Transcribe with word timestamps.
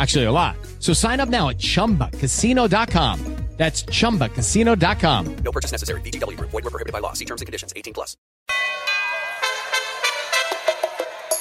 Actually, 0.00 0.24
a 0.24 0.32
lot. 0.32 0.56
So 0.78 0.94
sign 0.94 1.20
up 1.20 1.28
now 1.28 1.50
at 1.50 1.58
chumbacasino.com. 1.58 3.36
That's 3.58 3.82
chumbacasino.com. 3.82 5.36
No 5.44 5.52
purchase 5.52 5.70
necessary. 5.70 6.00
VGW 6.00 6.38
Group. 6.38 6.50
Void 6.50 6.64
were 6.64 6.70
prohibited 6.70 6.94
by 6.94 7.00
law. 7.00 7.12
See 7.12 7.26
terms 7.26 7.42
and 7.42 7.46
conditions. 7.46 7.74
18 7.76 7.92
plus. 7.92 8.16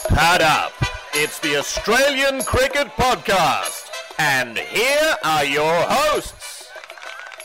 Pad 0.10 0.42
up. 0.42 0.74
It's 1.14 1.40
the 1.40 1.56
Australian 1.56 2.42
Cricket 2.42 2.88
Podcast. 2.98 3.90
And 4.18 4.58
here 4.58 5.16
are 5.24 5.46
your 5.46 5.82
hosts. 5.88 6.68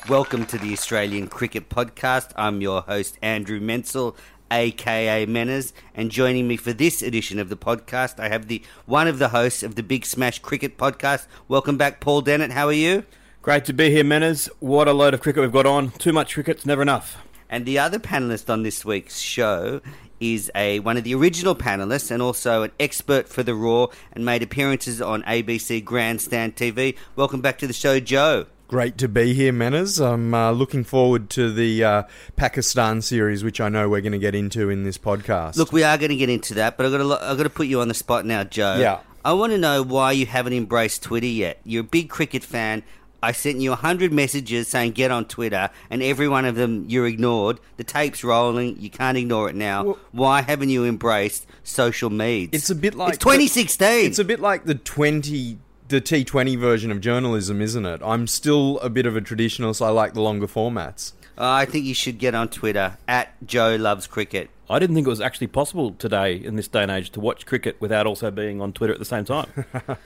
Welcome 0.09 0.45
to 0.47 0.59
the 0.59 0.73
Australian 0.73 1.29
Cricket 1.29 1.69
Podcast. 1.71 2.33
I'm 2.35 2.61
your 2.61 2.83
host, 2.83 3.17
Andrew 3.23 3.61
Menzel, 3.61 4.17
aka 4.51 5.27
Menners, 5.27 5.73
and 5.95 6.11
joining 6.11 6.49
me 6.49 6.57
for 6.57 6.73
this 6.73 7.03
edition 7.03 7.39
of 7.39 7.49
the 7.49 7.57
podcast, 7.57 8.21
I 8.21 8.29
have 8.29 8.49
the 8.49 8.63
one 8.87 9.09
of 9.09 9.19
the 9.19 9.29
hosts 9.29 9.63
of 9.63 9.75
the 9.75 9.83
Big 9.83 10.07
Smash 10.07 10.39
Cricket 10.39 10.79
Podcast. 10.79 11.27
Welcome 11.49 11.77
back, 11.77 12.01
Paul 12.01 12.23
Dennett. 12.23 12.53
How 12.53 12.67
are 12.67 12.73
you? 12.73 13.05
Great 13.43 13.65
to 13.67 13.73
be 13.73 13.91
here, 13.91 14.05
Menners. 14.05 14.49
What 14.61 14.89
a 14.89 14.93
load 14.93 15.15
of 15.15 15.21
cricket 15.21 15.43
we've 15.43 15.53
got 15.53 15.67
on. 15.67 15.91
Too 15.93 16.13
much 16.13 16.35
cricket's 16.35 16.65
never 16.65 16.83
enough. 16.83 17.19
And 17.49 17.67
the 17.67 17.79
other 17.79 17.99
panelist 17.99 18.49
on 18.49 18.63
this 18.63 18.85
week's 18.85 19.19
show 19.19 19.81
is 20.21 20.51
a 20.55 20.81
one 20.81 20.97
of 20.97 21.05
the 21.05 21.15
original 21.15 21.55
panelists 21.55 22.11
and 22.11 22.23
also 22.23 22.63
an 22.63 22.73
expert 22.81 23.29
for 23.29 23.43
the 23.43 23.55
Raw 23.55 23.89
and 24.13 24.25
made 24.25 24.43
appearances 24.43 25.03
on 25.03 25.23
ABC 25.25 25.85
Grandstand 25.85 26.57
TV. 26.57 26.97
Welcome 27.17 27.41
back 27.41 27.59
to 27.59 27.67
the 27.67 27.73
show, 27.73 28.01
Joe. 28.01 28.47
Great 28.67 28.97
to 28.99 29.09
be 29.09 29.35
here, 29.35 29.53
Menners. 29.53 30.05
I'm 30.05 30.33
uh, 30.33 30.51
looking 30.51 30.85
forward 30.85 31.29
to 31.31 31.53
the 31.53 31.85
uh, 31.85 32.03
Pakistan 32.35 33.03
series, 33.03 33.45
which 33.45 33.61
I 33.61 33.69
know 33.69 33.89
we're 33.89 34.01
going 34.01 34.13
to 34.13 34.19
get 34.19 34.35
into 34.35 34.71
in 34.71 34.85
this 34.85 34.97
podcast. 34.99 35.57
Look, 35.57 35.71
we 35.71 35.83
are 35.85 35.99
going 35.99 36.09
to 36.11 36.17
get 36.17 36.31
into 36.31 36.55
that, 36.55 36.77
but 36.77 36.87
I've 36.87 36.93
got 36.93 36.99
to, 36.99 37.25
I've 37.31 37.37
got 37.37 37.43
to 37.45 37.51
put 37.51 37.67
you 37.67 37.81
on 37.81 37.89
the 37.89 37.95
spot 37.95 38.25
now, 38.25 38.43
Joe. 38.43 38.77
Yeah. 38.79 39.01
I 39.25 39.35
want 39.35 39.53
to 39.53 39.59
know 39.59 39.83
why 39.83 40.13
you 40.13 40.27
haven't 40.27 40.55
embraced 40.55 41.03
Twitter 41.03 41.27
yet. 41.27 41.61
You're 41.65 41.83
a 41.83 41.85
big 41.85 42.09
cricket 42.09 42.43
fan. 42.43 42.83
I 43.23 43.33
sent 43.33 43.59
you 43.61 43.71
100 43.71 44.13
messages 44.13 44.69
saying 44.69 44.93
get 44.93 45.11
on 45.11 45.25
Twitter, 45.27 45.71
and 45.89 46.03
every 46.03 46.29
one 46.29 46.45
of 46.45 46.57
them 46.57 46.87
you 46.89 47.05
ignored. 47.05 47.59
The 47.79 47.85
tape's 47.85 48.23
rolling. 48.25 48.79
You 48.81 48.91
can't 48.91 49.17
ignore 49.17 49.49
it 49.49 49.55
now. 49.55 49.85
Well- 49.85 49.99
why 50.13 50.43
haven't 50.43 50.71
you 50.71 50.85
embraced 50.85 51.47
social 51.65 52.11
media? 52.11 52.49
it's 52.53 52.69
a 52.71 52.75
bit 52.75 52.95
like 52.95 53.15
It's 53.15 53.25
2016. 53.25 54.07
It's 54.07 54.19
a 54.19 54.25
bit 54.25 54.41
like 54.41 54.65
the 54.65 54.75
twenty, 54.75 55.59
the 55.89 56.01
T20 56.01 56.59
version 56.59 56.91
of 56.91 57.01
journalism, 57.01 57.61
isn't 57.61 57.85
it? 57.85 58.01
I'm 58.05 58.27
still 58.27 58.79
a 58.81 58.89
bit 58.89 59.07
of 59.07 59.17
a 59.17 59.21
traditionalist. 59.21 59.85
I 59.85 59.91
like 59.91 60.15
the 60.15 60.23
longer 60.23 60.47
formats. 60.47 61.13
Uh, 61.37 61.51
I 61.51 61.65
think 61.65 61.85
you 61.85 61.95
should 61.95 62.19
get 62.19 62.35
on 62.35 62.49
Twitter 62.49 62.97
at 63.09 63.35
Joe 63.45 63.77
Loves 63.77 64.07
Cricket. 64.07 64.51
I 64.71 64.79
didn't 64.79 64.95
think 64.95 65.07
it 65.07 65.11
was 65.11 65.21
actually 65.21 65.49
possible 65.49 65.93
today, 65.93 66.37
in 66.37 66.57
this 66.57 66.69
day 66.69 66.83
and 66.83 66.91
age, 66.91 67.11
to 67.11 67.21
watch 67.21 67.45
cricket 67.45 67.77
without 67.81 68.07
also 68.07 68.31
being 68.31 68.61
on 68.61 68.73
Twitter 68.73 68.93
at 68.93 68.99
the 68.99 69.05
same 69.05 69.25
time. 69.25 69.49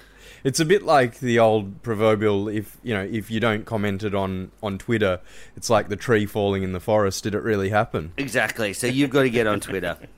It's 0.44 0.60
a 0.60 0.64
bit 0.64 0.84
like 0.84 1.18
the 1.18 1.38
old 1.38 1.82
proverbial: 1.82 2.48
if 2.48 2.76
you 2.82 2.94
know, 2.94 3.02
if 3.02 3.30
you 3.30 3.40
don't 3.40 3.64
comment 3.64 4.02
it 4.02 4.14
on 4.14 4.50
on 4.62 4.78
Twitter, 4.78 5.20
it's 5.56 5.68
like 5.68 5.88
the 5.88 5.96
tree 5.96 6.26
falling 6.26 6.62
in 6.62 6.72
the 6.72 6.80
forest. 6.80 7.24
Did 7.24 7.34
it 7.34 7.42
really 7.42 7.70
happen? 7.70 8.12
Exactly. 8.16 8.72
So 8.72 8.86
you've 8.86 9.10
got 9.10 9.22
to 9.22 9.30
get 9.30 9.46
on 9.46 9.60
Twitter. 9.60 9.96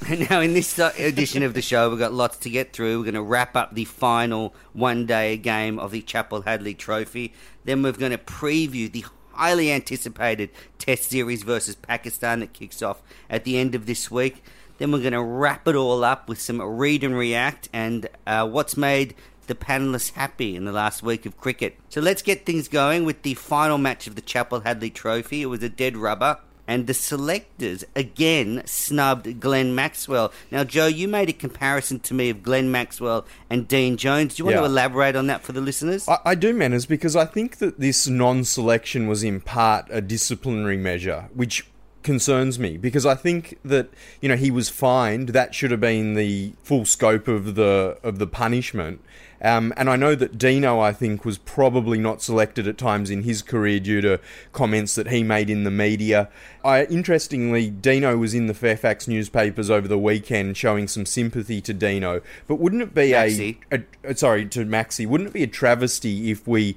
Now, 0.30 0.40
in 0.40 0.54
this 0.54 0.78
uh, 0.78 0.92
edition 0.98 1.42
of 1.42 1.54
the 1.54 1.62
show, 1.62 1.88
we've 1.88 1.98
got 1.98 2.12
lots 2.12 2.36
to 2.38 2.50
get 2.50 2.72
through. 2.72 2.98
We're 2.98 3.04
going 3.04 3.14
to 3.14 3.22
wrap 3.22 3.56
up 3.56 3.74
the 3.74 3.84
final 3.84 4.54
one 4.72 5.06
day 5.06 5.36
game 5.36 5.78
of 5.78 5.92
the 5.92 6.02
Chappell-Hadlee 6.02 6.76
Trophy. 6.76 7.32
Then 7.64 7.82
we're 7.82 7.92
going 7.92 8.12
to 8.12 8.18
preview 8.18 8.90
the 8.90 9.04
highly 9.32 9.72
anticipated 9.72 10.50
Test 10.78 11.10
Series 11.10 11.42
versus 11.42 11.76
Pakistan 11.76 12.40
that 12.40 12.52
kicks 12.52 12.82
off 12.82 13.02
at 13.30 13.44
the 13.44 13.56
end 13.56 13.74
of 13.74 13.86
this 13.86 14.10
week. 14.10 14.42
Then 14.78 14.92
we're 14.92 15.00
going 15.00 15.12
to 15.12 15.22
wrap 15.22 15.66
it 15.68 15.76
all 15.76 16.04
up 16.04 16.28
with 16.28 16.40
some 16.40 16.60
read 16.60 17.04
and 17.04 17.16
react 17.16 17.68
and 17.72 18.08
uh, 18.26 18.46
what's 18.46 18.76
made 18.76 19.14
the 19.46 19.54
panelists 19.54 20.12
happy 20.12 20.56
in 20.56 20.64
the 20.64 20.72
last 20.72 21.02
week 21.02 21.24
of 21.24 21.38
cricket. 21.38 21.76
So 21.88 22.00
let's 22.00 22.22
get 22.22 22.44
things 22.44 22.68
going 22.68 23.04
with 23.04 23.22
the 23.22 23.34
final 23.34 23.78
match 23.78 24.06
of 24.06 24.16
the 24.16 24.22
Chappell-Hadlee 24.22 24.92
Trophy. 24.92 25.42
It 25.42 25.46
was 25.46 25.62
a 25.62 25.68
dead 25.68 25.96
rubber. 25.96 26.38
And 26.66 26.86
the 26.86 26.94
selectors 26.94 27.84
again 27.94 28.62
snubbed 28.64 29.40
Glenn 29.40 29.74
Maxwell. 29.74 30.32
Now, 30.50 30.64
Joe, 30.64 30.86
you 30.86 31.08
made 31.08 31.28
a 31.28 31.34
comparison 31.34 32.00
to 32.00 32.14
me 32.14 32.30
of 32.30 32.42
Glenn 32.42 32.70
Maxwell 32.70 33.26
and 33.50 33.68
Dean 33.68 33.96
Jones. 33.96 34.34
Do 34.34 34.40
you 34.40 34.44
want 34.46 34.56
to 34.58 34.64
elaborate 34.64 35.16
on 35.16 35.26
that 35.26 35.42
for 35.42 35.52
the 35.52 35.60
listeners? 35.60 36.08
I, 36.08 36.18
I 36.24 36.34
do, 36.34 36.54
Menners, 36.54 36.88
because 36.88 37.16
I 37.16 37.26
think 37.26 37.58
that 37.58 37.80
this 37.80 38.08
non-selection 38.08 39.08
was 39.08 39.22
in 39.22 39.40
part 39.40 39.86
a 39.90 40.00
disciplinary 40.00 40.78
measure, 40.78 41.28
which 41.34 41.66
concerns 42.04 42.58
me 42.58 42.76
because 42.76 43.06
I 43.06 43.14
think 43.14 43.58
that 43.64 43.88
you 44.20 44.28
know 44.28 44.36
he 44.36 44.52
was 44.52 44.68
fined. 44.68 45.30
That 45.30 45.54
should 45.54 45.72
have 45.72 45.80
been 45.80 46.14
the 46.14 46.52
full 46.62 46.84
scope 46.84 47.26
of 47.26 47.56
the 47.56 47.98
of 48.04 48.18
the 48.18 48.26
punishment. 48.28 49.00
Um, 49.42 49.72
and 49.76 49.90
I 49.90 49.96
know 49.96 50.14
that 50.14 50.38
Dino, 50.38 50.80
I 50.80 50.92
think, 50.92 51.24
was 51.24 51.38
probably 51.38 51.98
not 51.98 52.22
selected 52.22 52.66
at 52.66 52.78
times 52.78 53.10
in 53.10 53.22
his 53.22 53.42
career 53.42 53.80
due 53.80 54.00
to 54.00 54.20
comments 54.52 54.94
that 54.94 55.08
he 55.08 55.22
made 55.22 55.50
in 55.50 55.64
the 55.64 55.70
media. 55.70 56.28
I, 56.64 56.84
interestingly, 56.84 57.68
Dino 57.70 58.16
was 58.16 58.34
in 58.34 58.46
the 58.46 58.54
Fairfax 58.54 59.06
newspapers 59.06 59.70
over 59.70 59.86
the 59.86 59.98
weekend 59.98 60.56
showing 60.56 60.88
some 60.88 61.06
sympathy 61.06 61.60
to 61.62 61.74
Dino. 61.74 62.22
But 62.46 62.56
wouldn't 62.56 62.82
it 62.82 62.94
be 62.94 63.12
a, 63.12 63.56
a, 63.70 63.84
uh, 64.08 64.14
sorry 64.14 64.46
to 64.46 64.64
Maxi? 64.64 65.06
Wouldn't 65.06 65.30
it 65.30 65.34
be 65.34 65.42
a 65.42 65.48
travesty 65.48 66.30
if 66.30 66.46
we 66.46 66.76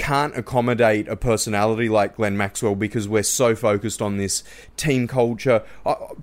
can't 0.00 0.34
accommodate 0.34 1.06
a 1.08 1.16
personality 1.16 1.88
like 1.88 2.16
Glenn 2.16 2.34
Maxwell 2.34 2.74
because 2.74 3.06
we're 3.06 3.22
so 3.22 3.54
focused 3.54 4.00
on 4.00 4.16
this 4.16 4.42
team 4.78 5.06
culture. 5.06 5.62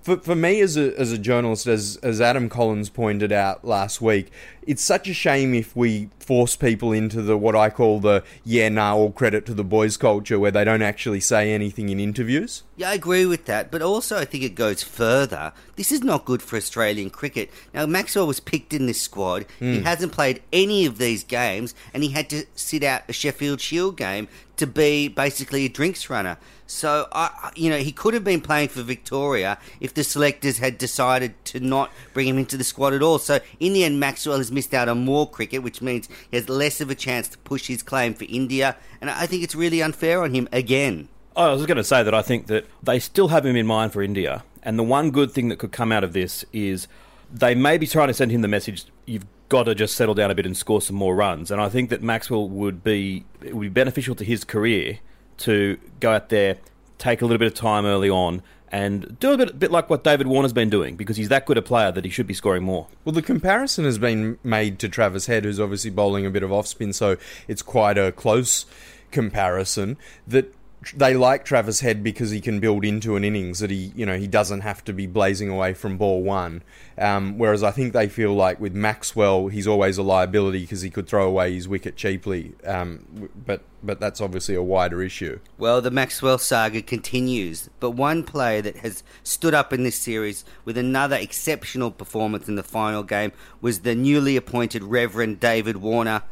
For, 0.02 0.18
for 0.18 0.36
me, 0.36 0.62
as 0.62 0.78
a, 0.78 1.00
as 1.00 1.12
a 1.12 1.18
journalist, 1.18 1.68
as, 1.68 1.98
as 1.98 2.20
Adam 2.20 2.50
Collins 2.50 2.90
pointed 2.90 3.31
out 3.31 3.64
last 3.64 4.02
week, 4.02 4.31
it's 4.68 4.84
such 4.84 5.08
a 5.08 5.14
shame 5.14 5.54
if 5.54 5.75
we 5.75 6.10
force 6.19 6.58
people 6.58 6.92
into 6.92 7.22
the 7.22 7.38
what 7.38 7.56
I 7.56 7.69
call 7.69 8.02
the 8.02 8.24
yeah, 8.44 8.68
nah, 8.68 8.96
all 8.96 9.12
credit 9.12 9.46
to 9.46 9.54
the 9.54 9.64
boys 9.64 9.96
culture 9.96 10.38
where 10.38 10.52
they 10.52 10.66
don't 10.66 10.81
actually 10.81 11.22
say 11.22 11.54
anything 11.54 11.88
in 11.88 12.02
interviews. 12.02 12.64
Yeah, 12.75 12.90
I 12.90 12.96
agree 12.96 13.25
with 13.25 13.46
that, 13.46 13.72
but 13.72 13.81
also 13.81 14.18
I 14.18 14.25
think 14.25 14.44
it 14.44 14.54
goes 14.54 14.84
further. 14.84 15.54
This 15.78 15.92
is 15.92 16.04
not 16.04 16.25
good 16.25 16.42
for 16.42 16.58
Australian 16.58 17.10
cricket. 17.10 17.50
Now, 17.74 17.86
Maxwell 17.86 18.28
was 18.28 18.42
picked 18.42 18.74
in 18.74 18.88
this 18.88 19.02
squad. 19.02 19.46
He 19.60 19.78
hmm. 19.78 19.84
hasn't 19.84 20.12
played 20.12 20.44
any 20.52 20.86
of 20.86 20.98
these 20.98 21.24
games, 21.24 21.74
and 21.94 22.04
he 22.04 22.10
had 22.10 22.30
to 22.31 22.46
sit 22.56 22.84
out 22.84 23.04
a 23.08 23.14
Sheffield 23.14 23.62
Shield 23.62 23.96
game 23.96 24.28
to 24.57 24.68
be 24.68 25.07
basically 25.07 25.65
a 25.65 25.69
drinks 25.69 26.09
runner. 26.09 26.38
So, 26.65 27.07
I, 27.13 27.51
you 27.56 27.69
know, 27.69 27.77
he 27.77 27.92
could 27.92 28.13
have 28.13 28.24
been 28.24 28.42
playing 28.42 28.69
for 28.69 28.81
Victoria 28.81 29.57
if 29.80 29.94
the 29.94 30.04
selectors 30.04 30.57
had 30.57 30.77
decided 30.77 31.33
to 31.45 31.59
not 31.62 31.92
bring 32.13 32.27
him 32.27 32.38
into 32.38 32.57
the 32.57 32.63
squad 32.63 32.94
at 32.94 33.01
all. 33.01 33.19
So, 33.19 33.39
in 33.59 33.74
the 33.74 33.86
end, 33.86 34.00
Maxwell 34.00 34.38
has 34.38 34.51
missed 34.51 34.74
out 34.74 34.89
on 34.89 35.06
more 35.06 35.30
cricket, 35.30 35.63
which 35.63 35.81
means 35.81 36.09
he 36.30 36.36
has 36.36 36.50
less 36.50 36.81
of 36.81 36.89
a 36.89 36.95
chance 36.95 37.30
to 37.30 37.38
push 37.39 37.68
his 37.68 37.81
claim 37.81 38.13
for 38.13 38.25
India, 38.27 38.75
and 39.00 39.09
I 39.09 39.25
think 39.27 39.44
it's 39.44 39.56
really 39.56 39.81
unfair 39.81 40.24
on 40.24 40.33
him 40.33 40.50
again. 40.51 41.07
Oh, 41.36 41.51
I 41.51 41.54
was 41.54 41.65
going 41.65 41.77
to 41.77 41.83
say 41.83 42.04
that 42.04 42.13
I 42.13 42.21
think 42.21 42.48
that 42.48 42.65
they 42.81 43.00
still 43.00 43.27
have 43.30 43.45
him 43.45 43.56
in 43.56 43.68
mind 43.68 43.94
for 43.94 44.01
India, 44.01 44.44
and 44.63 44.77
the 44.77 44.83
one 44.83 45.12
good 45.12 45.31
thing 45.31 45.50
that 45.50 45.59
could 45.59 45.71
come 45.71 45.92
out 45.92 46.04
of 46.04 46.13
this 46.13 46.44
is 46.51 46.88
they 47.31 47.56
may 47.56 47.77
be 47.77 47.88
trying 47.88 48.07
to 48.07 48.13
send 48.13 48.31
him 48.31 48.42
the 48.42 48.48
message: 48.48 48.86
you've 49.06 49.25
got 49.50 49.64
to 49.64 49.76
just 49.76 49.96
settle 49.96 50.14
down 50.14 50.32
a 50.32 50.36
bit 50.36 50.46
and 50.46 50.56
score 50.56 50.82
some 50.82 50.96
more 50.96 51.16
runs. 51.16 51.52
And 51.52 51.62
I 51.62 51.70
think 51.70 51.90
that 51.90 52.02
Maxwell 52.02 52.50
would 52.50 52.84
be 52.84 53.26
it 53.42 53.56
would 53.56 53.64
be 53.64 53.70
beneficial 53.70 54.16
to 54.16 54.24
his 54.24 54.44
career 54.44 55.00
to 55.40 55.78
go 56.00 56.12
out 56.14 56.30
there, 56.30 56.58
take 56.98 57.22
a 57.22 57.26
little 57.26 57.38
bit 57.38 57.48
of 57.48 57.54
time 57.54 57.86
early 57.86 58.10
on, 58.10 58.42
and 58.70 59.18
do 59.20 59.32
a 59.32 59.38
bit, 59.38 59.58
bit 59.60 59.72
like 59.72 59.90
what 59.90 60.04
David 60.04 60.28
Warner's 60.28 60.54
been 60.54 60.70
doing 60.70 60.96
because 60.96 61.18
he's 61.18 61.30
that 61.30 61.46
good 61.46 61.58
a 61.58 61.62
player 61.62 61.92
that 61.92 62.04
he 62.04 62.12
should 62.12 62.28
be 62.28 62.34
scoring 62.34 62.64
more. 62.64 62.88
Well, 63.06 63.14
the 63.14 63.22
comparison 63.22 63.86
has 63.86 63.98
been 63.98 64.40
made 64.44 64.80
to 64.80 64.90
Travis 64.90 65.28
Head, 65.28 65.46
who's 65.46 65.60
obviously 65.60 65.92
bowling 65.92 66.26
a 66.26 66.30
bit 66.30 66.44
of 66.44 66.52
off 66.52 66.68
spin, 66.68 66.94
so 66.94 67.18
it's 67.48 67.62
quite 67.62 67.98
a 67.98 68.12
close 68.12 68.66
comparison. 69.12 69.98
That 70.28 70.54
they 70.96 71.16
like 71.16 71.44
Travis 71.44 71.80
Head 71.80 72.04
because 72.04 72.32
he 72.32 72.40
can 72.40 72.60
build 72.60 72.86
into 72.86 73.16
an 73.16 73.24
innings 73.24 73.60
that 73.60 73.72
he, 73.72 73.92
you 73.96 74.06
know, 74.06 74.18
he 74.18 74.28
doesn't 74.28 74.62
have 74.62 74.84
to 74.86 74.94
be 74.94 75.08
blazing 75.08 75.50
away 75.50 75.74
from 75.74 75.98
ball 75.98 76.22
one. 76.22 76.64
Um, 76.98 77.38
whereas 77.38 77.64
I 77.64 77.72
think 77.72 77.94
they 77.94 78.08
feel 78.08 78.34
like 78.34 78.60
with 78.60 78.74
Maxwell, 78.74 79.48
he's 79.48 79.68
always 79.68 79.98
a 79.98 80.04
liability 80.04 80.62
because 80.62 80.82
he 80.82 80.90
could 80.90 81.08
throw 81.08 81.28
away 81.28 81.54
his 81.54 81.68
wicket 81.68 81.96
cheaply. 81.96 82.54
Um, 82.66 83.30
but 83.46 83.64
but 83.84 84.00
that's 84.00 84.20
obviously 84.22 84.56
a 84.56 84.62
wider 84.62 85.02
issue. 85.02 85.40
Well, 85.58 85.82
the 85.82 85.92
Maxwell 85.92 86.38
saga 86.38 86.82
continues, 86.82 87.70
but 87.80 87.92
one 87.92 88.24
player 88.24 88.62
that 88.62 88.78
has 88.78 89.04
stood 89.24 89.54
up 89.54 89.72
in 89.72 89.84
this 89.84 89.96
series 89.96 90.44
with 90.66 90.78
another 90.78 91.16
exceptional 91.16 91.92
performance 91.92 92.48
in 92.48 92.56
the 92.56 92.64
final 92.64 93.04
game 93.04 93.32
was 93.62 93.82
the 93.82 93.96
newly 93.96 94.36
appointed 94.36 94.84
Reverend 94.84 95.40
David 95.40 95.78
Warner. 95.78 96.24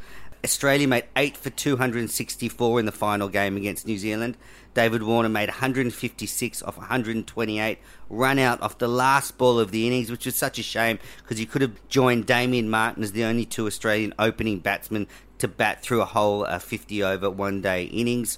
Australia 0.46 0.88
made 0.88 1.06
8 1.16 1.36
for 1.38 1.50
264 1.50 2.80
in 2.80 2.86
the 2.86 2.92
final 2.92 3.30
game 3.30 3.58
against 3.58 3.88
New 3.88 3.98
Zealand. 3.98 4.38
David 4.76 5.02
Warner 5.02 5.28
made 5.28 5.50
156 5.50 6.62
off 6.62 6.78
128, 6.78 7.80
run 8.12 8.38
out 8.38 8.62
off 8.62 8.78
the 8.78 8.88
last 8.88 9.40
ball 9.40 9.60
of 9.60 9.72
the 9.72 9.88
innings, 9.88 10.12
which 10.12 10.28
was 10.28 10.36
such 10.36 10.60
a 10.60 10.64
shame 10.64 11.00
because 11.18 11.40
he 11.40 11.48
could 11.48 11.64
have 11.64 11.88
joined 11.90 12.28
Damien 12.28 12.70
Martyn 12.70 13.02
as 13.02 13.14
the 13.14 13.24
only 13.24 13.44
two 13.44 13.66
Australian 13.66 14.14
opening 14.20 14.60
batsmen 14.60 15.08
to 15.40 15.48
bat 15.48 15.82
through 15.82 16.02
a 16.02 16.06
whole 16.06 16.46
uh, 16.46 16.60
50 16.60 17.02
over 17.04 17.28
one 17.28 17.62
day 17.62 17.86
innings. 17.86 18.38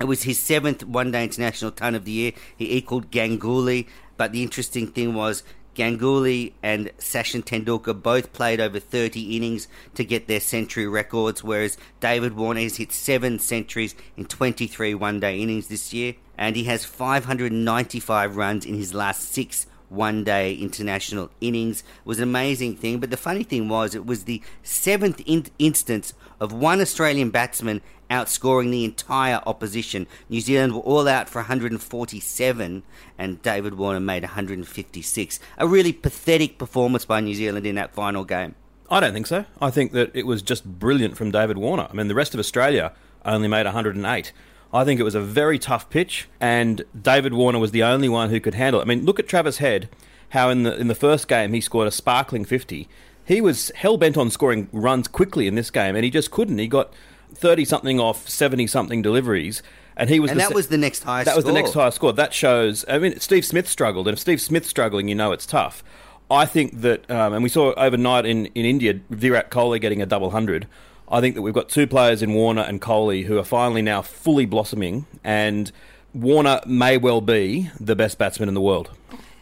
It 0.00 0.04
was 0.04 0.22
his 0.22 0.38
seventh 0.38 0.82
one 0.84 1.10
day 1.10 1.24
international 1.24 1.72
ton 1.72 1.94
of 1.94 2.06
the 2.06 2.12
year. 2.12 2.32
He 2.56 2.74
equalled 2.74 3.10
Ganguly, 3.10 3.86
but 4.16 4.32
the 4.32 4.42
interesting 4.42 4.86
thing 4.86 5.12
was 5.12 5.42
Ganguly 5.74 6.52
and 6.62 6.90
Sachin 6.98 7.44
Tendulkar 7.44 8.00
both 8.00 8.32
played 8.32 8.60
over 8.60 8.78
30 8.78 9.36
innings 9.36 9.68
to 9.94 10.04
get 10.04 10.26
their 10.26 10.40
century 10.40 10.86
records, 10.86 11.42
whereas 11.42 11.76
David 12.00 12.34
Warner 12.34 12.60
has 12.60 12.76
hit 12.76 12.92
seven 12.92 13.38
centuries 13.38 13.94
in 14.16 14.26
23 14.26 14.94
one 14.94 15.20
day 15.20 15.40
innings 15.40 15.68
this 15.68 15.92
year, 15.92 16.14
and 16.38 16.56
he 16.56 16.64
has 16.64 16.84
595 16.84 18.36
runs 18.36 18.64
in 18.64 18.74
his 18.74 18.94
last 18.94 19.32
six 19.32 19.66
one 19.88 20.24
day 20.24 20.54
international 20.54 21.30
innings. 21.40 21.80
It 21.80 22.06
was 22.06 22.18
an 22.18 22.24
amazing 22.24 22.76
thing, 22.76 22.98
but 22.98 23.10
the 23.10 23.16
funny 23.16 23.44
thing 23.44 23.68
was, 23.68 23.94
it 23.94 24.06
was 24.06 24.24
the 24.24 24.42
seventh 24.62 25.22
in- 25.26 25.46
instance 25.58 26.14
of 26.40 26.52
one 26.52 26.80
Australian 26.80 27.30
batsman 27.30 27.80
outscoring 28.14 28.70
the 28.70 28.84
entire 28.84 29.40
opposition. 29.44 30.06
New 30.28 30.40
Zealand 30.40 30.74
were 30.74 30.80
all 30.80 31.08
out 31.08 31.28
for 31.28 31.40
147, 31.40 32.82
and 33.18 33.42
David 33.42 33.74
Warner 33.74 34.00
made 34.00 34.22
156. 34.22 35.40
A 35.58 35.66
really 35.66 35.92
pathetic 35.92 36.56
performance 36.58 37.04
by 37.04 37.20
New 37.20 37.34
Zealand 37.34 37.66
in 37.66 37.74
that 37.74 37.92
final 37.92 38.24
game. 38.24 38.54
I 38.88 39.00
don't 39.00 39.12
think 39.12 39.26
so. 39.26 39.44
I 39.60 39.70
think 39.70 39.92
that 39.92 40.10
it 40.14 40.26
was 40.26 40.42
just 40.42 40.64
brilliant 40.64 41.16
from 41.16 41.30
David 41.30 41.58
Warner. 41.58 41.88
I 41.90 41.94
mean, 41.94 42.08
the 42.08 42.14
rest 42.14 42.34
of 42.34 42.40
Australia 42.40 42.92
only 43.24 43.48
made 43.48 43.66
108. 43.66 44.32
I 44.72 44.84
think 44.84 45.00
it 45.00 45.04
was 45.04 45.14
a 45.14 45.20
very 45.20 45.58
tough 45.58 45.88
pitch, 45.88 46.28
and 46.40 46.84
David 47.00 47.32
Warner 47.32 47.58
was 47.58 47.70
the 47.70 47.82
only 47.82 48.08
one 48.08 48.30
who 48.30 48.40
could 48.40 48.54
handle 48.54 48.80
it. 48.80 48.84
I 48.84 48.86
mean, 48.86 49.04
look 49.04 49.18
at 49.18 49.28
Travis 49.28 49.58
Head, 49.58 49.88
how 50.30 50.50
in 50.50 50.64
the 50.64 50.76
in 50.76 50.88
the 50.88 50.94
first 50.94 51.28
game 51.28 51.52
he 51.52 51.60
scored 51.60 51.88
a 51.88 51.92
sparkling 51.92 52.44
50. 52.44 52.88
He 53.24 53.40
was 53.40 53.70
hell 53.76 53.96
bent 53.96 54.16
on 54.16 54.30
scoring 54.30 54.68
runs 54.72 55.08
quickly 55.08 55.46
in 55.46 55.54
this 55.54 55.70
game, 55.70 55.96
and 55.96 56.04
he 56.04 56.10
just 56.10 56.30
couldn't. 56.30 56.58
He 56.58 56.66
got 56.68 56.92
30 57.34 57.64
something 57.64 58.00
off 58.00 58.28
70 58.28 58.66
something 58.66 59.02
deliveries. 59.02 59.62
And 59.96 60.10
he 60.10 60.18
was 60.18 60.30
And 60.30 60.40
that 60.40 60.48
se- 60.48 60.54
was 60.54 60.68
the 60.68 60.78
next 60.78 61.04
highest 61.04 61.26
That 61.26 61.36
was 61.36 61.44
the 61.44 61.52
next 61.52 61.72
highest 61.72 61.96
score. 61.96 62.12
That 62.12 62.34
shows. 62.34 62.84
I 62.88 62.98
mean, 62.98 63.18
Steve 63.20 63.44
Smith 63.44 63.68
struggled, 63.68 64.08
and 64.08 64.14
if 64.14 64.18
Steve 64.20 64.40
Smith's 64.40 64.68
struggling, 64.68 65.08
you 65.08 65.14
know 65.14 65.30
it's 65.32 65.46
tough. 65.46 65.84
I 66.30 66.46
think 66.46 66.80
that, 66.80 67.08
um, 67.10 67.32
and 67.32 67.42
we 67.42 67.48
saw 67.48 67.74
overnight 67.74 68.26
in, 68.26 68.46
in 68.46 68.64
India, 68.64 68.98
Virat 69.10 69.50
Kohli 69.50 69.80
getting 69.80 70.02
a 70.02 70.06
double 70.06 70.30
hundred. 70.30 70.66
I 71.08 71.20
think 71.20 71.34
that 71.34 71.42
we've 71.42 71.54
got 71.54 71.68
two 71.68 71.86
players 71.86 72.22
in 72.22 72.32
Warner 72.32 72.62
and 72.62 72.80
Kohli 72.80 73.26
who 73.26 73.38
are 73.38 73.44
finally 73.44 73.82
now 73.82 74.02
fully 74.02 74.46
blossoming, 74.46 75.06
and 75.22 75.70
Warner 76.12 76.60
may 76.66 76.96
well 76.96 77.20
be 77.20 77.70
the 77.78 77.94
best 77.94 78.18
batsman 78.18 78.48
in 78.48 78.54
the 78.54 78.60
world. 78.60 78.90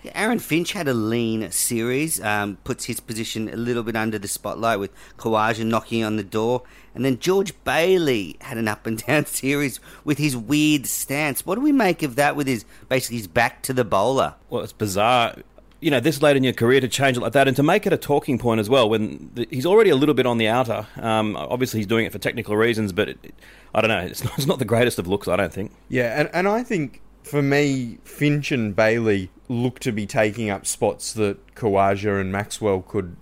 Yeah, 0.03 0.13
Aaron 0.15 0.39
Finch 0.41 0.73
had 0.73 0.89
a 0.89 0.95
lean 0.95 1.51
series, 1.53 2.21
um, 2.23 2.57
puts 2.65 2.87
his 2.87 2.99
position 3.01 3.49
a 3.49 3.57
little 3.57 3.83
bit 3.85 3.95
under 3.95 4.19
the 4.19 4.27
spotlight 4.29 4.79
with 4.81 4.91
Khawaja 5.19 5.65
knocking 5.65 6.03
on 6.03 6.17
the 6.17 6.25
door. 6.25 6.63
And 6.95 7.05
then 7.05 7.19
George 7.21 7.55
Bailey 7.65 8.37
had 8.41 8.59
an 8.59 8.67
up 8.69 8.87
and 8.87 8.99
down 9.07 9.27
series 9.27 9.79
with 10.05 10.19
his 10.19 10.37
weird 10.37 10.87
stance. 10.87 11.47
What 11.47 11.55
do 11.55 11.61
we 11.61 11.73
make 11.73 12.03
of 12.03 12.17
that 12.17 12.35
with 12.37 12.47
his 12.49 12.65
basically 12.89 13.19
his 13.19 13.29
back 13.29 13.63
to 13.63 13.73
the 13.73 13.85
bowler? 13.85 14.35
Well, 14.51 14.63
it's 14.63 14.73
bizarre. 14.73 15.37
You 15.81 15.91
know, 15.91 15.99
this 16.01 16.21
late 16.23 16.37
in 16.37 16.45
your 16.45 16.53
career 16.53 16.81
to 16.81 16.87
change 16.89 17.17
it 17.17 17.21
like 17.21 17.33
that 17.33 17.49
and 17.49 17.57
to 17.57 17.63
make 17.63 17.87
it 17.87 17.93
a 17.93 17.97
talking 17.97 18.39
point 18.39 18.61
as 18.61 18.69
well 18.71 18.89
when 18.89 19.31
the, 19.35 19.49
he's 19.51 19.67
already 19.67 19.91
a 19.91 19.97
little 19.97 20.15
bit 20.15 20.27
on 20.27 20.39
the 20.39 20.47
outer. 20.49 20.87
Um, 20.97 21.35
obviously, 21.37 21.81
he's 21.81 21.89
doing 21.89 22.07
it 22.07 22.13
for 22.13 22.19
technical 22.19 22.57
reasons, 22.57 22.93
but 22.93 23.09
it, 23.09 23.19
it- 23.23 23.35
I 23.75 23.81
don't 23.81 23.89
know. 23.89 23.99
It's 24.01 24.23
not, 24.23 24.37
it's 24.37 24.47
not 24.47 24.59
the 24.59 24.65
greatest 24.67 24.99
of 24.99 25.07
looks, 25.09 25.27
I 25.29 25.37
don't 25.37 25.53
think. 25.53 25.73
Yeah, 25.89 26.21
and, 26.21 26.29
and 26.35 26.47
I 26.47 26.63
think 26.63 27.01
for 27.23 27.43
me, 27.43 27.99
Finch 28.05 28.53
and 28.53 28.75
Bailey 28.75 29.31
look 29.49 29.79
to 29.81 29.93
be 29.93 30.07
taking 30.07 30.51
up 30.51 30.67
spots 30.67 31.13
that 31.15 31.55
Khawaja 31.55 32.21
and 32.21 32.33
Maxwell 32.33 32.83
could 32.83 33.17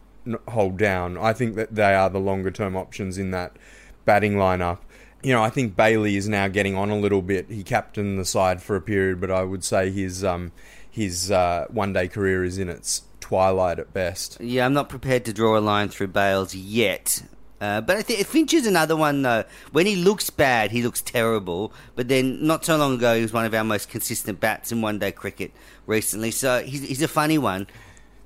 hold 0.49 0.76
down. 0.79 1.19
I 1.19 1.32
think 1.32 1.56
that 1.56 1.75
they 1.75 1.94
are 1.94 2.11
the 2.11 2.20
longer 2.20 2.50
term 2.50 2.76
options 2.76 3.19
in 3.19 3.31
that 3.32 3.56
batting 4.05 4.35
lineup. 4.35 4.79
You 5.23 5.32
know, 5.32 5.43
I 5.43 5.50
think 5.50 5.76
Bailey 5.76 6.17
is 6.17 6.29
now 6.29 6.49
getting 6.49 6.76
on 6.76 6.91
a 6.91 6.99
little 6.99 7.23
bit. 7.23 7.50
He 7.50 7.62
captained 7.62 8.19
the 8.19 8.25
side 8.25 8.62
for 8.62 8.76
a 8.76 8.81
period, 8.81 9.20
but 9.20 9.31
I 9.31 9.43
would 9.43 9.64
say 9.64 9.91
his 9.91 10.25
um, 10.25 10.53
his 10.91 11.31
uh, 11.31 11.67
one 11.69 11.93
day 11.93 12.08
career 12.08 12.43
is 12.43 12.58
in 12.58 12.69
its 12.69 13.03
twilight 13.20 13.79
at 13.79 13.93
best. 13.93 14.38
Yeah, 14.41 14.64
I'm 14.64 14.73
not 14.73 14.88
prepared 14.88 15.25
to 15.26 15.32
draw 15.32 15.58
a 15.58 15.61
line 15.61 15.88
through 15.88 16.08
Bales 16.08 16.55
yet. 16.55 17.23
Uh, 17.60 17.80
but 17.80 17.96
I 17.96 18.02
think 18.02 18.26
Finch 18.26 18.54
is 18.54 18.66
another 18.66 18.96
one 18.96 19.22
though. 19.22 19.44
When 19.72 19.84
he 19.86 19.96
looks 19.96 20.30
bad, 20.30 20.70
he 20.70 20.82
looks 20.82 21.02
terrible. 21.02 21.72
But 21.94 22.08
then, 22.08 22.46
not 22.46 22.64
so 22.64 22.76
long 22.76 22.94
ago, 22.94 23.14
he 23.16 23.22
was 23.22 23.32
one 23.32 23.44
of 23.44 23.52
our 23.54 23.64
most 23.64 23.90
consistent 23.90 24.40
bats 24.40 24.72
in 24.72 24.80
one-day 24.80 25.12
cricket 25.12 25.52
recently. 25.86 26.30
So 26.30 26.62
he's, 26.62 26.82
he's 26.82 27.02
a 27.02 27.08
funny 27.08 27.36
one. 27.38 27.67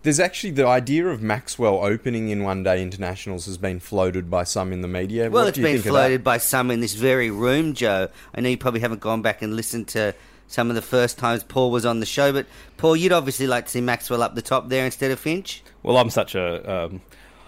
There's 0.02 0.20
actually 0.20 0.50
the 0.50 0.66
idea 0.66 1.06
of 1.08 1.22
Maxwell 1.22 1.82
opening 1.82 2.28
in 2.28 2.42
one 2.44 2.62
day 2.62 2.82
internationals 2.82 3.46
has 3.46 3.56
been 3.56 3.80
floated 3.80 4.30
by 4.30 4.44
some 4.44 4.70
in 4.72 4.82
the 4.82 4.88
media. 4.88 5.30
Well, 5.30 5.44
What 5.44 5.48
it's 5.48 5.54
do 5.56 5.62
you 5.62 5.66
been 5.66 5.76
think 5.82 5.92
floated 5.92 6.22
by 6.22 6.36
some 6.38 6.70
in 6.70 6.80
this 6.80 6.92
very 6.94 7.30
room, 7.30 7.72
Joe. 7.72 8.08
I 8.34 8.40
know 8.42 8.50
you 8.50 8.58
probably 8.58 8.80
haven't 8.80 9.00
gone 9.00 9.22
back 9.22 9.40
and 9.40 9.56
listened 9.56 9.88
to 9.88 10.14
some 10.46 10.68
of 10.68 10.74
the 10.76 10.82
first 10.82 11.16
times 11.18 11.42
Paul 11.42 11.70
was 11.70 11.86
on 11.86 12.00
the 12.00 12.06
show, 12.06 12.32
but 12.34 12.44
Paul, 12.76 12.96
you'd 12.96 13.12
obviously 13.12 13.46
like 13.46 13.64
to 13.64 13.70
see 13.70 13.80
Maxwell 13.80 14.22
up 14.22 14.34
the 14.34 14.42
top 14.42 14.68
there 14.68 14.84
instead 14.84 15.10
of 15.10 15.18
Finch. 15.18 15.62
Well, 15.82 15.96
I'm 15.96 16.10
such 16.10 16.34
a. 16.34 16.84
Um, 16.84 17.00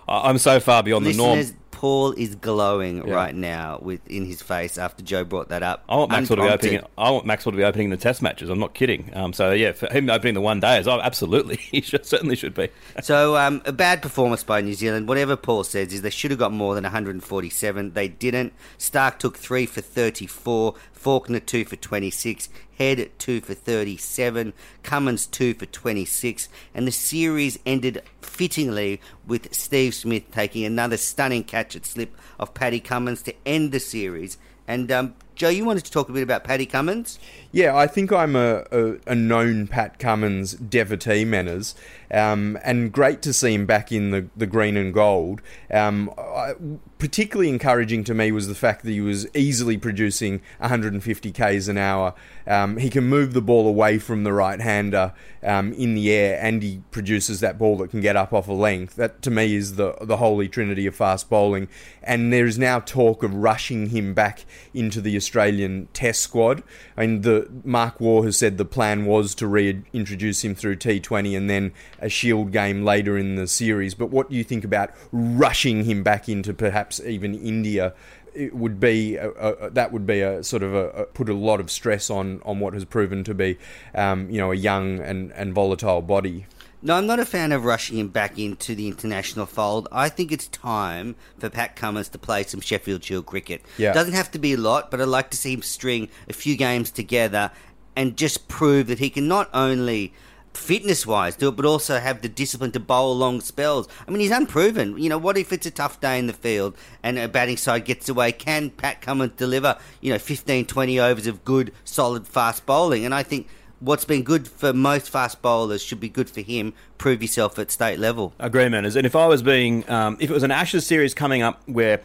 I- 0.09 0.31
I'm 0.31 0.39
so 0.39 0.59
far 0.59 0.83
beyond 0.83 1.05
the 1.05 1.13
norm. 1.13 1.45
Paul 1.77 2.13
is 2.13 2.35
glowing 2.37 3.07
Yeah. 3.07 3.13
right 3.15 3.35
now 3.35 3.79
with 3.83 4.01
in 4.09 4.25
his 4.25 4.41
face 4.41 4.79
after 4.79 5.03
Joe 5.03 5.25
brought 5.25 5.51
that 5.51 5.63
up. 5.63 5.85
I 5.91 5.97
want 5.97 6.11
Maxwell 6.11 6.37
to 6.39 6.43
be 6.45 6.49
opening. 6.49 6.81
I 6.97 7.11
want 7.11 7.27
Maxwell 7.27 7.53
to 7.53 7.57
be 7.59 7.65
opening 7.65 7.91
the 7.91 7.99
Test 7.99 8.23
matches. 8.23 8.49
I'm 8.49 8.59
not 8.59 8.73
kidding. 8.73 9.11
Um, 9.13 9.35
so 9.35 9.53
yeah, 9.53 9.73
for 9.73 9.93
him 9.93 10.09
opening 10.09 10.33
the 10.33 10.41
one 10.41 10.59
days, 10.59 10.89
oh, 10.89 10.99
absolutely, 11.01 11.57
he 11.71 11.83
should, 11.83 12.07
certainly 12.07 12.35
should 12.35 12.55
be. 12.55 12.71
So, 13.03 13.37
um, 13.37 13.61
a 13.67 13.73
bad 13.73 14.01
performance 14.01 14.43
by 14.43 14.63
New 14.63 14.73
Zealand. 14.73 15.07
Whatever 15.07 15.37
Paul 15.37 15.65
says 15.65 15.93
is 15.93 16.01
they 16.01 16.09
should 16.09 16.31
have 16.31 16.41
got 16.41 16.51
more 16.51 16.75
than 16.75 16.85
147. 16.85 17.93
They 17.93 18.09
didn't. 18.09 18.55
Stark 18.79 19.19
took 19.19 19.37
three 19.37 19.67
for 19.67 19.83
34. 19.83 20.75
Faulkner 21.07 21.39
two 21.39 21.65
for 21.65 21.77
26. 21.77 22.49
Head 22.79 23.13
two 23.17 23.41
for 23.41 23.55
37. 23.55 24.53
Cummins 24.83 25.27
two 25.27 25.55
for 25.55 25.65
26. 25.65 26.49
And 26.75 26.85
the 26.85 26.91
series 26.91 27.61
ended 27.65 28.03
fittingly 28.21 29.01
with 29.25 29.55
Steve 29.55 29.95
Smith 29.95 30.29
taking 30.33 30.65
another 30.65 30.97
stunning 30.97 31.45
catch 31.45 31.77
at 31.77 31.87
slip 31.87 32.13
of 32.41 32.55
Paddy 32.55 32.81
Cummins 32.81 33.23
to 33.23 33.35
end 33.47 33.71
the 33.71 33.79
series. 33.79 34.37
And 34.67 34.91
um, 34.91 35.15
Joe, 35.37 35.51
you 35.51 35.67
wanted 35.67 35.85
to 35.85 35.91
talk 35.91 36.09
a 36.09 36.13
bit 36.13 36.23
about 36.23 36.45
Paddy 36.45 36.65
Cummins? 36.65 37.19
Yeah, 37.53 37.77
I 37.77 37.87
think 37.87 38.11
I'm 38.11 38.35
a, 38.35 38.65
a, 38.73 38.97
a 39.07 39.15
known 39.15 39.67
Pat 39.67 39.99
Cummins 39.99 40.55
devotee, 40.55 41.27
Menners, 41.27 41.75
um, 42.11 42.59
and 42.65 42.91
great 42.91 43.21
to 43.23 43.35
see 43.35 43.53
him 43.53 43.67
back 43.67 43.93
in 43.93 44.13
the, 44.13 44.29
the 44.35 44.47
green 44.47 44.79
and 44.79 44.95
gold. 44.95 45.43
Um, 45.71 46.11
I, 46.17 46.55
particularly 46.99 47.51
encouraging 47.51 48.05
to 48.05 48.15
me 48.15 48.33
was 48.33 48.49
the 48.49 48.55
fact 48.55 48.83
that 48.85 48.91
he 48.91 49.01
was 49.01 49.27
easily 49.35 49.77
producing 49.77 50.41
150 50.59 51.33
k's 51.33 51.69
an 51.69 51.77
hour. 51.77 52.15
Um, 52.47 52.79
he 52.79 52.89
can 52.89 53.05
move 53.05 53.35
the 53.35 53.43
ball 53.43 53.67
away 53.67 53.99
from 53.99 54.25
the 54.25 54.33
right 54.33 54.61
hander 54.61 55.13
um, 55.43 55.73
in 55.75 55.95
the 55.95 56.11
air, 56.13 56.39
and 56.41 56.63
he 56.63 56.83
produces 56.91 57.41
that 57.41 57.59
ball 57.59 57.77
that 57.79 57.91
can 57.91 58.01
get 58.01 58.17
up 58.17 58.33
off 58.33 58.49
a 58.49 58.53
length. 58.53 58.97
That 58.97 59.21
to 59.23 59.31
me 59.31 59.55
is 59.55 59.77
the 59.77 59.97
the 60.01 60.17
holy 60.17 60.49
trinity 60.49 60.87
of 60.87 60.95
fast 60.95 61.29
bowling. 61.29 61.69
And 62.03 62.33
there 62.33 62.47
is 62.47 62.59
now 62.59 62.81
talk 62.81 63.23
of 63.23 63.35
rushing 63.35 63.89
him 63.89 64.15
back 64.15 64.45
into 64.73 65.01
the 65.01 65.17
Australian 65.27 65.89
Test 65.93 66.21
squad. 66.21 66.63
I 66.97 67.01
mean, 67.01 67.23
the 67.23 67.51
Mark 67.65 68.01
Waugh 68.01 68.23
has 68.23 68.39
said 68.39 68.59
the 68.59 68.65
plan 68.65 69.07
was 69.07 69.35
to 69.37 69.49
reintroduce 69.49 70.45
him 70.45 70.55
through 70.55 70.77
T20 70.77 71.37
and 71.37 71.51
then 71.51 71.73
a 71.99 72.09
Shield 72.09 72.53
game 72.53 72.85
later 72.85 73.19
in 73.19 73.35
the 73.35 73.49
series. 73.49 73.95
But 73.95 74.11
what 74.11 74.31
do 74.31 74.37
you 74.37 74.45
think 74.45 74.63
about 74.63 74.91
rushing 75.11 75.85
him 75.85 76.05
back 76.05 76.29
into 76.29 76.55
perhaps 76.55 77.01
even 77.01 77.35
India? 77.35 77.93
It 78.35 78.55
would 78.55 78.79
be 78.79 79.17
a, 79.17 79.31
a, 79.31 79.71
that 79.71 79.93
would 79.93 80.07
be 80.07 80.21
a 80.21 80.45
sort 80.45 80.63
of 80.63 80.73
a, 80.73 80.91
a, 80.91 81.05
put 81.07 81.29
a 81.29 81.35
lot 81.35 81.59
of 81.59 81.71
stress 81.71 82.09
on 82.09 82.41
on 82.45 82.61
what 82.61 82.75
has 82.75 82.85
proven 82.85 83.25
to 83.25 83.35
be, 83.35 83.59
um, 83.95 84.31
you 84.31 84.39
know, 84.39 84.53
a 84.53 84.57
young 84.57 85.01
and, 85.01 85.33
and 85.33 85.55
volatile 85.55 86.03
body. 86.03 86.47
No, 86.83 86.95
I'm 86.95 87.07
not 87.07 87.19
a 87.19 87.25
fan 87.25 87.53
of 87.53 87.65
rushing 87.65 87.99
him 87.99 88.09
back 88.09 88.39
into 88.39 88.75
the 88.75 88.87
international 88.87 89.47
fold. 89.47 89.89
I 89.91 90.09
think 90.09 90.31
it's 90.31 90.47
time 90.49 91.17
for 91.39 91.49
Pat 91.49 91.75
Cummins 91.75 92.09
to 92.11 92.19
play 92.19 92.43
some 92.45 92.61
Sheffield 92.61 93.03
Shield 93.03 93.27
cricket. 93.27 93.63
Yeah. 93.79 93.93
Doesn't 93.93 94.13
have 94.15 94.31
to 94.33 94.39
be 94.39 94.53
a 94.53 94.59
lot, 94.59 94.91
but 94.91 95.01
I'd 95.01 95.09
like 95.09 95.31
to 95.31 95.37
see 95.37 95.53
him 95.55 95.63
string 95.63 96.09
a 96.29 96.33
few 96.33 96.57
games 96.57 96.91
together 96.91 97.51
and 97.97 98.17
just 98.17 98.47
prove 98.47 98.89
that 98.89 98.99
he 98.99 99.11
can 99.11 99.27
not 99.27 99.49
only 99.55 100.13
fitness 100.57 101.07
wise 101.07 101.37
do 101.37 101.49
it, 101.49 101.57
but 101.57 101.65
also 101.65 101.99
have 101.99 102.23
the 102.23 102.29
discipline 102.29 102.73
to 102.73 102.81
bowl 102.81 103.17
long 103.17 103.41
spells. 103.41 103.89
I 104.07 104.11
mean, 104.11 104.21
he's 104.21 104.31
unproven. 104.31 104.99
You 104.99 105.09
know, 105.09 105.19
what 105.19 105.39
if 105.39 105.53
it's 105.53 105.67
a 105.67 105.71
tough 105.71 106.01
day 106.01 106.19
in 106.19 106.27
the 106.27 106.33
field 106.33 106.77
and 107.03 107.19
a 107.19 107.29
batting 107.29 107.57
side 107.57 107.85
gets 107.85 108.09
away? 108.09 108.33
Can 108.33 108.71
Pat 108.71 109.01
Cummins 109.01 109.33
deliver, 109.37 109.79
you 110.01 110.13
know, 110.13 110.19
15, 110.19 110.67
20 110.67 111.01
overs 111.01 111.27
of 111.27 111.45
good, 111.45 111.73
solid, 111.85 112.27
fast 112.27 112.67
bowling? 112.67 113.05
And 113.05 113.15
I 113.15 113.23
think 113.23 113.49
what's 113.81 114.05
been 114.05 114.23
good 114.23 114.49
for 114.49 114.73
most 114.73 115.11
fast 115.11 115.43
bowlers 115.43 115.83
should 115.83 116.01
be 116.01 116.09
good 116.09 116.31
for 116.31 116.41
him. 116.41 116.73
Prove 116.99 117.23
yourself 117.23 117.59
at 117.59 117.71
state 117.71 117.99
level. 117.99 118.33
Agree, 118.39 118.69
man. 118.69 118.85
And 118.85 119.07
if 119.07 119.17
I 119.17 119.27
was 119.27 119.43
being, 119.43 119.89
um, 119.91 120.17
if 120.21 120.31
it 120.31 120.33
was 120.33 120.43
an 120.43 120.51
Ashes 120.51 120.87
series 120.87 121.15
coming 121.15 121.43
up 121.43 121.61
where 121.67 122.01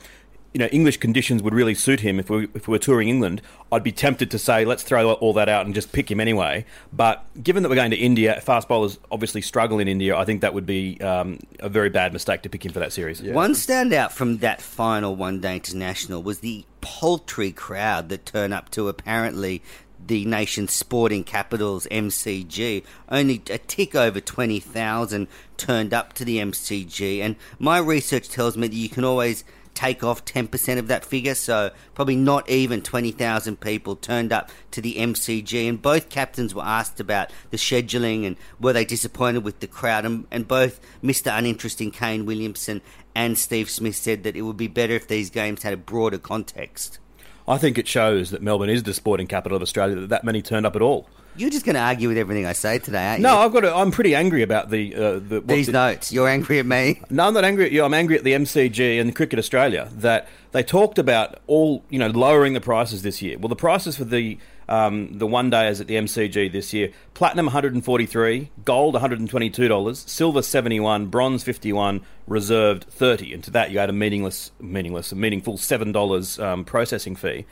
you 0.54 0.60
know 0.60 0.66
English 0.68 0.98
conditions 0.98 1.42
would 1.42 1.54
really 1.54 1.74
suit 1.74 2.02
him 2.02 2.20
if 2.20 2.30
we 2.30 2.50
if 2.54 2.68
we 2.68 2.74
were 2.74 2.80
touring 2.80 3.08
England, 3.08 3.42
I'd 3.72 3.84
be 3.84 3.92
tempted 3.92 4.30
to 4.32 4.40
say 4.40 4.66
let's 4.66 4.84
throw 4.84 5.14
all 5.14 5.34
that 5.34 5.48
out 5.48 5.66
and 5.66 5.74
just 5.74 5.92
pick 5.92 6.12
him 6.12 6.20
anyway. 6.20 6.66
But 6.92 7.26
given 7.42 7.64
that 7.64 7.70
we're 7.70 7.76
going 7.76 7.92
to 7.92 7.98
India, 7.98 8.40
fast 8.42 8.68
bowlers 8.68 9.00
obviously 9.12 9.42
struggle 9.42 9.80
in 9.80 9.88
India. 9.88 10.18
I 10.18 10.26
think 10.26 10.42
that 10.42 10.54
would 10.54 10.66
be 10.66 11.00
um, 11.02 11.40
a 11.60 11.70
very 11.70 11.90
bad 11.90 12.12
mistake 12.14 12.42
to 12.42 12.50
pick 12.50 12.66
him 12.66 12.74
for 12.74 12.80
that 12.80 12.92
series. 12.92 13.22
One 13.22 13.54
standout 13.54 14.12
from 14.12 14.38
that 14.40 14.62
final 14.62 15.16
one 15.16 15.40
day 15.40 15.56
international 15.56 16.22
was 16.22 16.40
the 16.40 16.66
paltry 16.82 17.52
crowd 17.52 18.10
that 18.10 18.26
turned 18.26 18.54
up 18.54 18.70
to 18.72 18.90
apparently 18.90 19.62
the 20.08 20.26
nation's 20.26 20.74
sporting 20.74 21.24
capitals, 21.24 21.88
MCG. 21.92 22.84
Only 23.10 23.42
a 23.50 23.58
tick 23.58 23.96
over 23.96 24.20
20,000 24.20 25.28
turned 25.58 25.94
up 25.94 26.14
to 26.14 26.26
the 26.26 26.38
MCG, 26.38 27.20
and 27.22 27.36
my 27.60 27.78
research 27.78 28.30
tells 28.30 28.58
me 28.58 28.68
that 28.68 28.76
you 28.76 28.90
can 28.90 29.04
always 29.04 29.44
take 29.74 30.04
off 30.04 30.26
10% 30.26 30.78
of 30.78 30.88
that 30.88 31.06
figure, 31.06 31.36
so 31.36 31.72
probably 31.94 32.16
not 32.16 32.50
even 32.50 32.82
20,000 32.82 33.60
people 33.60 33.96
turned 33.96 34.34
up 34.34 34.52
to 34.72 34.82
the 34.82 34.96
MCG. 34.96 35.68
And 35.68 35.82
both 35.82 36.10
captains 36.10 36.54
were 36.54 36.64
asked 36.64 37.00
about 37.00 37.32
the 37.50 37.58
scheduling 37.58 38.26
and 38.26 38.36
were 38.60 38.74
they 38.74 38.86
disappointed 38.86 39.44
with 39.44 39.60
the 39.60 39.68
crowd. 39.68 40.06
And, 40.06 40.28
and 40.32 40.48
both 40.48 40.80
Mr. 41.04 41.36
Uninteresting 41.36 41.92
Kane 41.92 42.26
Williamson 42.26 42.82
and 43.16 43.38
Steve 43.38 43.70
Smith 43.70 43.96
said 43.96 44.24
that 44.24 44.36
it 44.36 44.42
would 44.42 44.58
be 44.58 44.68
better 44.68 44.94
if 44.94 45.08
these 45.08 45.30
games 45.30 45.64
had 45.64 45.74
a 45.74 45.78
broader 45.78 46.18
context. 46.18 47.00
I 47.48 47.58
think 47.58 47.78
it 47.78 47.88
shows 47.88 48.30
that 48.32 48.42
Melbourne 48.42 48.70
is 48.70 48.84
the 48.84 48.94
sporting 48.94 49.28
capital 49.28 49.56
of 49.56 49.62
Australia 49.62 49.96
that 50.02 50.10
that 50.10 50.24
many 50.24 50.42
turned 50.42 50.66
up 50.66 50.76
at 50.76 50.82
all. 50.82 51.08
You're 51.36 51.50
just 51.50 51.66
going 51.66 51.76
to 51.76 51.82
argue 51.82 52.10
with 52.10 52.18
everything 52.18 52.46
I 52.46 52.52
say 52.52 52.78
today, 52.78 53.08
aren't 53.08 53.22
No, 53.22 53.32
you? 53.34 53.38
I've 53.40 53.54
got. 53.54 53.62
To, 53.62 53.74
I'm 53.74 53.90
pretty 53.92 54.14
angry 54.14 54.42
about 54.44 54.70
the 54.70 54.94
uh, 54.96 55.12
the 55.20 55.42
These 55.46 55.68
the- 55.68 55.72
notes. 55.72 56.12
You're 56.12 56.28
angry 56.28 56.60
at 56.60 56.66
me? 56.66 57.02
No, 57.10 57.28
I'm 57.28 57.34
not 57.34 57.46
angry 57.46 57.66
at 57.66 57.72
you. 57.72 57.84
I'm 57.86 57.94
angry 57.94 58.18
at 58.18 58.24
the 58.26 58.34
MCG 58.34 59.00
and 59.00 59.16
Cricket 59.16 59.40
Australia 59.40 59.88
that 59.98 60.28
they 60.52 60.62
talked 60.62 61.00
about 61.00 61.40
all 61.48 61.84
you 61.90 62.00
know 62.00 62.08
lowering 62.08 62.54
the 62.54 62.62
prices 62.62 63.02
this 63.04 63.22
year. 63.22 63.38
Well, 63.40 63.48
the 63.50 63.56
prices 63.56 63.96
for 63.98 64.04
the 64.04 64.38
um, 64.70 65.18
the 65.18 65.28
one 65.28 65.50
day 65.50 65.68
is 65.68 65.82
at 65.82 65.88
the 65.88 65.96
MCG 65.96 66.52
this 66.52 66.74
year: 66.74 66.92
platinum 67.14 67.48
143, 67.48 68.52
gold 68.66 68.94
122 68.94 69.68
dollars, 69.68 70.00
silver 70.08 70.42
71, 70.42 71.08
bronze 71.08 71.44
51, 71.44 72.02
reserved 72.28 72.86
30. 72.86 73.34
And 73.34 73.44
to 73.44 73.52
that, 73.52 73.72
you 73.72 73.80
add 73.80 73.90
a 73.90 73.94
meaningless, 73.94 74.52
meaningless, 74.60 75.12
a 75.12 75.16
meaningful 75.16 75.58
seven 75.58 75.92
dollars 75.92 76.40
um, 76.40 76.64
processing 76.64 77.16
fee. 77.16 77.46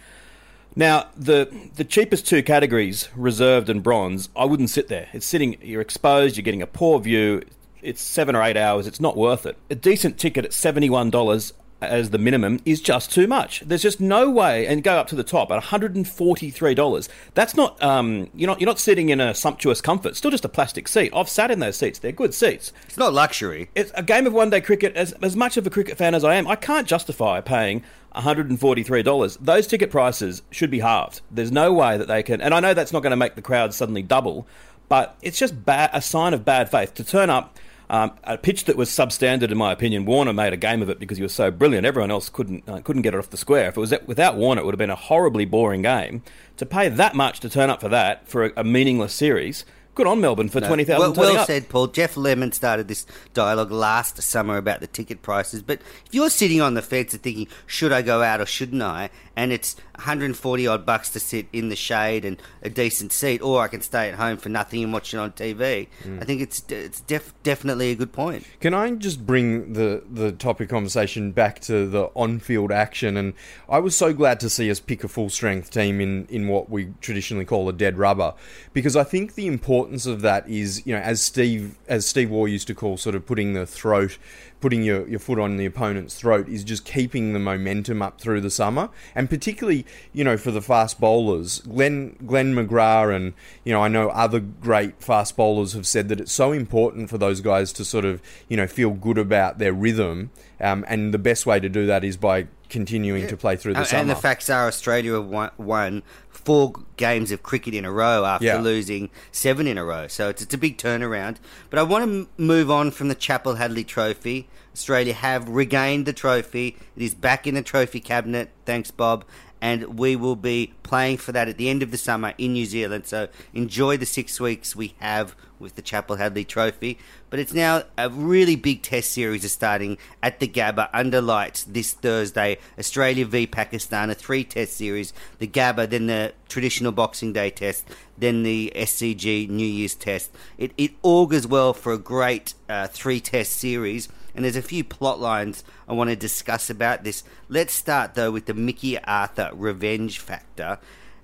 Now, 0.75 1.07
the 1.17 1.51
the 1.75 1.83
cheapest 1.83 2.27
two 2.27 2.43
categories, 2.43 3.09
reserved 3.15 3.69
and 3.69 3.81
bronze, 3.81 4.29
I 4.35 4.45
wouldn't 4.45 4.69
sit 4.69 4.87
there. 4.87 5.09
It's 5.13 5.25
sitting, 5.25 5.57
you're 5.61 5.81
exposed, 5.81 6.37
you're 6.37 6.43
getting 6.43 6.61
a 6.61 6.67
poor 6.67 6.99
view. 6.99 7.43
It's 7.81 8.01
seven 8.01 8.35
or 8.35 8.43
eight 8.43 8.57
hours. 8.57 8.87
It's 8.87 8.99
not 8.99 9.15
worth 9.17 9.45
it. 9.45 9.57
A 9.69 9.75
decent 9.75 10.17
ticket 10.17 10.45
at 10.45 10.53
seventy 10.53 10.89
one 10.89 11.09
dollars 11.09 11.53
as 11.81 12.09
the 12.09 12.17
minimum 12.17 12.59
is 12.65 12.81
just 12.81 13.11
too 13.11 13.27
much. 13.27 13.61
There's 13.61 13.81
just 13.81 13.99
no 14.01 14.29
way, 14.29 14.67
and 14.67 14.83
go 14.83 14.97
up 14.97 15.07
to 15.07 15.15
the 15.15 15.23
top 15.23 15.49
at 15.51 15.55
one 15.55 15.63
hundred 15.63 15.95
and 15.95 16.07
forty 16.07 16.49
three 16.49 16.73
dollars. 16.75 17.07
That's 17.33 17.55
not 17.55 17.81
um, 17.81 18.29
you're 18.35 18.47
not 18.47 18.59
you're 18.59 18.67
not 18.67 18.79
sitting 18.79 19.09
in 19.09 19.19
a 19.21 19.33
sumptuous 19.33 19.81
comfort. 19.81 20.15
Still 20.15 20.31
just 20.31 20.45
a 20.45 20.49
plastic 20.49 20.87
seat. 20.87 21.11
I've 21.15 21.29
sat 21.29 21.51
in 21.51 21.59
those 21.59 21.77
seats. 21.77 21.99
They're 21.99 22.11
good 22.11 22.33
seats 22.33 22.73
It's 22.85 22.97
not 22.97 23.13
luxury. 23.13 23.69
it's 23.75 23.91
a 23.95 24.03
game 24.03 24.27
of 24.27 24.33
one 24.33 24.49
day 24.49 24.61
cricket. 24.61 24.95
As, 24.95 25.13
as 25.21 25.35
much 25.35 25.57
of 25.57 25.65
a 25.65 25.69
cricket 25.69 25.97
fan 25.97 26.15
as 26.15 26.23
I 26.23 26.35
am, 26.35 26.47
I 26.47 26.55
can't 26.55 26.87
justify 26.87 27.41
paying 27.41 27.83
$143. 28.15 29.37
Those 29.39 29.67
ticket 29.67 29.91
prices 29.91 30.41
should 30.51 30.71
be 30.71 30.79
halved. 30.79 31.21
There's 31.31 31.51
no 31.51 31.73
way 31.73 31.97
that 31.97 32.07
they 32.07 32.23
can. 32.23 32.41
And 32.41 32.53
I 32.53 32.59
know 32.59 32.73
that's 32.73 32.93
not 32.93 33.03
going 33.03 33.11
to 33.11 33.17
make 33.17 33.35
the 33.35 33.41
crowd 33.41 33.73
suddenly 33.73 34.01
double, 34.01 34.47
but 34.87 35.15
it's 35.21 35.37
just 35.39 35.65
bad, 35.65 35.89
a 35.93 36.01
sign 36.01 36.33
of 36.33 36.43
bad 36.45 36.69
faith 36.69 36.93
to 36.95 37.03
turn 37.03 37.29
up. 37.29 37.57
Um, 37.91 38.11
a 38.23 38.37
pitch 38.37 38.65
that 38.65 38.75
was 38.75 38.89
substandard, 38.89 39.49
in 39.49 39.57
my 39.57 39.71
opinion. 39.71 40.05
Warner 40.05 40.31
made 40.31 40.53
a 40.53 40.57
game 40.57 40.83
of 40.83 40.89
it 40.89 40.99
because 40.99 41.17
he 41.17 41.23
was 41.23 41.33
so 41.33 41.49
brilliant. 41.49 41.87
Everyone 41.87 42.11
else 42.11 42.29
couldn't 42.29 42.69
uh, 42.69 42.81
couldn't 42.81 43.01
get 43.01 43.15
it 43.15 43.17
off 43.17 43.31
the 43.31 43.37
square. 43.37 43.69
If 43.69 43.77
it 43.77 43.79
was 43.79 43.93
without 44.05 44.35
Warner, 44.35 44.61
it 44.61 44.65
would 44.65 44.75
have 44.75 44.79
been 44.79 44.91
a 44.91 44.95
horribly 44.95 45.45
boring 45.45 45.81
game. 45.81 46.21
To 46.57 46.65
pay 46.65 46.89
that 46.89 47.15
much 47.15 47.39
to 47.39 47.49
turn 47.49 47.69
up 47.71 47.81
for 47.81 47.89
that 47.89 48.27
for 48.27 48.45
a, 48.45 48.51
a 48.57 48.63
meaningless 48.63 49.13
series, 49.13 49.65
good 49.95 50.05
on 50.05 50.21
Melbourne 50.21 50.49
for 50.49 50.61
twenty 50.61 50.83
thousand. 50.83 51.15
Well, 51.15 51.33
well 51.33 51.45
said, 51.45 51.67
Paul. 51.67 51.87
Geoff 51.87 52.15
Lemon 52.15 52.51
started 52.51 52.87
this 52.87 53.07
dialogue 53.33 53.71
last 53.71 54.21
summer 54.21 54.57
about 54.57 54.81
the 54.81 54.87
ticket 54.87 55.23
prices. 55.23 55.63
But 55.63 55.81
if 56.05 56.13
you're 56.13 56.29
sitting 56.29 56.61
on 56.61 56.75
the 56.75 56.83
fence 56.83 57.13
and 57.13 57.23
thinking, 57.23 57.47
should 57.65 57.91
I 57.91 58.03
go 58.03 58.21
out 58.21 58.39
or 58.39 58.45
shouldn't 58.45 58.83
I? 58.83 59.09
And 59.39 59.53
it's 59.53 59.77
140 59.95 60.67
odd 60.67 60.85
bucks 60.85 61.09
to 61.11 61.19
sit 61.19 61.47
in 61.53 61.69
the 61.69 61.75
shade 61.77 62.25
and 62.25 62.41
a 62.61 62.69
decent 62.69 63.13
seat, 63.13 63.41
or 63.41 63.61
I 63.61 63.69
can 63.69 63.79
stay 63.79 64.09
at 64.09 64.15
home 64.15 64.35
for 64.35 64.49
nothing 64.49 64.83
and 64.83 64.91
watch 64.91 65.13
it 65.13 65.17
on 65.17 65.31
TV. 65.31 65.87
Mm. 66.03 66.21
I 66.21 66.25
think 66.25 66.41
it's 66.41 66.61
it's 66.67 66.99
def- 66.99 67.33
definitely 67.43 67.91
a 67.91 67.95
good 67.95 68.11
point. 68.11 68.45
Can 68.59 68.73
I 68.73 68.91
just 68.91 69.25
bring 69.25 69.71
the, 69.73 70.03
the 70.11 70.33
topic 70.33 70.67
conversation 70.67 71.31
back 71.31 71.61
to 71.61 71.87
the 71.87 72.11
on 72.15 72.39
field 72.39 72.69
action? 72.69 73.15
And 73.15 73.33
I 73.69 73.79
was 73.79 73.95
so 73.95 74.11
glad 74.11 74.41
to 74.41 74.49
see 74.49 74.69
us 74.69 74.81
pick 74.81 75.05
a 75.05 75.07
full 75.07 75.29
strength 75.29 75.71
team 75.71 76.01
in, 76.01 76.25
in 76.25 76.49
what 76.49 76.69
we 76.69 76.93
traditionally 76.99 77.45
call 77.45 77.69
a 77.69 77.73
dead 77.73 77.97
rubber, 77.97 78.33
because 78.73 78.97
I 78.97 79.05
think 79.05 79.35
the 79.35 79.47
importance 79.47 80.05
of 80.05 80.19
that 80.19 80.49
is, 80.49 80.85
you 80.85 80.93
know, 80.93 81.01
as 81.01 81.21
Steve 81.21 81.77
as 81.87 82.05
Steve 82.05 82.29
Waugh 82.29 82.43
used 82.45 82.67
to 82.67 82.75
call, 82.75 82.97
sort 82.97 83.15
of 83.15 83.25
putting 83.25 83.53
the 83.53 83.65
throat, 83.65 84.17
putting 84.61 84.83
your, 84.83 85.07
your 85.07 85.19
foot 85.19 85.39
on 85.39 85.57
the 85.57 85.65
opponent's 85.65 86.15
throat, 86.15 86.47
is 86.49 86.63
just 86.63 86.85
keeping 86.85 87.33
the 87.33 87.39
momentum 87.39 88.01
up 88.01 88.19
through 88.19 88.41
the 88.41 88.49
summer, 88.49 88.89
and 89.15 89.29
particularly, 89.29 89.85
you 90.13 90.23
know, 90.23 90.37
for 90.37 90.51
the 90.51 90.61
fast 90.61 90.99
bowlers, 90.99 91.59
Glenn 91.59 92.15
Glenn 92.25 92.53
McGrath 92.53 93.15
and 93.15 93.33
you 93.63 93.71
know 93.71 93.81
I 93.81 93.87
know 93.87 94.09
other 94.09 94.39
great 94.39 95.01
fast 95.01 95.37
bowlers 95.37 95.73
have 95.73 95.87
said 95.87 96.09
that 96.09 96.19
it's 96.19 96.31
so 96.31 96.51
important 96.51 97.09
for 97.09 97.17
those 97.17 97.41
guys 97.41 97.71
to 97.73 97.85
sort 97.85 98.05
of 98.05 98.21
you 98.47 98.57
know 98.57 98.67
feel 98.67 98.91
good 98.91 99.17
about 99.17 99.57
their 99.57 99.73
rhythm, 99.73 100.31
um, 100.59 100.85
and 100.87 101.13
the 101.13 101.19
best 101.19 101.45
way 101.45 101.59
to 101.59 101.69
do 101.69 101.85
that 101.85 102.03
is 102.03 102.17
by 102.17 102.47
continuing 102.69 103.27
to 103.27 103.35
play 103.35 103.55
through 103.55 103.73
the 103.73 103.79
And- 103.79 103.87
summer. 103.87 104.01
And 104.01 104.09
the 104.09 104.15
facts 104.15 104.49
are 104.49 104.67
Australia 104.67 105.19
won, 105.19 105.49
won 105.57 106.03
four 106.43 106.73
games 106.97 107.31
of 107.31 107.43
cricket 107.43 107.73
in 107.73 107.85
a 107.85 107.91
row 107.91 108.25
after 108.25 108.45
Yeah. 108.45 108.59
losing 108.61 109.09
seven 109.31 109.67
in 109.67 109.77
a 109.77 109.85
row. 109.85 110.07
So 110.07 110.29
it's, 110.29 110.41
it's 110.41 110.53
a 110.53 110.57
big 110.57 110.77
turnaround. 110.77 111.37
But 111.69 111.79
I 111.79 111.83
want 111.83 112.05
to 112.05 112.11
m- 112.11 112.27
move 112.37 112.69
on 112.71 112.91
from 112.91 113.07
the 113.07 113.15
Chappell-Hadlee 113.15 113.85
Trophy. 113.87 114.47
Australia 114.79 115.13
have 115.13 115.49
regained 115.49 116.05
the 116.05 116.13
trophy. 116.13 116.77
It 116.95 117.03
is 117.03 117.13
back 117.13 117.45
in 117.45 117.53
the 117.53 117.61
trophy 117.61 117.99
cabinet. 117.99 118.49
Thanks, 118.65 118.91
Bob. 118.91 119.25
And 119.61 119.99
we 119.99 120.15
will 120.15 120.37
be 120.37 120.73
playing 120.83 121.17
for 121.17 121.33
that 121.33 121.49
at 121.49 121.57
the 121.57 121.67
end 121.67 121.83
of 121.83 121.91
the 121.91 121.97
summer 121.97 122.33
in 122.37 122.53
New 122.53 122.65
Zealand. 122.65 123.05
So 123.05 123.27
enjoy 123.53 123.97
the 123.97 124.05
six 124.05 124.39
weeks 124.39 124.77
we 124.77 124.95
have 124.99 125.35
with 125.59 125.75
the 125.75 125.81
Chappell-Hadlee 125.81 126.47
Trophy. 126.47 126.97
But 127.29 127.39
it's 127.39 127.53
now 127.53 127.83
a 127.97 128.09
really 128.09 128.55
big 128.55 128.81
test 128.81 129.11
series 129.11 129.43
is 129.43 129.51
starting 129.51 129.97
at 130.23 130.39
the 130.39 130.47
Gabba 130.47 130.89
under 130.93 131.19
lights 131.19 131.65
this 131.65 131.91
Thursday. 131.91 132.57
Australia 132.79 133.25
v 133.25 133.47
Pakistan, 133.47 134.09
a 134.09 134.15
three 134.15 134.45
test 134.45 134.77
series. 134.77 135.11
The 135.39 135.47
Gabba, 135.47 135.89
then 135.89 136.07
the 136.07 136.31
traditional 136.47 136.93
Boxing 136.93 137.33
Day 137.33 137.49
test, 137.49 137.85
then 138.17 138.43
the 138.43 138.71
SCG 138.73 139.49
New 139.49 139.67
Year's 139.67 139.95
test. 139.95 140.31
It, 140.57 140.71
it 140.77 140.91
augurs 141.03 141.45
well 141.45 141.73
for 141.73 141.91
a 141.91 141.97
great 141.97 142.53
uh, 142.69 142.87
three 142.87 143.19
test 143.19 143.51
series. 143.57 144.07
And 144.35 144.43
there's 144.43 144.55
a 144.55 144.61
few 144.61 144.83
plot 144.83 145.19
lines 145.19 145.63
I 145.87 145.93
want 145.93 146.09
to 146.09 146.15
discuss 146.15 146.69
about 146.69 147.03
this. 147.03 147.23
Let's 147.47 147.73
start 147.73 148.15
though 148.15 148.31
with 148.31 148.45
the 148.45 148.53
Mickey 148.53 148.97
Arthur 148.99 149.51
revenge 149.53 150.19
factor 150.19 150.79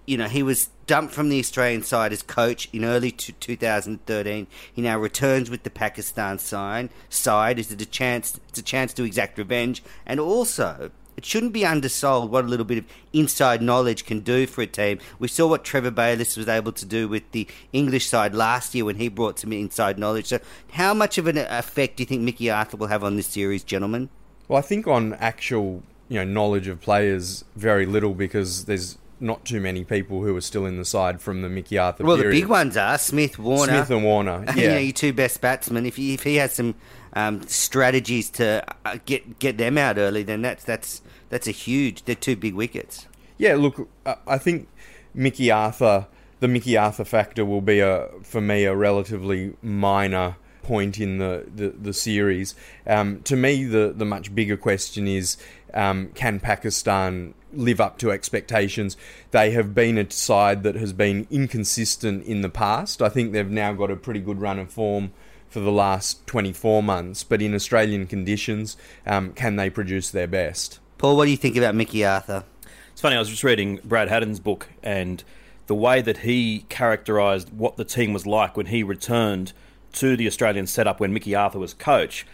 you 0.05 0.17
know, 0.17 0.27
he 0.27 0.43
was 0.43 0.69
dumped 0.88 1.13
from 1.13 1.29
the 1.29 1.39
Australian 1.39 1.83
side 1.83 2.13
as 2.13 2.21
coach 2.21 2.69
in 2.71 2.85
early 2.85 3.12
t- 3.12 3.33
2013. 3.39 4.47
He 4.71 4.81
now 4.81 5.00
returns 5.00 5.50
with 5.50 5.63
the 5.63 5.69
Pakistan 5.69 6.39
side. 6.39 6.89
Side 7.09 7.59
is 7.59 7.71
it 7.71 7.81
a 7.81 7.85
chance? 7.85 8.39
It's 8.50 8.59
a 8.59 8.63
chance 8.63 8.93
to 8.93 9.03
exact 9.03 9.38
revenge, 9.38 9.83
and 10.05 10.19
also 10.19 10.91
it 11.17 11.25
shouldn't 11.25 11.53
be 11.53 11.65
undersold 11.65 12.29
what 12.29 12.45
a 12.45 12.48
little 12.48 12.65
bit 12.65 12.79
of 12.79 12.86
inside 13.13 13.62
knowledge 13.62 14.05
can 14.05 14.19
do 14.19 14.45
for 14.45 14.62
a 14.62 14.67
team. 14.67 15.00
We 15.19 15.27
saw 15.27 15.48
what 15.48 15.63
Trevor 15.63 15.91
Bayliss 15.91 16.36
was 16.38 16.48
able 16.48 16.72
to 16.74 16.86
do 16.86 17.07
with 17.07 17.31
the 17.31 17.48
English 17.72 18.07
side 18.07 18.36
last 18.36 18.75
year 18.75 18.86
when 18.86 18.98
he 18.98 19.07
brought 19.07 19.39
some 19.39 19.53
inside 19.53 19.98
knowledge. 19.98 20.27
So, 20.27 20.39
how 20.74 20.93
much 20.93 21.17
of 21.17 21.27
an 21.27 21.38
effect 21.38 21.98
do 21.98 22.03
you 22.03 22.07
think 22.07 22.22
Mickey 22.22 22.50
Arthur 22.50 22.77
will 22.77 22.88
have 22.88 23.03
on 23.03 23.15
this 23.15 23.27
series, 23.27 23.63
gentlemen? 23.63 24.10
Well, 24.48 24.60
I 24.60 24.62
think 24.62 24.88
on 24.88 25.13
actual 25.15 25.84
you 26.10 26.19
know 26.19 26.25
knowledge 26.25 26.67
of 26.67 26.81
players, 26.81 27.45
very 27.55 27.86
little 27.86 28.13
because 28.13 28.65
there's 28.65 28.98
not 29.19 29.45
too 29.45 29.62
many 29.62 29.84
people 29.84 30.24
who 30.24 30.36
are 30.36 30.41
still 30.41 30.65
in 30.65 30.77
the 30.77 30.86
side 30.86 31.22
from 31.22 31.41
the 31.41 31.50
Mickey 31.50 31.77
Arthur. 31.77 32.03
Well, 32.03 32.17
period. 32.17 32.34
the 32.34 32.41
big 32.41 32.50
ones 32.50 32.75
are 32.75 32.98
Smith, 32.98 33.39
Warner, 33.39 33.74
Smith 33.74 33.91
and 33.91 34.03
Warner. 34.03 34.39
you 34.55 34.67
know, 34.67 34.74
Yeah, 34.74 34.77
your 34.77 34.93
two 34.93 35.13
best 35.13 35.41
batsmen. 35.41 35.86
If 35.86 35.95
he, 35.95 36.13
if 36.13 36.24
he 36.24 36.36
has 36.36 36.53
some 36.53 36.75
um, 37.15 37.41
strategies 37.48 38.29
to 38.31 38.63
uh, 38.86 38.98
get 39.05 39.39
get 39.39 39.57
them 39.57 39.77
out 39.77 39.98
early, 39.98 40.24
then 40.24 40.41
that's 40.41 40.63
that's 40.63 41.01
that's 41.29 41.48
a 41.48 41.51
huge. 41.51 42.03
They're 42.05 42.15
two 42.15 42.36
big 42.36 42.53
wickets. 42.53 43.07
yeah. 43.38 43.55
Look, 43.55 43.88
I- 44.05 44.17
I 44.27 44.38
think 44.38 44.67
Mickey 45.13 45.50
Arthur, 45.51 46.07
the 46.39 46.48
Mickey 46.48 46.77
Arthur 46.77 47.05
factor 47.05 47.45
will 47.45 47.62
be 47.62 47.79
a 47.79 48.10
for 48.24 48.41
me 48.41 48.65
a 48.65 48.75
relatively 48.75 49.53
minor 49.62 50.36
point 50.63 51.00
in 51.00 51.19
the 51.19 51.45
the, 51.55 51.69
the 51.69 51.93
series. 51.93 52.53
Um, 52.88 53.22
to 53.24 53.36
me, 53.36 53.63
the 53.65 53.93
the 53.95 54.05
much 54.05 54.34
bigger 54.36 54.57
question 54.57 55.07
is. 55.07 55.38
Um, 55.74 56.12
can 56.15 56.39
Pakistan 56.39 57.34
live 57.51 57.81
up 57.81 57.98
to 57.98 58.10
expectations? 58.10 58.95
They 59.31 59.51
have 59.51 59.75
been 59.75 59.98
a 59.98 60.10
side 60.10 60.63
that 60.63 60.75
has 60.75 60.93
been 60.93 61.27
inconsistent 61.29 62.24
in 62.24 62.39
the 62.39 62.48
past. 62.50 63.01
I 63.01 63.10
think 63.10 63.34
they've 63.34 63.50
now 63.50 63.74
got 63.74 63.91
a 63.91 63.98
pretty 63.98 64.22
good 64.22 64.39
run 64.39 64.57
of 64.57 64.72
form 64.72 65.12
for 65.55 65.62
the 65.62 65.71
last 65.71 66.27
24 66.27 66.83
months, 66.83 67.24
but 67.24 67.41
in 67.41 67.55
Australian 67.55 68.07
conditions, 68.07 68.75
um, 69.05 69.31
can 69.31 69.55
they 69.55 69.69
produce 69.69 70.12
their 70.12 70.27
best? 70.27 70.79
Paul, 70.97 71.15
what 71.15 71.24
do 71.24 71.31
you 71.31 71.38
think 71.38 71.55
about 71.55 71.75
Mickey 71.75 72.03
Arthur? 72.03 72.43
It's 72.91 73.00
funny, 73.00 73.15
I 73.15 73.19
was 73.19 73.29
just 73.29 73.41
reading 73.41 73.79
Brad 73.85 74.09
Haddin's 74.09 74.41
book 74.41 74.67
and 74.83 75.24
the 75.67 75.74
way 75.74 76.01
that 76.01 76.17
he 76.17 76.65
characterised 76.67 77.53
what 77.53 77.77
the 77.77 77.85
team 77.85 78.12
was 78.12 78.27
like 78.27 78.57
when 78.57 78.65
he 78.65 78.83
returned 78.83 79.53
to 79.93 80.17
the 80.17 80.27
Australian 80.27 80.67
setup 80.67 81.00
when 81.00 81.13
Mickey 81.13 81.33
Arthur 81.33 81.59
was 81.59 81.74
coach. 81.74 82.25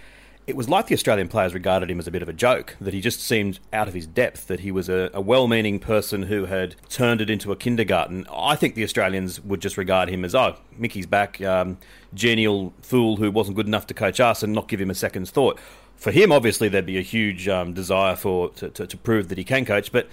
It 0.48 0.56
was 0.56 0.68
like 0.68 0.88
the 0.88 0.96
Australian 0.96 1.28
players 1.28 1.54
regarded 1.54 1.90
him 1.92 2.00
as 2.00 2.08
a 2.08 2.12
bit 2.12 2.22
of 2.22 2.28
a 2.28 2.34
joke, 2.34 2.76
that 2.82 2.94
he 2.94 3.00
just 3.00 3.22
seemed 3.22 3.60
out 3.72 3.88
of 3.88 3.94
his 3.94 4.08
depth, 4.08 4.48
that 4.48 4.62
he 4.62 4.72
was 4.72 4.90
a, 4.90 5.10
a 5.14 5.22
well 5.22 5.48
meaning 5.48 5.80
person 5.80 6.24
who 6.24 6.46
had 6.46 6.76
turned 6.90 7.22
it 7.22 7.30
into 7.30 7.52
a 7.52 7.56
kindergarten. 7.56 8.26
I 8.34 8.56
think 8.56 8.76
the 8.76 8.84
Australians 8.84 9.40
would 9.42 9.62
just 9.62 9.78
regard 9.78 10.10
him 10.10 10.26
as, 10.26 10.34
oh, 10.34 10.56
Mickey's 10.78 11.06
back, 11.06 11.40
um, 11.42 11.78
genial 12.14 12.74
fool 12.82 13.18
who 13.18 13.30
wasn't 13.32 13.56
good 13.56 13.68
enough 13.68 13.88
to 13.88 13.94
coach 13.94 14.20
us 14.20 14.42
and 14.42 14.52
not 14.52 14.68
give 14.68 14.82
him 14.82 14.90
a 14.90 14.96
second's 14.96 15.30
thought. 15.30 15.60
For 15.96 16.12
him, 16.12 16.32
obviously, 16.32 16.68
there'd 16.68 16.88
be 16.88 16.98
a 16.98 17.04
huge 17.04 17.48
um, 17.48 17.74
desire 17.74 18.16
for 18.16 18.50
to, 18.50 18.70
to, 18.72 18.88
to 18.88 18.98
prove 18.98 19.30
that 19.30 19.38
he 19.38 19.44
can 19.44 19.66
coach, 19.66 19.92
but 19.92 20.10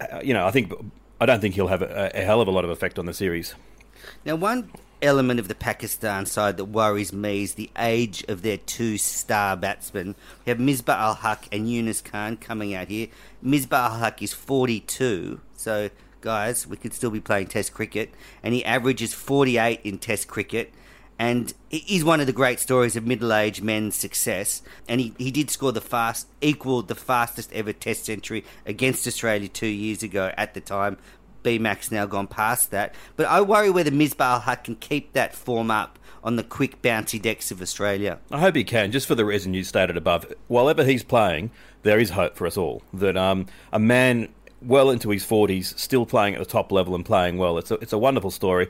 uh, 0.00 0.20
you 0.24 0.32
know, 0.32 0.46
I 0.46 0.50
think 0.50 0.72
I 1.20 1.26
don't 1.26 1.40
think 1.40 1.54
he'll 1.54 1.68
have 1.68 1.82
a, 1.82 2.10
a 2.14 2.22
hell 2.22 2.40
of 2.40 2.48
a 2.48 2.50
lot 2.50 2.64
of 2.64 2.70
effect 2.70 2.98
on 2.98 3.06
the 3.06 3.14
series. 3.14 3.54
Now, 4.24 4.36
one 4.36 4.70
element 5.02 5.40
of 5.40 5.48
the 5.48 5.54
Pakistan 5.54 6.26
side 6.26 6.56
that 6.56 6.66
worries 6.66 7.12
me 7.12 7.42
is 7.42 7.54
the 7.54 7.70
age 7.78 8.24
of 8.28 8.42
their 8.42 8.56
two 8.56 8.98
star 8.98 9.56
batsmen. 9.56 10.14
We 10.44 10.50
have 10.50 10.58
Misbah-ul-Haq 10.58 11.48
and 11.52 11.66
Younis 11.66 12.02
Khan 12.02 12.36
coming 12.36 12.74
out 12.74 12.88
here. 12.88 13.08
Misbah-ul-Haq 13.44 14.22
is 14.22 14.32
42, 14.32 15.40
so 15.56 15.90
guys, 16.20 16.66
we 16.66 16.76
could 16.76 16.92
still 16.92 17.10
be 17.10 17.20
playing 17.20 17.46
Test 17.46 17.72
cricket, 17.72 18.12
and 18.42 18.52
he 18.52 18.64
averages 18.64 19.14
48 19.14 19.80
in 19.84 19.98
Test 19.98 20.28
cricket. 20.28 20.72
And 21.18 21.54
he's 21.70 22.04
one 22.04 22.20
of 22.20 22.26
the 22.26 22.32
great 22.32 22.60
stories 22.60 22.94
of 22.94 23.06
middle-aged 23.06 23.62
men's 23.62 23.94
success. 23.94 24.60
And 24.86 25.00
he, 25.00 25.14
he 25.16 25.30
did 25.30 25.48
score 25.48 25.72
the 25.72 25.80
fast, 25.80 26.28
equaled 26.42 26.88
the 26.88 26.94
fastest 26.94 27.52
ever 27.54 27.72
Test 27.72 28.04
century 28.04 28.44
against 28.66 29.06
Australia 29.06 29.48
two 29.48 29.66
years 29.66 30.02
ago. 30.02 30.32
At 30.36 30.52
the 30.52 30.60
time, 30.60 30.98
BMAC's 31.46 31.92
now 31.92 32.04
gone 32.06 32.26
past 32.26 32.72
that. 32.72 32.94
But 33.16 33.26
I 33.26 33.40
worry 33.40 33.70
whether 33.70 33.90
Misbah 33.90 34.42
Haq 34.42 34.64
can 34.64 34.74
keep 34.76 35.12
that 35.12 35.34
form 35.34 35.70
up 35.70 35.98
on 36.24 36.34
the 36.34 36.42
quick 36.42 36.82
bouncy 36.82 37.22
decks 37.22 37.52
of 37.52 37.62
Australia. 37.62 38.18
I 38.32 38.40
hope 38.40 38.56
he 38.56 38.64
can, 38.64 38.90
just 38.90 39.06
for 39.06 39.14
the 39.14 39.24
reason 39.24 39.54
you 39.54 39.62
stated 39.62 39.96
above. 39.96 40.32
While 40.48 40.68
ever 40.68 40.84
he's 40.84 41.04
playing, 41.04 41.52
there 41.84 42.00
is 42.00 42.10
hope 42.10 42.34
for 42.34 42.48
us 42.48 42.56
all. 42.56 42.82
That 42.92 43.16
um, 43.16 43.46
a 43.72 43.78
man 43.78 44.28
well 44.60 44.90
into 44.90 45.10
his 45.10 45.24
40s, 45.24 45.78
still 45.78 46.04
playing 46.04 46.34
at 46.34 46.40
the 46.40 46.46
top 46.46 46.72
level 46.72 46.96
and 46.96 47.04
playing 47.04 47.38
well, 47.38 47.58
it's 47.58 47.70
a, 47.70 47.74
it's 47.74 47.92
a 47.92 47.98
wonderful 47.98 48.32
story. 48.32 48.68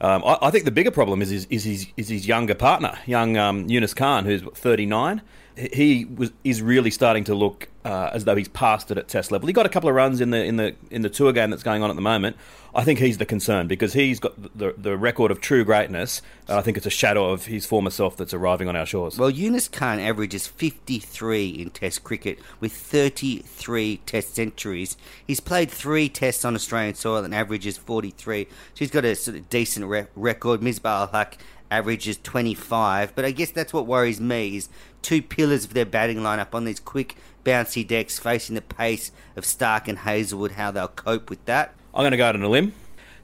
Um, 0.00 0.24
I, 0.24 0.38
I 0.42 0.50
think 0.50 0.64
the 0.64 0.72
bigger 0.72 0.90
problem 0.90 1.22
is 1.22 1.30
his, 1.30 1.46
is 1.46 1.62
his, 1.62 1.86
is 1.96 2.08
his 2.08 2.26
younger 2.26 2.56
partner, 2.56 2.98
young 3.06 3.36
um, 3.36 3.68
Younis 3.68 3.94
Khan, 3.94 4.24
who's 4.24 4.42
39. 4.42 5.22
He- 5.56 6.04
was 6.04 6.32
is 6.44 6.60
really 6.60 6.90
starting 6.90 7.24
to 7.24 7.34
look 7.34 7.68
uh, 7.84 8.10
as 8.12 8.24
though 8.24 8.36
he's 8.36 8.48
past 8.48 8.90
it 8.90 8.98
at 8.98 9.08
Test 9.08 9.30
level. 9.32 9.46
He 9.46 9.52
got 9.52 9.64
a 9.64 9.70
couple 9.70 9.88
of 9.88 9.94
runs 9.94 10.20
in 10.20 10.30
the 10.30 10.44
in 10.44 10.56
the 10.56 10.74
in 10.90 11.02
the 11.02 11.08
tour 11.10 11.32
game 11.32 11.50
that's 11.50 11.62
going 11.62 11.82
on 11.82 11.90
at 11.90 11.96
the 11.96 12.02
moment. 12.02 12.36
I 12.74 12.84
think 12.84 12.98
he's 12.98 13.16
the 13.16 13.24
concern 13.24 13.68
because 13.68 13.94
he's 13.94 14.20
got 14.20 14.34
the 14.58 14.74
the 14.76 14.98
record 14.98 15.30
of 15.30 15.40
true 15.40 15.64
greatness. 15.64 16.20
I 16.46 16.60
think 16.60 16.76
it's 16.76 16.84
a 16.84 16.90
shadow 16.90 17.30
of 17.30 17.46
his 17.46 17.64
former 17.64 17.88
self 17.88 18.16
that's 18.18 18.34
arriving 18.34 18.68
on 18.68 18.76
our 18.76 18.84
shores. 18.84 19.16
Well, 19.18 19.32
Younis 19.32 19.70
Khan 19.72 19.98
averages 19.98 20.46
53 20.46 21.48
in 21.48 21.70
Test 21.70 22.04
cricket 22.04 22.38
with 22.60 22.72
33 22.72 23.98
Test 24.04 24.34
centuries. 24.34 24.96
He's 25.26 25.40
played 25.40 25.70
three 25.70 26.08
Tests 26.10 26.44
on 26.44 26.54
Australian 26.54 26.94
soil 26.96 27.24
and 27.24 27.34
averages 27.34 27.78
43. 27.78 28.44
So 28.44 28.50
he's 28.74 28.90
got 28.90 29.04
a 29.06 29.14
sort 29.16 29.38
of 29.38 29.48
decent 29.48 29.86
re- 29.86 30.06
record. 30.14 30.60
Misbah 30.60 30.84
Al 31.14 31.26
Haq 31.70 31.78
averages 31.78 32.18
25. 32.18 33.14
But 33.14 33.24
I 33.24 33.30
guess 33.30 33.50
that's 33.50 33.72
what 33.72 33.86
worries 33.86 34.20
me 34.20 34.56
is 34.56 34.68
two 35.02 35.22
pillars 35.22 35.64
of 35.64 35.74
their 35.74 35.86
batting 35.86 36.18
lineup 36.18 36.54
on 36.54 36.64
these 36.64 36.80
quick, 36.80 37.16
bouncy 37.44 37.86
decks 37.86 38.18
facing 38.18 38.54
the 38.54 38.62
pace 38.62 39.10
of 39.36 39.44
Stark 39.44 39.88
and 39.88 39.98
Hazlewood, 39.98 40.52
how 40.52 40.70
they'll 40.70 40.88
cope 40.88 41.30
with 41.30 41.44
that. 41.46 41.74
I'm 41.94 42.02
going 42.02 42.12
to 42.12 42.16
go 42.16 42.26
out 42.26 42.34
on 42.34 42.42
a 42.42 42.48
limb. 42.48 42.72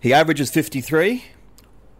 He 0.00 0.12
averages 0.12 0.50
53. 0.50 1.24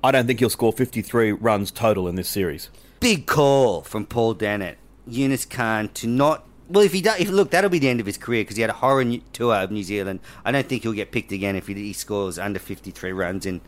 I 0.05 0.11
don't 0.11 0.27
think 0.27 0.41
he'll 0.41 0.51
score 0.51 0.73
53 0.73 1.33
runs 1.33 1.71
total 1.71 2.09
in 2.09 2.17
this 2.17 2.29
series. 2.29 2.71
Big 3.01 3.27
call 3.27 3.83
from 3.83 4.07
Paul 4.07 4.35
Dennett. 4.35 4.77
Younis 5.09 5.49
Khan 5.49 5.89
to 5.95 6.07
not. 6.07 6.47
Well, 6.69 6.85
if 6.85 6.93
he 6.93 7.03
does, 7.03 7.21
if, 7.21 7.29
look, 7.29 7.51
that'll 7.51 7.71
be 7.71 7.79
the 7.79 7.89
end 7.89 8.01
of 8.01 8.07
his 8.07 8.17
career 8.17 8.43
because 8.43 8.57
he 8.57 8.63
had 8.63 8.71
a 8.71 8.75
horror 8.75 9.05
tour 9.33 9.55
of 9.57 9.71
New 9.71 9.83
Zealand. 9.83 10.21
I 10.45 10.53
don't 10.53 10.67
think 10.67 10.83
he'll 10.83 10.93
get 10.93 11.13
picked 11.13 11.33
again 11.33 11.55
if 11.55 11.67
he, 11.67 11.75
he 11.75 11.93
scores 11.93 12.39
under 12.39 12.59
53 12.59 13.13
runs 13.13 13.47
in 13.47 13.61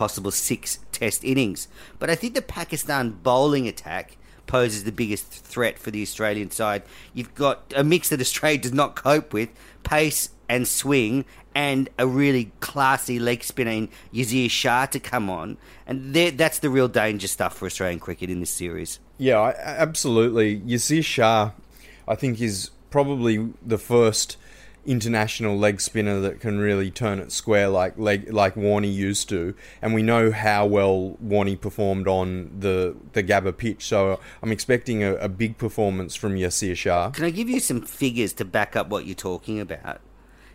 possible 0.00 0.30
six 0.30 0.78
Test 0.92 1.24
innings. 1.24 1.68
But 1.98 2.08
I 2.08 2.14
think 2.14 2.32
the 2.32 2.40
Pakistan 2.40 3.10
bowling 3.22 3.68
attack 3.68 4.16
poses 4.46 4.84
the 4.84 4.92
biggest 4.92 5.26
threat 5.26 5.78
for 5.78 5.90
the 5.90 6.00
Australian 6.00 6.50
side. 6.50 6.82
You've 7.12 7.34
got 7.34 7.72
a 7.76 7.84
mix 7.84 8.08
that 8.08 8.18
Australia 8.18 8.58
does 8.58 8.72
not 8.72 8.96
cope 8.96 9.34
with: 9.34 9.50
pace 9.82 10.30
and 10.48 10.66
swing, 10.66 11.26
and 11.54 11.90
a 11.98 12.06
really 12.06 12.50
classy 12.60 13.18
leg 13.18 13.44
spinning 13.44 13.90
in 14.12 14.18
Yasir 14.20 14.50
Shah 14.50 14.86
to 14.86 14.98
come 14.98 15.28
on. 15.28 15.58
And 15.86 16.14
that's 16.14 16.60
the 16.60 16.70
real 16.70 16.88
danger 16.88 17.28
stuff 17.28 17.58
for 17.58 17.66
Australian 17.66 18.00
cricket 18.00 18.30
in 18.30 18.40
this 18.40 18.50
series. 18.50 19.00
Yeah, 19.18 19.52
absolutely. 19.58 20.60
Yasir 20.60 21.04
Shah, 21.04 21.50
I 22.08 22.14
think, 22.14 22.40
is 22.40 22.70
probably 22.90 23.52
the 23.64 23.78
first 23.78 24.38
international 24.86 25.56
leg 25.56 25.80
spinner 25.80 26.20
that 26.20 26.40
can 26.40 26.58
really 26.58 26.90
turn 26.90 27.18
it 27.18 27.32
square 27.32 27.68
like 27.68 27.98
leg 27.98 28.32
like 28.32 28.54
Warney 28.54 28.92
used 28.92 29.28
to, 29.28 29.54
and 29.82 29.94
we 29.94 30.02
know 30.02 30.30
how 30.32 30.66
well 30.66 31.16
Warney 31.24 31.60
performed 31.60 32.08
on 32.08 32.50
the 32.58 32.96
the 33.12 33.22
Gabba 33.22 33.56
pitch. 33.56 33.84
So 33.86 34.20
I'm 34.42 34.52
expecting 34.52 35.02
a, 35.02 35.14
a 35.16 35.28
big 35.28 35.58
performance 35.58 36.14
from 36.14 36.36
Yasir 36.36 36.76
Shah. 36.76 37.10
Can 37.10 37.24
I 37.24 37.30
give 37.30 37.48
you 37.48 37.60
some 37.60 37.82
figures 37.82 38.32
to 38.34 38.44
back 38.44 38.76
up 38.76 38.88
what 38.88 39.06
you're 39.06 39.14
talking 39.14 39.60
about? 39.60 40.00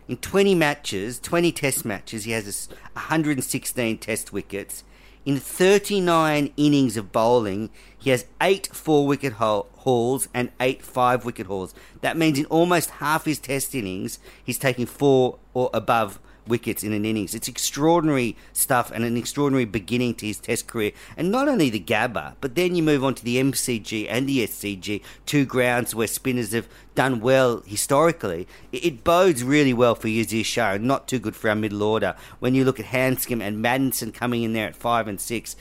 In 0.08 0.16
20 0.18 0.54
matches, 0.54 1.18
20 1.18 1.50
test 1.50 1.84
matches, 1.84 2.24
he 2.24 2.30
has 2.30 2.68
116 2.92 3.98
test 3.98 4.32
wickets. 4.32 4.84
In 5.26 5.38
39 5.40 6.52
innings 6.56 6.96
of 6.96 7.10
bowling, 7.10 7.70
he 7.98 8.10
has 8.10 8.26
8 8.40 8.68
4 8.72 9.08
wicket 9.08 9.32
haul- 9.34 9.66
hauls 9.78 10.28
and 10.32 10.52
8 10.60 10.82
5 10.82 11.24
wicket 11.24 11.48
hauls. 11.48 11.74
That 12.00 12.16
means 12.16 12.38
in 12.38 12.44
almost 12.46 12.90
half 12.90 13.24
his 13.24 13.40
test 13.40 13.74
innings, 13.74 14.20
he's 14.44 14.56
taking 14.56 14.86
4 14.86 15.36
or 15.52 15.68
above 15.74 16.20
wickets 16.46 16.82
in 16.82 16.92
an 16.92 17.04
innings. 17.04 17.34
It's 17.34 17.48
extraordinary 17.48 18.36
stuff 18.52 18.90
and 18.90 19.04
an 19.04 19.16
extraordinary 19.16 19.64
beginning 19.64 20.14
to 20.16 20.26
his 20.26 20.38
test 20.38 20.66
career. 20.66 20.92
And 21.16 21.30
not 21.30 21.48
only 21.48 21.70
the 21.70 21.80
Gabba, 21.80 22.34
but 22.40 22.54
then 22.54 22.74
you 22.74 22.82
move 22.82 23.04
on 23.04 23.14
to 23.14 23.24
the 23.24 23.36
MCG 23.36 24.06
and 24.08 24.28
the 24.28 24.46
SCG, 24.46 25.02
two 25.24 25.44
grounds 25.44 25.94
where 25.94 26.06
spinners 26.06 26.52
have 26.52 26.68
done 26.94 27.20
well 27.20 27.62
historically. 27.66 28.46
It, 28.72 28.84
it 28.84 29.04
bodes 29.04 29.44
really 29.44 29.74
well 29.74 29.94
for 29.94 30.08
Yasir 30.08 30.44
Shah 30.44 30.76
not 30.78 31.08
too 31.08 31.18
good 31.18 31.36
for 31.36 31.48
our 31.48 31.56
middle 31.56 31.82
order. 31.82 32.14
When 32.38 32.54
you 32.54 32.64
look 32.64 32.80
at 32.80 32.86
Handscomb 32.86 33.42
and 33.42 33.64
Maddinson 33.64 34.12
coming 34.12 34.42
in 34.42 34.52
there 34.52 34.68
at 34.68 34.76
five 34.76 35.08
and 35.08 35.20
six, 35.20 35.56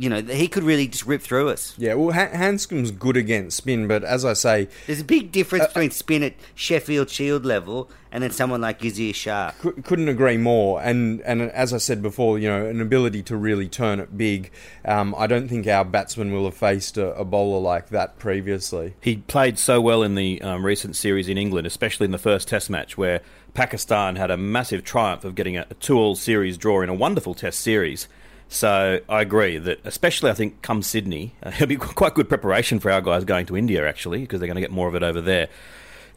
you 0.00 0.08
know, 0.08 0.22
he 0.22 0.48
could 0.48 0.62
really 0.62 0.88
just 0.88 1.04
rip 1.04 1.20
through 1.20 1.50
us. 1.50 1.74
Yeah, 1.76 1.92
well, 1.92 2.12
Han- 2.12 2.30
Handscomb's 2.30 2.90
good 2.90 3.18
against 3.18 3.58
spin, 3.58 3.86
but 3.86 4.02
as 4.02 4.24
I 4.24 4.32
say, 4.32 4.68
There's 4.86 5.02
a 5.02 5.04
big 5.04 5.30
difference 5.30 5.66
between 5.66 5.90
spin 5.90 6.22
at 6.22 6.32
Sheffield 6.54 7.10
Shield 7.10 7.44
level 7.44 7.90
and 8.10 8.22
then 8.24 8.30
someone 8.30 8.62
like 8.62 8.82
Izzy 8.82 9.12
Shah. 9.12 9.50
cou- 9.60 9.74
couldn't 9.82 10.08
agree 10.08 10.38
more. 10.38 10.80
And 10.80 11.20
and 11.20 11.42
as 11.42 11.74
I 11.74 11.76
said 11.78 12.00
before, 12.00 12.38
you 12.38 12.48
know, 12.48 12.64
an 12.64 12.80
ability 12.80 13.22
to 13.24 13.36
really 13.36 13.68
turn 13.68 14.00
it 14.00 14.16
big. 14.16 14.50
Um, 14.86 15.14
I 15.18 15.26
don't 15.26 15.48
think 15.48 15.66
our 15.66 15.84
batsmen 15.84 16.32
will 16.32 16.44
have 16.46 16.56
faced 16.56 16.96
a, 16.96 17.14
a 17.14 17.24
bowler 17.26 17.60
like 17.60 17.90
that 17.90 18.18
previously. 18.18 18.94
He 19.02 19.16
played 19.18 19.58
so 19.58 19.82
well 19.82 20.02
in 20.02 20.14
the 20.14 20.40
um, 20.40 20.64
recent 20.64 20.96
series 20.96 21.28
in 21.28 21.36
England, 21.36 21.66
especially 21.66 22.06
in 22.06 22.10
the 22.12 22.18
first 22.18 22.48
Test 22.48 22.70
match, 22.70 22.96
where 22.96 23.20
Pakistan 23.52 24.16
had 24.16 24.30
a 24.30 24.38
massive 24.38 24.82
triumph 24.82 25.24
of 25.24 25.34
getting 25.34 25.58
a, 25.58 25.66
a 25.68 25.74
two-all 25.74 26.16
series 26.16 26.56
draw 26.56 26.80
in 26.80 26.88
a 26.88 26.94
wonderful 26.94 27.34
Test 27.34 27.60
series. 27.60 28.08
So 28.50 28.98
I 29.08 29.22
agree 29.22 29.58
that, 29.58 29.78
especially 29.84 30.28
I 30.28 30.34
think, 30.34 30.60
come 30.60 30.82
Sydney, 30.82 31.32
uh, 31.42 31.50
it'll 31.54 31.68
be 31.68 31.76
quite 31.76 32.14
good 32.14 32.28
preparation 32.28 32.80
for 32.80 32.90
our 32.90 33.00
guys 33.00 33.24
going 33.24 33.46
to 33.46 33.56
India 33.56 33.88
actually, 33.88 34.20
because 34.20 34.40
they're 34.40 34.48
going 34.48 34.56
to 34.56 34.60
get 34.60 34.72
more 34.72 34.88
of 34.88 34.94
it 34.96 35.02
over 35.02 35.20
there. 35.20 35.48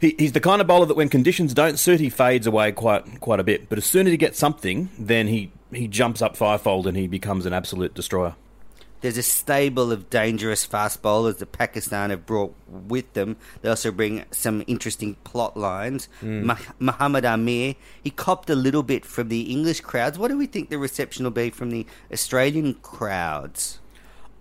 He, 0.00 0.16
he's 0.18 0.32
the 0.32 0.40
kind 0.40 0.60
of 0.60 0.66
bowler 0.66 0.86
that 0.86 0.96
when 0.96 1.08
conditions 1.08 1.54
don't 1.54 1.78
suit, 1.78 2.00
he 2.00 2.10
fades 2.10 2.46
away 2.46 2.72
quite 2.72 3.20
quite 3.20 3.38
a 3.38 3.44
bit. 3.44 3.68
But 3.68 3.78
as 3.78 3.86
soon 3.86 4.06
as 4.06 4.10
he 4.10 4.16
gets 4.16 4.38
something, 4.38 4.90
then 4.98 5.28
he 5.28 5.52
he 5.72 5.86
jumps 5.86 6.20
up 6.20 6.36
fivefold 6.36 6.88
and 6.88 6.96
he 6.96 7.06
becomes 7.06 7.46
an 7.46 7.52
absolute 7.52 7.94
destroyer. 7.94 8.34
There's 9.04 9.18
a 9.18 9.22
stable 9.22 9.92
of 9.92 10.08
dangerous 10.08 10.64
fast 10.64 11.02
bowlers 11.02 11.36
that 11.36 11.52
Pakistan 11.52 12.08
have 12.08 12.24
brought 12.24 12.54
with 12.66 13.12
them. 13.12 13.36
They 13.60 13.68
also 13.68 13.90
bring 13.90 14.24
some 14.30 14.64
interesting 14.66 15.16
plot 15.24 15.58
lines. 15.58 16.08
Mah- 16.22 16.56
Muhammad 16.78 17.26
Amir, 17.26 17.74
he 18.02 18.08
copped 18.08 18.48
a 18.48 18.54
little 18.54 18.82
bit 18.82 19.04
from 19.04 19.28
the 19.28 19.42
English 19.42 19.82
crowds. 19.82 20.18
What 20.18 20.28
do 20.28 20.38
we 20.38 20.46
think 20.46 20.70
the 20.70 20.78
reception 20.78 21.24
will 21.24 21.32
be 21.32 21.50
from 21.50 21.68
the 21.68 21.84
Australian 22.10 22.76
crowds? 22.80 23.78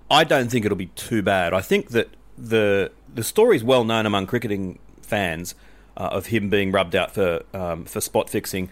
I 0.10 0.24
don't 0.24 0.50
think 0.50 0.64
it'll 0.64 0.78
be 0.78 0.94
too 0.96 1.22
bad. 1.22 1.54
I 1.54 1.60
think 1.60 1.90
that 1.90 2.08
the 2.38 2.90
the 3.14 3.24
story 3.24 3.58
is 3.58 3.66
well 3.66 3.84
known 3.84 4.06
among 4.06 4.28
cricketing 4.28 4.80
fans 5.02 5.56
uh, 5.98 6.08
of 6.14 6.28
him 6.28 6.50
being 6.50 6.72
rubbed 6.72 6.96
out 6.96 7.14
for 7.14 7.44
um, 7.54 7.84
for 7.84 8.00
spot 8.00 8.30
fixing. 8.30 8.70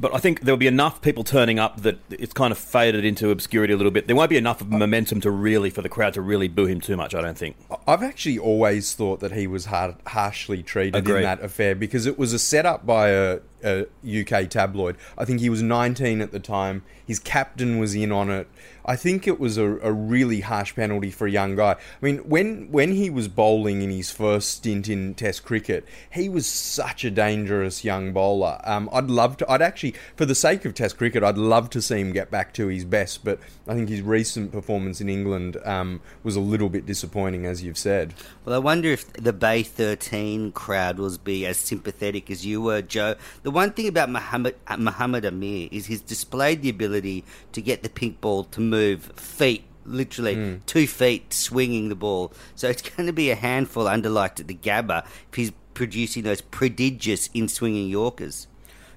But 0.00 0.14
I 0.14 0.18
think 0.18 0.40
there'll 0.40 0.56
be 0.58 0.66
enough 0.66 1.00
people 1.02 1.24
turning 1.24 1.58
up 1.58 1.82
that 1.82 1.98
it's 2.10 2.32
kind 2.32 2.52
of 2.52 2.58
faded 2.58 3.04
into 3.04 3.30
obscurity 3.30 3.72
a 3.72 3.76
little 3.76 3.92
bit. 3.92 4.06
There 4.06 4.16
won't 4.16 4.30
be 4.30 4.36
enough 4.36 4.60
of 4.60 4.70
momentum 4.70 5.20
to 5.22 5.30
really 5.30 5.70
for 5.70 5.82
the 5.82 5.88
crowd 5.88 6.14
to 6.14 6.20
really 6.20 6.48
boo 6.48 6.66
him 6.66 6.80
too 6.80 6.96
much. 6.96 7.14
I 7.14 7.22
don't 7.22 7.38
think. 7.38 7.56
I've 7.86 8.02
actually 8.02 8.38
always 8.38 8.94
thought 8.94 9.20
that 9.20 9.32
he 9.32 9.46
was 9.46 9.66
hard, 9.66 9.96
harshly 10.06 10.62
treated 10.62 10.96
Agreed. 10.96 11.18
in 11.18 11.22
that 11.22 11.42
affair 11.42 11.74
because 11.74 12.06
it 12.06 12.18
was 12.18 12.32
a 12.32 12.38
setup 12.38 12.84
by 12.84 13.10
a, 13.10 13.38
a 13.64 13.86
UK 14.06 14.48
tabloid. 14.48 14.96
I 15.16 15.24
think 15.24 15.40
he 15.40 15.48
was 15.48 15.62
19 15.62 16.20
at 16.20 16.32
the 16.32 16.40
time. 16.40 16.82
His 17.06 17.18
captain 17.18 17.78
was 17.78 17.94
in 17.94 18.12
on 18.12 18.30
it. 18.30 18.48
I 18.86 18.96
think 18.96 19.26
it 19.26 19.40
was 19.40 19.56
a, 19.56 19.78
a 19.78 19.92
really 19.92 20.40
harsh 20.40 20.74
penalty 20.74 21.10
for 21.10 21.26
a 21.26 21.30
young 21.30 21.56
guy. 21.56 21.72
I 21.72 21.76
mean, 22.02 22.18
when 22.18 22.70
when 22.70 22.92
he 22.92 23.08
was 23.08 23.28
bowling 23.28 23.82
in 23.82 23.90
his 23.90 24.10
first 24.10 24.50
stint 24.50 24.88
in 24.88 25.14
Test 25.14 25.44
cricket, 25.44 25.86
he 26.10 26.28
was 26.28 26.46
such 26.46 27.04
a 27.04 27.10
dangerous 27.10 27.82
young 27.82 28.12
bowler. 28.12 28.60
Um, 28.64 28.90
I'd 28.92 29.06
love 29.06 29.38
to. 29.38 29.50
I'd 29.50 29.62
actually, 29.62 29.94
for 30.16 30.26
the 30.26 30.34
sake 30.34 30.64
of 30.64 30.74
Test 30.74 30.98
cricket, 30.98 31.22
I'd 31.22 31.38
love 31.38 31.70
to 31.70 31.80
see 31.80 32.00
him 32.00 32.12
get 32.12 32.30
back 32.30 32.52
to 32.54 32.66
his 32.68 32.84
best. 32.84 33.24
But 33.24 33.38
I 33.66 33.74
think 33.74 33.88
his 33.88 34.02
recent 34.02 34.52
performance 34.52 35.00
in 35.00 35.08
England 35.08 35.56
um, 35.64 36.02
was 36.22 36.36
a 36.36 36.40
little 36.40 36.68
bit 36.68 36.84
disappointing, 36.84 37.46
as 37.46 37.62
you've 37.62 37.78
said. 37.78 38.12
Well, 38.44 38.54
I 38.54 38.58
wonder 38.58 38.90
if 38.90 39.10
the 39.14 39.32
Bay 39.32 39.62
13 39.62 40.52
crowd 40.52 40.98
will 40.98 41.16
be 41.16 41.46
as 41.46 41.56
sympathetic 41.56 42.30
as 42.30 42.44
you 42.44 42.60
were, 42.60 42.82
Joe. 42.82 43.14
The 43.42 43.50
one 43.54 43.70
thing 43.72 43.88
about 43.88 44.10
Muhammad, 44.10 44.56
uh, 44.66 44.76
Muhammad 44.76 45.24
Amir 45.24 45.68
is 45.70 45.86
he's 45.86 46.00
displayed 46.00 46.62
the 46.62 46.68
ability 46.68 47.24
to 47.52 47.62
get 47.62 47.82
the 47.82 47.88
pink 47.88 48.20
ball 48.20 48.44
to 48.44 48.60
move 48.60 49.04
feet, 49.16 49.64
literally 49.86 50.60
two 50.66 50.86
feet 50.86 51.32
swinging 51.32 51.88
the 51.88 51.94
ball. 51.94 52.32
So 52.54 52.68
it's 52.68 52.82
going 52.90 53.06
to 53.06 53.12
be 53.12 53.30
a 53.30 53.34
handful 53.36 53.84
underliked 53.84 54.40
at 54.40 54.48
the 54.48 54.54
Gabba 54.54 55.06
if 55.30 55.34
he's 55.34 55.52
producing 55.72 56.24
those 56.24 56.40
prodigious 56.40 57.28
in 57.32 57.48
swinging 57.48 57.88
Yorkers. 57.88 58.46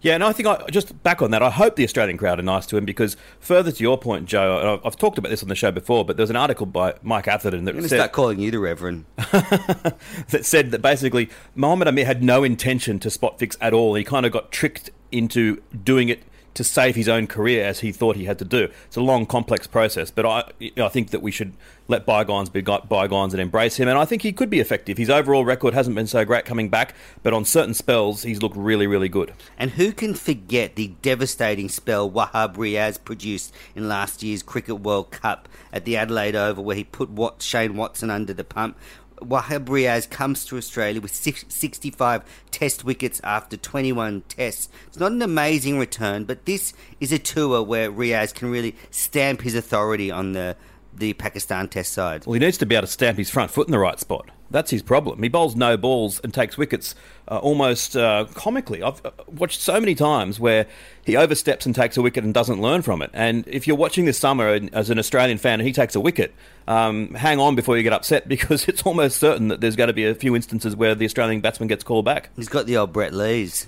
Yeah, 0.08 0.16
and 0.16 0.24
I 0.24 0.32
think 0.32 0.48
I 0.48 0.66
just 0.72 1.04
back 1.04 1.22
on 1.22 1.32
that. 1.32 1.44
I 1.44 1.50
hope 1.50 1.76
the 1.76 1.84
Australian 1.84 2.18
crowd 2.18 2.40
are 2.40 2.44
nice 2.44 2.66
to 2.68 2.78
him 2.78 2.86
because 2.86 3.18
further 3.42 3.74
to 3.74 3.84
your 3.84 3.98
point, 3.98 4.26
Joe, 4.26 4.58
and 4.58 4.82
I've- 4.86 4.98
talked 4.98 5.18
about 5.18 5.28
this 5.30 5.44
on 5.44 5.50
the 5.50 5.56
show 5.56 5.70
before, 5.70 6.06
but 6.06 6.16
there's 6.16 6.30
an 6.30 6.38
article 6.38 6.66
by 6.66 6.96
Mike 7.04 7.28
Atherton 7.28 7.66
that 7.66 7.76
I'm 7.76 7.82
said, 7.82 7.98
start 7.98 8.14
calling 8.14 8.40
you 8.40 8.50
the 8.50 8.60
Reverend. 8.60 9.04
that 9.18 10.42
said 10.44 10.72
that 10.72 10.82
basically 10.82 11.30
Mohammed 11.56 11.90
Amir 11.90 12.06
had 12.06 12.24
no 12.24 12.46
intention 12.46 13.00
to 13.00 13.10
spot 13.10 13.38
fix 13.38 13.58
at 13.60 13.74
all. 13.74 13.96
He 13.96 14.06
kind 14.06 14.26
of 14.26 14.32
got 14.32 14.50
tricked 14.50 14.92
into 15.12 15.62
doing 15.84 16.08
it 16.08 16.24
to 16.58 16.64
save 16.64 16.96
his 16.96 17.08
own 17.08 17.28
career 17.28 17.64
as 17.64 17.82
he 17.82 17.92
thought 17.92 18.16
he 18.16 18.26
had 18.26 18.40
to 18.40 18.46
do. 18.46 18.70
It's 18.88 18.98
a 18.98 19.02
long, 19.02 19.28
complex 19.28 19.68
process, 19.68 20.10
but 20.10 20.26
I, 20.26 20.44
I 20.76 20.90
think 20.90 21.12
that 21.12 21.22
we 21.22 21.32
should 21.32 21.54
let 21.88 22.06
bygones 22.06 22.50
be 22.50 22.62
bygones 22.62 23.34
and 23.34 23.40
embrace 23.40 23.78
him. 23.78 23.88
And 23.88 23.98
I 23.98 24.06
think 24.06 24.24
he 24.24 24.34
could 24.34 24.50
be 24.50 24.60
effective. 24.60 24.98
His 24.98 25.10
overall 25.10 25.46
record 25.46 25.74
hasn't 25.74 25.96
been 25.96 26.08
so 26.08 26.26
great 26.26 26.46
coming 26.46 26.70
back, 26.70 26.96
but 27.22 27.34
on 27.34 27.46
certain 27.46 27.76
spells, 27.76 28.24
he's 28.24 28.42
looked 28.42 28.58
really, 28.58 28.88
really 28.88 29.08
good. 29.08 29.34
And 29.58 29.72
who 29.72 29.92
can 29.92 30.16
forget 30.16 30.76
the 30.76 30.88
devastating 31.02 31.70
spell 31.70 32.10
Wahab 32.10 32.56
Riaz 32.56 32.98
produced 33.04 33.54
in 33.76 33.88
last 33.88 34.24
year's 34.24 34.42
Cricket 34.44 34.82
World 34.82 35.12
Cup 35.12 35.48
at 35.72 35.86
the 35.86 35.96
Adelaide 35.96 36.36
Oval, 36.36 36.64
where 36.64 36.76
he 36.76 36.84
put 36.84 37.10
Shane 37.42 37.76
Watson 37.76 38.10
under 38.10 38.34
the 38.34 38.44
pump? 38.44 38.78
Wahab 39.22 39.66
Riaz 39.66 40.10
comes 40.10 40.46
to 40.46 40.58
Australia 40.58 41.02
with 41.02 41.14
65 41.14 42.24
test 42.52 42.84
wickets 42.84 43.20
after 43.24 43.58
21 43.58 44.22
tests. 44.30 44.70
It's 44.88 45.00
not 45.00 45.12
an 45.12 45.22
amazing 45.22 45.80
return, 45.80 46.26
but 46.26 46.46
this 46.46 46.74
is 47.00 47.12
a 47.12 47.20
tour 47.20 47.64
where 47.64 47.92
Riaz 47.92 48.34
can 48.34 48.50
really 48.50 48.76
stamp 48.92 49.42
his 49.42 49.56
authority 49.56 50.12
on 50.12 50.34
the, 50.34 50.56
the 50.94 51.14
Pakistan 51.14 51.68
test 51.68 51.94
side. 51.94 52.26
Well, 52.26 52.34
he 52.34 52.40
needs 52.40 52.58
to 52.60 52.66
be 52.66 52.76
able 52.76 52.88
to 52.88 52.94
stamp 52.94 53.18
his 53.18 53.30
front 53.30 53.52
foot 53.52 53.68
in 53.68 53.72
the 53.72 53.80
right 53.80 54.00
spot. 54.00 54.30
That's 54.50 54.72
his 54.72 54.82
problem. 54.82 55.22
He 55.22 55.30
bowls 55.30 55.56
no 55.56 55.76
balls 55.76 56.22
and 56.24 56.34
takes 56.34 56.58
wickets 56.58 56.96
uh, 57.28 57.38
almost 57.38 57.98
uh, 57.98 58.26
comically. 58.34 58.82
I've 58.82 59.06
uh, 59.06 59.12
watched 59.28 59.60
so 59.60 59.80
many 59.80 59.94
times 59.94 60.40
where 60.40 60.68
he 61.06 61.18
oversteps 61.18 61.66
and 61.66 61.76
takes 61.76 61.98
a 61.98 62.02
wicket 62.02 62.24
and 62.24 62.34
doesn't 62.34 62.62
learn 62.62 62.82
from 62.82 63.02
it. 63.02 63.10
And 63.14 63.46
if 63.48 63.68
you're 63.68 63.76
watching 63.76 64.06
this 64.06 64.18
summer 64.18 64.60
as 64.72 64.90
an 64.90 65.00
Australian 65.00 65.38
fan 65.38 65.60
and 65.60 65.68
he 65.68 65.74
takes 65.74 65.96
a 65.96 66.00
wicket, 66.00 66.34
um, 66.68 67.14
hang 67.14 67.40
on 67.40 67.56
before 67.56 67.78
you 67.78 67.84
get 67.84 67.94
upset 67.94 68.28
because 68.30 68.68
it's 68.68 68.84
almost 68.84 69.18
certain 69.20 69.50
that 69.50 69.62
there's 69.62 69.76
going 69.76 69.88
to 69.88 69.94
be 69.94 70.06
a 70.06 70.16
few 70.16 70.36
instances 70.36 70.76
where 70.76 70.96
the 70.96 71.06
Australian 71.06 71.42
batsman 71.42 71.68
gets 71.68 71.84
called 71.84 72.06
back. 72.06 72.30
He's 72.36 72.50
got 72.50 72.66
the 72.66 72.78
old 72.78 72.94
Brett 72.94 73.14
Lees. 73.14 73.68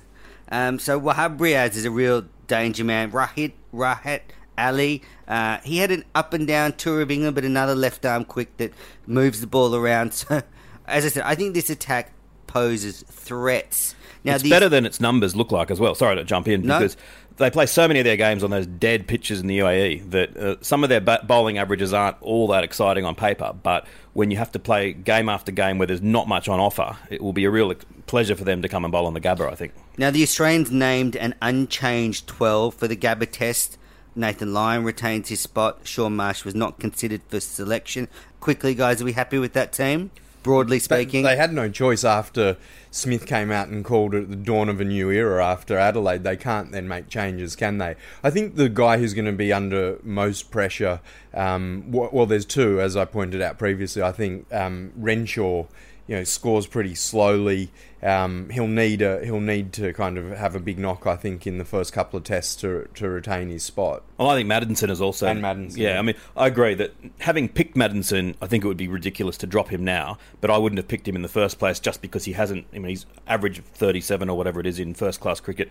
Um, 0.51 0.79
so 0.79 0.99
Wahab 0.99 1.37
Riaz 1.37 1.75
is 1.75 1.85
a 1.85 1.91
real 1.91 2.25
danger 2.47 2.83
man. 2.83 3.11
Rahit 3.11 3.51
Rahat 3.73 4.21
Ali, 4.57 5.01
uh, 5.27 5.59
he 5.63 5.77
had 5.77 5.91
an 5.91 6.03
up 6.13 6.33
and 6.33 6.45
down 6.45 6.73
tour 6.73 7.01
of 7.01 7.09
England, 7.09 7.35
but 7.35 7.45
another 7.45 7.75
left 7.75 8.05
arm 8.05 8.25
quick 8.25 8.57
that 8.57 8.73
moves 9.07 9.41
the 9.41 9.47
ball 9.47 9.75
around. 9.75 10.13
So, 10.29 10.41
as 10.89 11.05
I 11.05 11.09
said, 11.09 11.23
I 11.25 11.35
think 11.35 11.53
this 11.53 11.69
attack 11.69 12.11
poses 12.47 13.03
threats. 13.09 13.95
Now, 14.23 14.33
it's 14.35 14.43
these- 14.43 14.49
better 14.49 14.69
than 14.69 14.85
its 14.85 14.99
numbers 14.99 15.35
look 15.35 15.51
like 15.51 15.71
as 15.71 15.79
well. 15.79 15.95
Sorry 15.95 16.15
to 16.15 16.23
jump 16.23 16.47
in 16.47 16.63
No. 16.63 16.79
because 16.79 16.97
they 17.37 17.49
play 17.49 17.65
so 17.65 17.87
many 17.87 17.99
of 18.01 18.03
their 18.03 18.17
games 18.17 18.43
on 18.43 18.49
those 18.49 18.65
dead 18.67 19.07
pitches 19.07 19.39
in 19.39 19.47
the 19.47 19.59
UAE 19.59 20.09
that 20.09 20.35
uh, 20.35 20.55
some 20.61 20.83
of 20.83 20.89
their 20.89 20.99
bowling 20.99 21.57
averages 21.57 21.93
aren't 21.93 22.17
all 22.21 22.47
that 22.47 22.63
exciting 22.65 23.05
on 23.05 23.15
paper. 23.15 23.53
But 23.63 23.87
when 24.13 24.29
you 24.29 24.37
have 24.37 24.51
to 24.53 24.59
play 24.59 24.91
game 24.91 25.29
after 25.29 25.51
game 25.53 25.77
where 25.77 25.87
there's 25.87 26.01
not 26.01 26.27
much 26.27 26.49
on 26.49 26.59
offer, 26.59 26.97
it 27.09 27.21
will 27.23 27.31
be 27.31 27.45
a 27.45 27.49
real 27.49 27.73
pleasure 28.07 28.35
for 28.35 28.43
them 28.43 28.61
to 28.61 28.67
come 28.67 28.83
and 28.83 28.91
bowl 28.91 29.05
on 29.05 29.13
the 29.13 29.21
Gabba. 29.21 29.49
I 29.49 29.55
think. 29.55 29.71
Now, 29.97 30.11
the 30.11 30.23
Australians 30.23 30.69
named 30.71 31.15
an 31.15 31.35
unchanged 31.41 32.27
12 32.27 32.73
for 32.73 32.87
the 32.89 32.97
Gabba 32.97 33.27
test. 33.31 33.77
Nathan 34.15 34.53
Lyon 34.53 34.83
retains 34.83 35.29
his 35.29 35.39
spot. 35.39 35.79
Shaun 35.83 36.15
Marsh 36.17 36.43
was 36.43 36.55
not 36.55 36.77
considered 36.79 37.21
for 37.29 37.39
selection. 37.39 38.09
Quickly, 38.41 38.73
guys, 38.75 39.01
are 39.01 39.05
we 39.05 39.13
happy 39.13 39.37
with 39.37 39.53
that 39.53 39.71
team? 39.71 40.11
Broadly 40.41 40.79
speaking, 40.79 41.23
They 41.23 41.35
had 41.35 41.53
no 41.53 41.69
choice 41.69 42.03
after 42.03 42.55
Smith 42.91 43.25
came 43.25 43.51
out 43.51 43.67
and 43.67 43.83
called 43.83 44.15
it 44.15 44.29
the 44.29 44.35
dawn 44.35 44.69
of 44.69 44.79
a 44.79 44.85
new 44.85 45.11
era 45.11 45.45
after 45.45 45.77
Adelaide. 45.77 46.23
They 46.23 46.37
can't 46.37 46.71
then 46.71 46.87
make 46.87 47.09
changes, 47.09 47.55
can 47.55 47.77
they? 47.77 47.95
I 48.23 48.29
think 48.29 48.55
the 48.55 48.69
guy 48.69 48.97
who's 48.97 49.13
going 49.13 49.25
to 49.25 49.31
be 49.33 49.51
under 49.51 49.99
most 50.01 50.49
pressure, 50.49 51.01
um, 51.33 51.83
well, 51.87 52.25
there's 52.25 52.45
two, 52.45 52.79
as 52.79 52.95
I 52.95 53.05
pointed 53.05 53.41
out 53.41 53.57
previously. 53.57 54.01
I 54.01 54.13
think 54.13 54.51
um, 54.53 54.93
Renshaw, 54.95 55.65
you 56.09 56.15
know, 56.15 56.23
scores 56.23 56.65
pretty 56.65 56.95
slowly. 56.95 57.69
Um, 58.01 58.49
he'll 58.49 58.65
need 58.65 59.03
a 59.03 59.23
he'll 59.23 59.39
need 59.39 59.71
to 59.73 59.93
kind 59.93 60.17
of 60.17 60.31
have 60.31 60.55
a 60.55 60.59
big 60.59 60.79
knock, 60.79 61.05
I 61.05 61.15
think, 61.15 61.45
in 61.45 61.59
the 61.59 61.65
first 61.65 61.93
couple 61.93 62.17
of 62.17 62.23
tests 62.23 62.55
to 62.61 62.89
to 62.95 63.07
retain 63.07 63.49
his 63.49 63.61
spot. 63.61 64.01
Well, 64.17 64.27
I 64.27 64.35
think 64.35 64.49
Maddinson 64.49 64.89
is 64.89 65.01
also. 65.01 65.27
And 65.27 65.43
Maddinson, 65.43 65.77
Yeah. 65.77 65.99
I 65.99 66.01
mean, 66.01 66.15
I 66.35 66.47
agree 66.47 66.73
that 66.73 66.95
having 67.19 67.47
picked 67.47 67.75
Maddinson, 67.75 68.33
I 68.41 68.47
think 68.47 68.63
it 68.63 68.67
would 68.67 68.75
be 68.75 68.87
ridiculous 68.87 69.37
to 69.37 69.47
drop 69.47 69.69
him 69.69 69.83
now, 69.85 70.17
but 70.41 70.49
I 70.49 70.57
wouldn't 70.57 70.79
have 70.79 70.87
picked 70.87 71.07
him 71.07 71.15
in 71.15 71.21
the 71.21 71.27
first 71.27 71.59
place 71.59 71.79
just 71.79 72.01
because 72.01 72.25
he 72.25 72.33
hasn't. 72.33 72.65
I 72.73 72.79
mean, 72.79 72.89
he's 72.89 73.05
average 73.27 73.59
of 73.59 73.65
37 73.65 74.29
or 74.29 74.35
whatever 74.35 74.59
it 74.59 74.65
is 74.65 74.79
in 74.79 74.95
first 74.95 75.19
class 75.19 75.39
cricket 75.39 75.69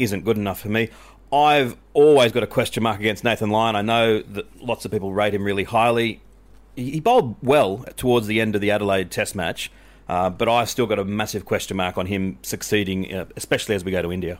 isn't 0.00 0.24
good 0.24 0.36
enough 0.36 0.60
for 0.60 0.68
me. 0.68 0.88
I've 1.32 1.76
always 1.92 2.32
got 2.32 2.42
a 2.42 2.46
question 2.48 2.82
mark 2.82 2.98
against 2.98 3.22
Nathan 3.22 3.50
Lyon. 3.50 3.76
I 3.76 3.82
know 3.82 4.20
that 4.20 4.60
lots 4.60 4.84
of 4.84 4.90
people 4.90 5.12
rate 5.12 5.32
him 5.32 5.44
really 5.44 5.64
highly. 5.64 6.22
He 6.76 7.00
bowled 7.00 7.36
well 7.42 7.78
towards 7.96 8.26
the 8.26 8.40
end 8.40 8.54
of 8.54 8.60
the 8.60 8.70
Adelaide 8.70 9.10
Test 9.10 9.34
match, 9.34 9.72
uh, 10.08 10.30
but 10.30 10.48
I've 10.48 10.68
still 10.68 10.86
got 10.86 10.98
a 10.98 11.04
massive 11.04 11.44
question 11.44 11.76
mark 11.76 11.96
on 11.96 12.06
him 12.06 12.38
succeeding, 12.42 13.12
uh, 13.12 13.24
especially 13.34 13.74
as 13.74 13.84
we 13.84 13.90
go 13.90 14.02
to 14.02 14.12
India. 14.12 14.38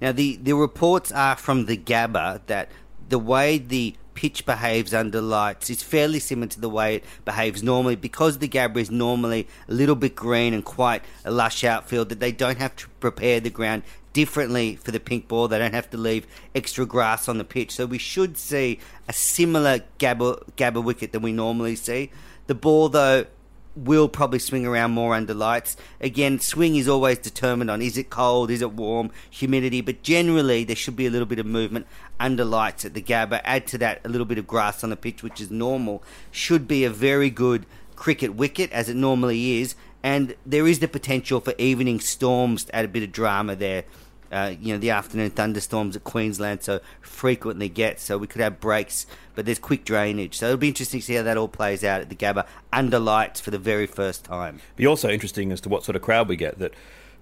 Now, 0.00 0.12
the, 0.12 0.36
the 0.36 0.52
reports 0.52 1.10
are 1.10 1.36
from 1.36 1.66
the 1.66 1.76
Gabba 1.76 2.42
that 2.46 2.68
the 3.08 3.18
way 3.18 3.58
the 3.58 3.94
pitch 4.14 4.44
behaves 4.44 4.92
under 4.92 5.20
lights 5.20 5.70
is 5.70 5.82
fairly 5.82 6.18
similar 6.18 6.48
to 6.48 6.60
the 6.60 6.68
way 6.68 6.96
it 6.96 7.04
behaves 7.24 7.62
normally 7.62 7.96
because 7.96 8.38
the 8.38 8.48
Gabba 8.48 8.76
is 8.76 8.90
normally 8.90 9.48
a 9.68 9.72
little 9.72 9.94
bit 9.94 10.14
green 10.14 10.52
and 10.52 10.64
quite 10.64 11.02
a 11.24 11.30
lush 11.30 11.64
outfield 11.64 12.10
that 12.10 12.20
they 12.20 12.32
don't 12.32 12.58
have 12.58 12.76
to 12.76 12.88
prepare 13.00 13.40
the 13.40 13.50
ground 13.50 13.82
differently 14.12 14.76
for 14.76 14.90
the 14.90 15.00
pink 15.00 15.28
ball. 15.28 15.48
They 15.48 15.58
don't 15.58 15.74
have 15.74 15.90
to 15.90 15.96
leave 15.96 16.26
extra 16.54 16.86
grass 16.86 17.28
on 17.28 17.38
the 17.38 17.44
pitch. 17.44 17.72
So 17.72 17.86
we 17.86 17.98
should 17.98 18.36
see 18.36 18.78
a 19.08 19.12
similar 19.12 19.80
Gabba, 19.98 20.42
Gabba 20.56 20.82
wicket 20.82 21.12
than 21.12 21.22
we 21.22 21.32
normally 21.32 21.76
see. 21.76 22.10
The 22.46 22.54
ball, 22.54 22.88
though, 22.88 23.26
will 23.74 24.08
probably 24.08 24.38
swing 24.38 24.66
around 24.66 24.90
more 24.90 25.14
under 25.14 25.34
lights. 25.34 25.76
Again, 26.00 26.38
swing 26.40 26.76
is 26.76 26.88
always 26.88 27.18
determined 27.18 27.70
on 27.70 27.80
is 27.80 27.96
it 27.96 28.10
cold, 28.10 28.50
is 28.50 28.60
it 28.60 28.72
warm, 28.72 29.10
humidity, 29.30 29.80
but 29.80 30.02
generally 30.02 30.64
there 30.64 30.76
should 30.76 30.96
be 30.96 31.06
a 31.06 31.10
little 31.10 31.26
bit 31.26 31.38
of 31.38 31.46
movement 31.46 31.86
under 32.20 32.44
lights 32.44 32.84
at 32.84 32.94
the 32.94 33.02
Gabba. 33.02 33.40
Add 33.44 33.66
to 33.68 33.78
that 33.78 34.00
a 34.04 34.08
little 34.08 34.26
bit 34.26 34.38
of 34.38 34.46
grass 34.46 34.84
on 34.84 34.90
the 34.90 34.96
pitch, 34.96 35.22
which 35.22 35.40
is 35.40 35.50
normal. 35.50 36.02
Should 36.30 36.68
be 36.68 36.84
a 36.84 36.90
very 36.90 37.30
good 37.30 37.64
cricket 37.96 38.34
wicket, 38.34 38.70
as 38.72 38.88
it 38.88 38.96
normally 38.96 39.60
is, 39.60 39.74
and 40.02 40.34
there 40.44 40.66
is 40.66 40.80
the 40.80 40.88
potential 40.88 41.40
for 41.40 41.54
evening 41.58 42.00
storms 42.00 42.64
to 42.64 42.76
add 42.76 42.84
a 42.84 42.88
bit 42.88 43.02
of 43.02 43.12
drama 43.12 43.56
there. 43.56 43.84
Uh, 44.30 44.54
you 44.58 44.72
know, 44.72 44.78
the 44.78 44.88
afternoon 44.88 45.28
thunderstorms 45.28 45.92
that 45.92 46.04
Queensland 46.04 46.62
so 46.62 46.80
frequently 47.02 47.68
gets, 47.68 48.02
so 48.02 48.16
we 48.16 48.26
could 48.26 48.40
have 48.40 48.60
breaks, 48.60 49.06
but 49.34 49.44
there's 49.44 49.58
quick 49.58 49.84
drainage. 49.84 50.38
So 50.38 50.46
it'll 50.46 50.56
be 50.56 50.68
interesting 50.68 51.00
to 51.00 51.06
see 51.06 51.14
how 51.14 51.22
that 51.22 51.36
all 51.36 51.48
plays 51.48 51.84
out 51.84 52.00
at 52.00 52.08
the 52.08 52.14
Gabba 52.14 52.46
under 52.72 52.98
lights 52.98 53.40
for 53.40 53.50
the 53.50 53.58
very 53.58 53.86
first 53.86 54.24
time. 54.24 54.60
Be 54.74 54.86
also 54.86 55.10
interesting 55.10 55.52
as 55.52 55.60
to 55.60 55.68
what 55.68 55.84
sort 55.84 55.96
of 55.96 56.02
crowd 56.02 56.28
we 56.28 56.36
get. 56.36 56.58
That 56.58 56.72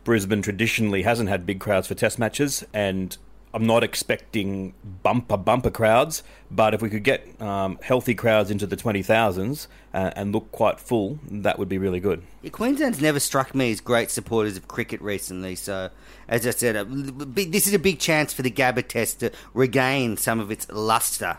Brisbane 0.05 0.41
traditionally 0.41 1.03
hasn't 1.03 1.29
had 1.29 1.45
big 1.45 1.59
crowds 1.59 1.89
for 1.89 1.97
Test 1.97 2.19
matches, 2.21 2.65
and 2.73 3.19
I'm 3.53 3.67
not 3.67 3.83
expecting 3.83 4.75
bumper 5.03 5.37
bumper 5.37 5.71
crowds. 5.71 6.23
But 6.51 6.75
if 6.75 6.83
we 6.83 6.91
could 6.91 7.05
get 7.05 7.41
um, 7.41 7.79
healthy 7.83 8.15
crowds 8.15 8.51
into 8.51 8.67
the 8.67 8.77
twenty 8.77 9.03
thousands 9.03 9.69
uh, 9.95 10.11
and 10.17 10.33
look 10.33 10.51
quite 10.53 10.81
full, 10.81 11.19
that 11.31 11.59
would 11.59 11.69
be 11.69 11.79
really 11.79 12.01
good. 12.01 12.23
Yeah, 12.43 12.51
Queensland's 12.51 13.01
never 13.01 13.21
struck 13.21 13.55
me 13.55 13.71
as 13.73 13.81
great 13.81 14.11
supporters 14.11 14.57
of 14.57 14.69
cricket 14.69 15.01
recently, 15.01 15.55
so 15.57 15.91
as 16.29 16.47
I 16.47 16.51
said, 16.51 16.77
uh, 16.77 16.85
this 16.89 17.67
is 17.67 17.75
a 17.75 17.79
big 17.79 17.99
chance 17.99 18.33
for 18.33 18.43
the 18.43 18.51
Gabba 18.51 18.87
Test 18.87 19.21
to 19.21 19.33
regain 19.53 20.17
some 20.17 20.41
of 20.41 20.51
its 20.51 20.69
luster. 20.71 21.39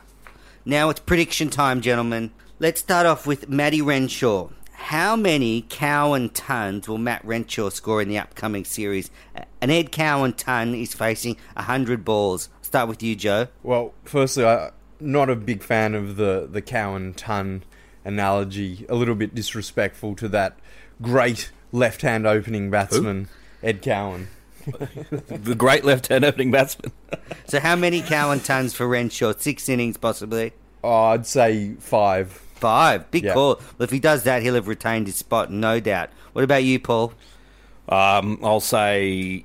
Now 0.65 0.89
it's 0.89 0.99
prediction 0.99 1.49
time, 1.49 1.81
gentlemen. 1.81 2.31
Let's 2.59 2.81
start 2.81 3.05
off 3.05 3.25
with 3.25 3.49
Matty 3.49 3.81
Renshaw. 3.81 4.49
How 4.73 5.15
many 5.15 5.61
Cowan 5.69 6.29
tons 6.29 6.87
will 6.87 6.97
Matt 6.97 7.23
Renshaw 7.23 7.69
score 7.69 8.01
in 8.01 8.09
the 8.09 8.17
upcoming 8.17 8.65
series? 8.65 9.09
Uh, 9.61 9.65
An 9.65 9.69
Ed 9.69 9.91
Cowan 9.91 10.33
ton 10.33 10.73
is 10.73 10.93
facing 10.93 11.35
100 11.55 12.03
balls. 12.03 12.49
Start 12.61 12.89
with 12.89 13.03
you, 13.03 13.15
Joe. 13.15 13.47
Well, 13.63 13.93
firstly, 14.03 14.45
I'm 14.45 14.71
not 14.99 15.29
a 15.29 15.35
big 15.35 15.61
fan 15.63 15.93
of 15.93 16.15
the, 16.15 16.47
the 16.49 16.61
Cowan 16.61 17.13
ton 17.13 17.63
analogy. 18.03 18.85
A 18.89 18.95
little 18.95 19.15
bit 19.15 19.35
disrespectful 19.35 20.15
to 20.15 20.27
that 20.29 20.57
great 21.01 21.51
left 21.71 22.01
hand 22.01 22.25
opening 22.27 22.69
batsman, 22.71 23.27
Ed 23.63 23.81
Cowan. 23.81 24.27
the 25.27 25.55
great 25.57 25.83
left-hand 25.83 26.23
opening 26.23 26.51
batsman. 26.51 26.91
So, 27.47 27.59
how 27.59 27.75
many 27.75 28.01
Cowan 28.01 28.39
tons 28.41 28.73
for 28.75 28.87
Renshaw? 28.87 29.33
Six 29.37 29.67
innings, 29.67 29.97
possibly? 29.97 30.53
Oh, 30.83 31.05
I'd 31.05 31.25
say 31.25 31.73
five. 31.79 32.31
Five. 32.31 33.09
Big 33.11 33.23
Yeah. 33.23 33.33
call. 33.33 33.55
Well, 33.55 33.83
if 33.85 33.89
he 33.89 33.99
does 33.99 34.23
that, 34.23 34.41
he'll 34.43 34.53
have 34.53 34.67
retained 34.67 35.07
his 35.07 35.15
spot, 35.15 35.51
no 35.51 35.79
doubt. 35.79 36.11
What 36.33 36.43
about 36.43 36.63
you, 36.63 36.79
Paul? 36.79 37.13
Um, 37.89 38.39
I'll 38.43 38.59
say 38.61 39.43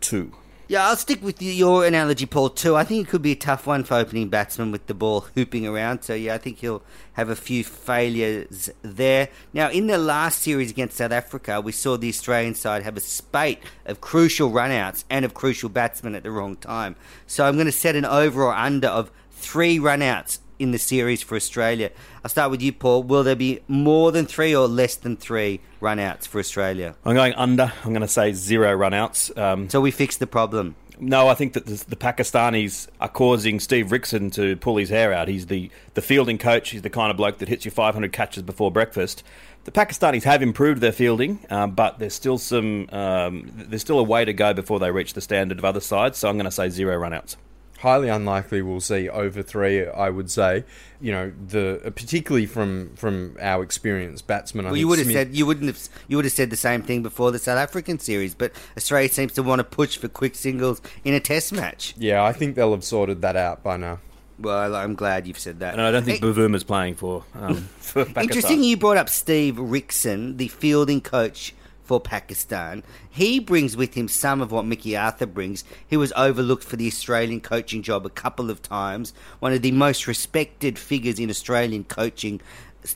two. 0.00 0.32
Yeah, 0.70 0.86
I'll 0.86 0.96
stick 0.96 1.22
with 1.22 1.40
your 1.40 1.86
analogy, 1.86 2.26
Paul, 2.26 2.50
too. 2.50 2.76
I 2.76 2.84
think 2.84 3.08
it 3.08 3.10
could 3.10 3.22
be 3.22 3.32
a 3.32 3.36
tough 3.36 3.66
one 3.66 3.84
for 3.84 3.94
opening 3.94 4.28
batsman 4.28 4.70
with 4.70 4.86
the 4.86 4.92
ball 4.92 5.22
hooping 5.34 5.66
around. 5.66 6.02
So, 6.02 6.12
yeah, 6.12 6.34
I 6.34 6.38
think 6.38 6.58
he'll 6.58 6.82
have 7.14 7.30
a 7.30 7.36
few 7.36 7.64
failures 7.64 8.68
there. 8.82 9.30
Now, 9.54 9.70
in 9.70 9.86
the 9.86 9.96
last 9.96 10.42
series 10.42 10.70
against 10.70 10.98
South 10.98 11.10
Africa, 11.10 11.62
we 11.62 11.72
saw 11.72 11.96
the 11.96 12.10
Australian 12.10 12.54
side 12.54 12.82
have 12.82 12.98
a 12.98 13.00
spate 13.00 13.60
of 13.86 14.02
crucial 14.02 14.50
runouts 14.50 15.04
and 15.08 15.24
of 15.24 15.32
crucial 15.32 15.70
batsmen 15.70 16.14
at 16.14 16.22
the 16.22 16.30
wrong 16.30 16.54
time. 16.56 16.96
So, 17.26 17.46
I'm 17.46 17.54
going 17.54 17.64
to 17.64 17.72
set 17.72 17.96
an 17.96 18.04
over 18.04 18.42
or 18.42 18.54
under 18.54 18.88
of 18.88 19.10
three 19.30 19.78
runouts 19.78 20.38
in 20.58 20.72
the 20.72 20.78
series 20.78 21.22
for 21.22 21.36
Australia. 21.36 21.90
I'll 22.24 22.30
start 22.30 22.50
with 22.50 22.62
you, 22.62 22.72
Paul. 22.72 23.02
Will 23.02 23.22
there 23.22 23.36
be 23.36 23.60
more 23.68 24.12
than 24.12 24.26
three 24.26 24.54
or 24.54 24.66
less 24.68 24.96
than 24.96 25.16
three 25.16 25.60
runouts 25.80 26.26
for 26.26 26.38
Australia? 26.38 26.94
I'm 27.04 27.14
going 27.14 27.34
under. 27.34 27.72
I'm 27.84 27.90
going 27.90 28.02
to 28.02 28.08
say 28.08 28.32
zero 28.32 28.76
runouts. 28.76 29.36
Um, 29.38 29.68
So, 29.68 29.80
we 29.80 29.90
fixed 29.90 30.18
the 30.18 30.26
problem. 30.26 30.74
No, 31.00 31.28
I 31.28 31.34
think 31.34 31.52
that 31.52 31.66
the, 31.66 31.84
the 31.88 31.96
Pakistanis 31.96 32.88
are 33.00 33.08
causing 33.08 33.60
Steve 33.60 33.86
Rixon 33.86 34.32
to 34.32 34.56
pull 34.56 34.76
his 34.76 34.88
hair 34.88 35.12
out. 35.12 35.28
He's 35.28 35.46
the, 35.46 35.70
the 35.94 36.02
fielding 36.02 36.38
coach. 36.38 36.70
He's 36.70 36.82
the 36.82 36.90
kind 36.90 37.10
of 37.10 37.16
bloke 37.16 37.38
that 37.38 37.48
hits 37.48 37.64
you 37.64 37.70
500 37.70 38.12
catches 38.12 38.42
before 38.42 38.72
breakfast. 38.72 39.22
The 39.64 39.70
Pakistanis 39.70 40.24
have 40.24 40.42
improved 40.42 40.80
their 40.80 40.92
fielding, 40.92 41.40
um, 41.50 41.72
but 41.72 41.98
there's 41.98 42.14
still 42.14 42.38
some 42.38 42.88
um, 42.90 43.52
there's 43.54 43.82
still 43.82 43.98
a 43.98 44.02
way 44.02 44.24
to 44.24 44.32
go 44.32 44.54
before 44.54 44.78
they 44.80 44.90
reach 44.90 45.12
the 45.12 45.20
standard 45.20 45.58
of 45.58 45.64
other 45.64 45.80
sides. 45.80 46.18
So 46.18 46.28
I'm 46.28 46.36
going 46.36 46.46
to 46.46 46.50
say 46.50 46.68
zero 46.70 46.98
runouts. 46.98 47.36
Highly 47.78 48.08
unlikely 48.08 48.60
we'll 48.60 48.80
see 48.80 49.08
over 49.08 49.40
three. 49.40 49.86
I 49.86 50.10
would 50.10 50.30
say, 50.30 50.64
you 51.00 51.12
know, 51.12 51.32
the 51.48 51.92
particularly 51.94 52.46
from 52.46 52.94
from 52.96 53.36
our 53.40 53.62
experience, 53.62 54.20
batsmen. 54.20 54.64
Well, 54.64 54.76
you 54.76 54.88
would 54.88 54.98
have 54.98 55.06
Smith- 55.06 55.16
said 55.16 55.36
you 55.36 55.46
wouldn't 55.46 55.66
have 55.66 55.78
you 56.08 56.16
would 56.16 56.24
have 56.24 56.34
said 56.34 56.50
the 56.50 56.56
same 56.56 56.82
thing 56.82 57.04
before 57.04 57.30
the 57.30 57.38
South 57.38 57.58
African 57.58 58.00
series, 58.00 58.34
but 58.34 58.50
Australia 58.76 59.08
seems 59.08 59.32
to 59.34 59.44
want 59.44 59.60
to 59.60 59.64
push 59.64 59.96
for 59.96 60.08
quick 60.08 60.34
singles 60.34 60.82
in 61.04 61.14
a 61.14 61.20
Test 61.20 61.52
match. 61.52 61.94
Yeah, 61.96 62.24
I 62.24 62.32
think 62.32 62.56
they'll 62.56 62.72
have 62.72 62.82
sorted 62.82 63.22
that 63.22 63.36
out 63.36 63.62
by 63.62 63.76
now. 63.76 64.00
Well, 64.40 64.74
I'm 64.76 64.94
glad 64.94 65.26
you've 65.26 65.38
said 65.38 65.60
that. 65.60 65.74
And 65.74 65.82
I 65.82 65.90
don't 65.90 66.04
think 66.04 66.20
Hey, 66.20 66.26
Bavuma's 66.26 66.62
playing 66.64 66.94
for, 66.94 67.24
um, 67.34 67.56
for 67.80 68.04
Pakistan. 68.04 68.22
Interesting, 68.24 68.62
you 68.62 68.76
brought 68.76 68.96
up 68.96 69.08
Steve 69.08 69.56
Rixon, 69.56 70.36
the 70.36 70.48
fielding 70.48 71.00
coach 71.00 71.54
for 71.88 71.98
Pakistan. 71.98 72.84
He 73.08 73.40
brings 73.40 73.76
with 73.76 73.94
him 73.94 74.08
some 74.08 74.42
of 74.42 74.52
what 74.52 74.66
Mickey 74.66 74.94
Arthur 74.94 75.26
brings. 75.26 75.64
He 75.88 75.96
was 75.96 76.12
overlooked 76.12 76.62
for 76.62 76.76
the 76.76 76.86
Australian 76.86 77.40
coaching 77.40 77.82
job 77.82 78.04
a 78.04 78.10
couple 78.10 78.50
of 78.50 78.60
times. 78.60 79.14
One 79.40 79.54
of 79.54 79.62
the 79.62 79.72
most 79.72 80.06
respected 80.06 80.78
figures 80.78 81.18
in 81.18 81.30
Australian 81.30 81.84
coaching. 81.84 82.42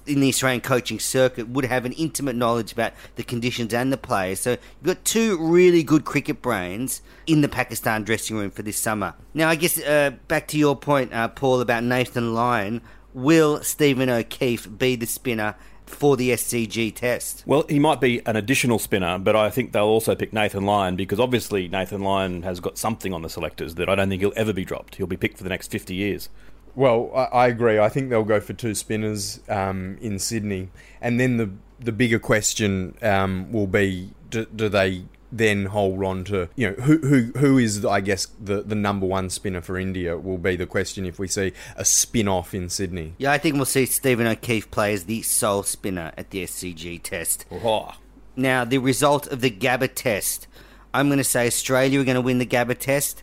In 0.07 0.21
the 0.21 0.29
Australian 0.29 0.61
coaching 0.61 1.01
circuit, 1.01 1.49
would 1.49 1.65
have 1.65 1.85
an 1.85 1.93
intimate 1.93 2.37
knowledge 2.37 2.73
about 2.73 2.93
the 3.17 3.25
conditions 3.25 3.75
and 3.75 3.93
the 3.93 3.97
players. 3.97 4.41
So 4.41 4.51
you've 4.51 4.85
got 4.85 5.05
two 5.05 5.37
really 5.39 5.83
good 5.83 6.05
cricket 6.05 6.41
brains 6.41 7.03
in 7.27 7.41
the 7.41 7.49
Pakistan 7.49 8.05
dressing 8.05 8.37
room 8.37 8.51
for 8.51 8.63
this 8.63 8.77
summer. 8.77 9.15
Now, 9.35 9.49
I 9.49 9.57
guess 9.57 9.81
uh, 9.81 10.13
back 10.29 10.49
to 10.49 10.59
your 10.59 10.77
point, 10.77 11.13
uh, 11.13 11.29
Paul, 11.29 11.61
about 11.61 11.83
Nathan 11.83 12.35
Lyon. 12.35 12.83
Will 13.15 13.63
Stephen 13.63 14.09
O'Keefe 14.09 14.67
be 14.79 14.97
the 14.97 15.05
spinner 15.05 15.55
for 15.95 16.17
the 16.17 16.31
SCG 16.31 16.95
test? 16.95 17.43
Well, 17.47 17.65
he 17.69 17.79
might 17.79 18.01
be 18.01 18.25
an 18.27 18.37
additional 18.37 18.79
spinner, 18.79 19.19
but 19.19 19.37
I 19.37 19.51
think 19.51 19.73
they'll 19.73 19.85
also 19.85 20.15
pick 20.15 20.33
Nathan 20.33 20.65
Lyon 20.65 20.97
because 20.97 21.21
obviously 21.21 21.69
Nathan 21.69 22.03
Lyon 22.03 22.43
has 22.43 22.61
got 22.61 22.79
something 22.79 23.13
on 23.13 23.23
the 23.23 23.29
selectors 23.29 23.75
that 23.77 23.89
I 23.89 23.95
don't 23.95 24.09
think 24.09 24.21
he'll 24.21 24.33
ever 24.37 24.53
be 24.53 24.65
dropped. 24.65 24.97
He'll 24.97 25.07
be 25.07 25.17
picked 25.17 25.39
for 25.39 25.45
the 25.45 25.51
next 25.51 25.71
50 25.71 25.95
years. 25.95 26.29
Well, 26.75 27.11
I, 27.15 27.25
I 27.25 27.47
agree. 27.49 27.79
I 27.79 27.89
think 27.89 28.11
they'll 28.11 28.25
go 28.25 28.41
for 28.41 28.53
two 28.53 28.75
spinners 28.75 29.41
um, 29.49 29.99
in 30.01 30.19
Sydney, 30.19 30.71
and 31.01 31.21
then 31.21 31.37
the 31.37 31.51
the 31.79 31.93
bigger 31.93 32.19
question 32.19 32.97
um, 33.03 33.53
will 33.53 33.67
be: 33.67 34.13
do, 34.31 34.47
do 34.47 34.69
they 34.69 35.05
then 35.33 35.67
hold 35.67 36.05
on 36.05 36.25
to 36.25 36.49
you 36.55 36.69
know 36.69 36.75
who 36.83 36.99
who 36.99 37.33
who 37.39 37.59
is 37.59 37.85
I 37.85 38.01
guess 38.01 38.27
the 38.39 38.63
the 38.63 38.75
number 38.75 39.07
one 39.07 39.31
spinner 39.31 39.63
for 39.63 39.79
India 39.79 40.17
will 40.19 40.39
be 40.39 40.57
the 40.57 40.67
question 40.67 41.07
if 41.07 41.19
we 41.19 41.27
see 41.27 41.53
a 41.75 41.85
spin 41.85 42.29
off 42.29 42.55
in 42.55 42.69
Sydney. 42.69 43.15
Yeah, 43.19 43.33
I 43.33 43.39
think 43.39 43.57
we'll 43.57 43.65
see 43.65 43.87
Stephen 43.87 44.27
O'Keefe 44.27 44.71
play 44.71 44.93
as 44.93 45.05
the 45.05 45.23
sole 45.23 45.63
spinner 45.63 46.13
at 46.17 46.31
the 46.31 46.45
SCG 46.45 47.03
test. 47.03 47.47
Oh. 47.51 47.93
Now, 48.37 48.65
the 48.65 48.79
result 48.79 49.27
of 49.27 49.41
the 49.41 49.51
Gabba 49.51 49.91
test. 49.95 50.47
I'm 50.95 51.09
going 51.09 51.19
to 51.19 51.25
say 51.25 51.47
Australia 51.47 52.01
are 52.01 52.05
going 52.05 52.17
to 52.17 52.21
win 52.21 52.39
the 52.39 52.47
Gabba 52.47 52.79
test. 52.79 53.23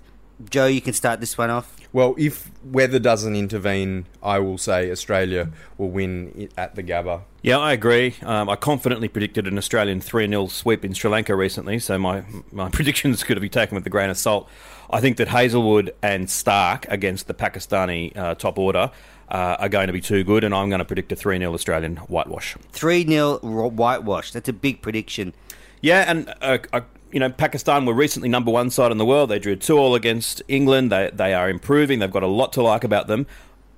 Joe, 0.50 0.68
you 0.68 0.82
can 0.82 0.94
start 0.94 1.20
this 1.20 1.38
one 1.38 1.50
off. 1.50 1.79
Well, 1.92 2.14
if 2.18 2.52
weather 2.64 3.00
doesn't 3.00 3.36
intervene, 3.36 4.06
I 4.22 4.38
will 4.40 4.60
say 4.60 4.92
Australia 4.92 5.50
will 5.78 5.90
win 5.90 6.50
at 6.56 6.76
the 6.76 6.84
Gabba. 6.84 7.22
Yeah, 7.42 7.58
I 7.58 7.74
agree. 7.74 8.16
Um, 8.22 8.48
I 8.48 8.56
confidently 8.56 9.08
predicted 9.08 9.48
an 9.48 9.58
Australian 9.58 10.00
3 10.00 10.28
0 10.28 10.48
sweep 10.48 10.86
in 10.86 10.94
Sri 10.94 11.10
Lanka 11.10 11.36
recently, 11.36 11.80
so 11.80 11.98
my, 11.98 12.24
my 12.52 12.70
predictions 12.78 13.24
could 13.24 13.42
be 13.42 13.50
taken 13.50 13.76
with 13.76 13.88
a 13.88 13.90
grain 13.90 14.10
of 14.10 14.18
salt. 14.18 14.48
I 14.92 15.02
think 15.02 15.18
that 15.18 15.30
Hazlewood 15.30 15.94
and 16.04 16.30
Stark 16.30 16.86
against 16.90 17.28
the 17.28 17.34
Pakistani 17.34 18.16
uh, 18.16 18.36
top 18.36 18.60
order 18.60 18.92
uh, 19.30 19.58
are 19.60 19.70
going 19.70 19.88
to 19.88 19.94
be 19.94 20.02
too 20.02 20.24
good, 20.24 20.44
and 20.44 20.54
I'm 20.54 20.70
going 20.70 20.80
to 20.80 20.86
predict 20.86 21.12
a 21.12 21.16
3 21.16 21.40
0 21.40 21.54
Australian 21.54 21.98
whitewash. 21.98 22.56
3 22.72 23.08
0 23.08 23.40
whitewash. 23.40 24.32
That's 24.32 24.50
a 24.50 24.54
big 24.54 24.82
prediction. 24.84 25.34
Yeah, 25.82 26.06
and 26.08 26.34
uh, 26.42 26.58
uh, 26.74 26.82
you 27.12 27.20
know, 27.20 27.30
Pakistan 27.30 27.86
were 27.86 27.94
recently 27.94 28.30
number 28.30 28.52
one 28.52 28.70
side 28.70 28.92
in 28.92 28.98
the 28.98 29.06
world. 29.06 29.30
They 29.30 29.40
drew 29.40 29.56
two 29.56 29.78
all 29.78 29.96
against 29.96 30.42
England. 30.48 30.92
They 30.92 31.10
they 31.14 31.34
are 31.34 31.50
improving. 31.50 32.00
They've 32.00 32.12
got 32.12 32.24
a 32.24 32.28
lot 32.28 32.54
to 32.54 32.62
like 32.62 32.84
about 32.84 33.08
them. 33.08 33.28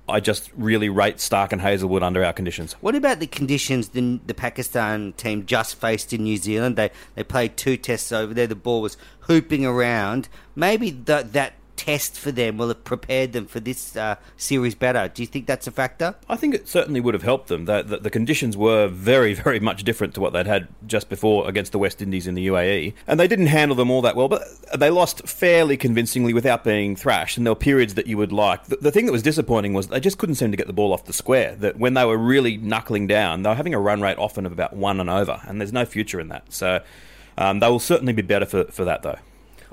I 0.08 0.20
just 0.20 0.50
really 0.56 0.88
rate 0.88 1.20
Stark 1.20 1.52
and 1.52 1.62
Hazlewood 1.62 2.02
under 2.02 2.24
our 2.24 2.32
conditions. 2.32 2.72
What 2.74 2.94
about 2.94 3.20
the 3.20 3.26
conditions 3.26 3.90
the, 3.90 4.20
the 4.26 4.34
Pakistan 4.34 5.12
team 5.14 5.46
just 5.46 5.80
faced 5.80 6.12
in 6.12 6.24
New 6.24 6.36
Zealand? 6.36 6.76
They 6.76 6.90
they 7.14 7.22
played 7.22 7.56
two 7.56 7.76
tests 7.76 8.12
over 8.12 8.34
there. 8.34 8.46
The 8.46 8.54
ball 8.56 8.82
was 8.82 8.96
hooping 9.20 9.64
around. 9.64 10.28
Maybe 10.54 10.90
that 10.90 11.32
that 11.32 11.54
test 11.82 12.16
for 12.16 12.30
them 12.30 12.58
will 12.58 12.68
have 12.68 12.84
prepared 12.84 13.32
them 13.32 13.44
for 13.44 13.58
this 13.58 13.96
uh, 13.96 14.14
series 14.36 14.72
better. 14.72 15.10
Do 15.12 15.20
you 15.20 15.26
think 15.26 15.48
that's 15.48 15.66
a 15.66 15.72
factor? 15.72 16.14
I 16.28 16.36
think 16.36 16.54
it 16.54 16.68
certainly 16.68 17.00
would 17.00 17.12
have 17.12 17.24
helped 17.24 17.48
them. 17.48 17.64
The, 17.64 17.82
the, 17.82 17.96
the, 17.96 18.10
conditions 18.10 18.56
were 18.56 18.86
very, 18.86 19.34
very 19.34 19.58
much 19.58 19.82
different 19.82 20.14
to 20.14 20.20
what 20.20 20.32
they'd 20.32 20.46
had 20.46 20.68
just 20.86 21.08
before 21.08 21.48
against 21.48 21.72
the 21.72 21.80
West 21.80 22.00
Indies 22.00 22.28
in 22.28 22.36
the 22.36 22.46
UAE. 22.46 22.94
And 23.08 23.18
they 23.18 23.26
didn't 23.26 23.48
handle 23.48 23.74
them 23.74 23.90
all 23.90 24.00
that 24.02 24.14
well, 24.14 24.28
but 24.28 24.42
they 24.78 24.90
lost 24.90 25.26
fairly 25.26 25.76
convincingly 25.76 26.32
without 26.32 26.62
being 26.62 26.94
thrashed. 26.94 27.36
And 27.36 27.44
there 27.44 27.50
were 27.50 27.58
periods 27.58 27.94
that 27.94 28.06
you 28.06 28.16
would 28.16 28.30
like. 28.30 28.62
The, 28.66 28.76
the 28.76 28.92
thing 28.92 29.06
that 29.06 29.12
was 29.12 29.24
disappointing 29.24 29.74
was 29.74 29.88
they 29.88 29.98
just 29.98 30.18
couldn't 30.18 30.36
seem 30.36 30.52
to 30.52 30.56
get 30.56 30.68
the 30.68 30.72
ball 30.72 30.92
off 30.92 31.06
the 31.06 31.12
square. 31.12 31.56
That 31.56 31.78
when 31.78 31.94
they 31.94 32.04
were 32.04 32.16
really 32.16 32.58
knuckling 32.58 33.08
down, 33.08 33.42
they 33.42 33.48
were 33.48 33.56
having 33.56 33.74
a 33.74 33.80
run 33.80 34.00
rate 34.00 34.18
often 34.18 34.46
of 34.46 34.52
about 34.52 34.72
one 34.76 35.00
and 35.00 35.10
over. 35.10 35.40
And 35.48 35.60
there's 35.60 35.72
no 35.72 35.84
future 35.84 36.20
in 36.20 36.28
that. 36.28 36.52
So 36.52 36.80
um, 37.36 37.58
they 37.58 37.68
will 37.68 37.80
certainly 37.80 38.12
be 38.12 38.22
better 38.22 38.46
for, 38.46 38.66
for 38.66 38.84
that, 38.84 39.02
though. 39.02 39.18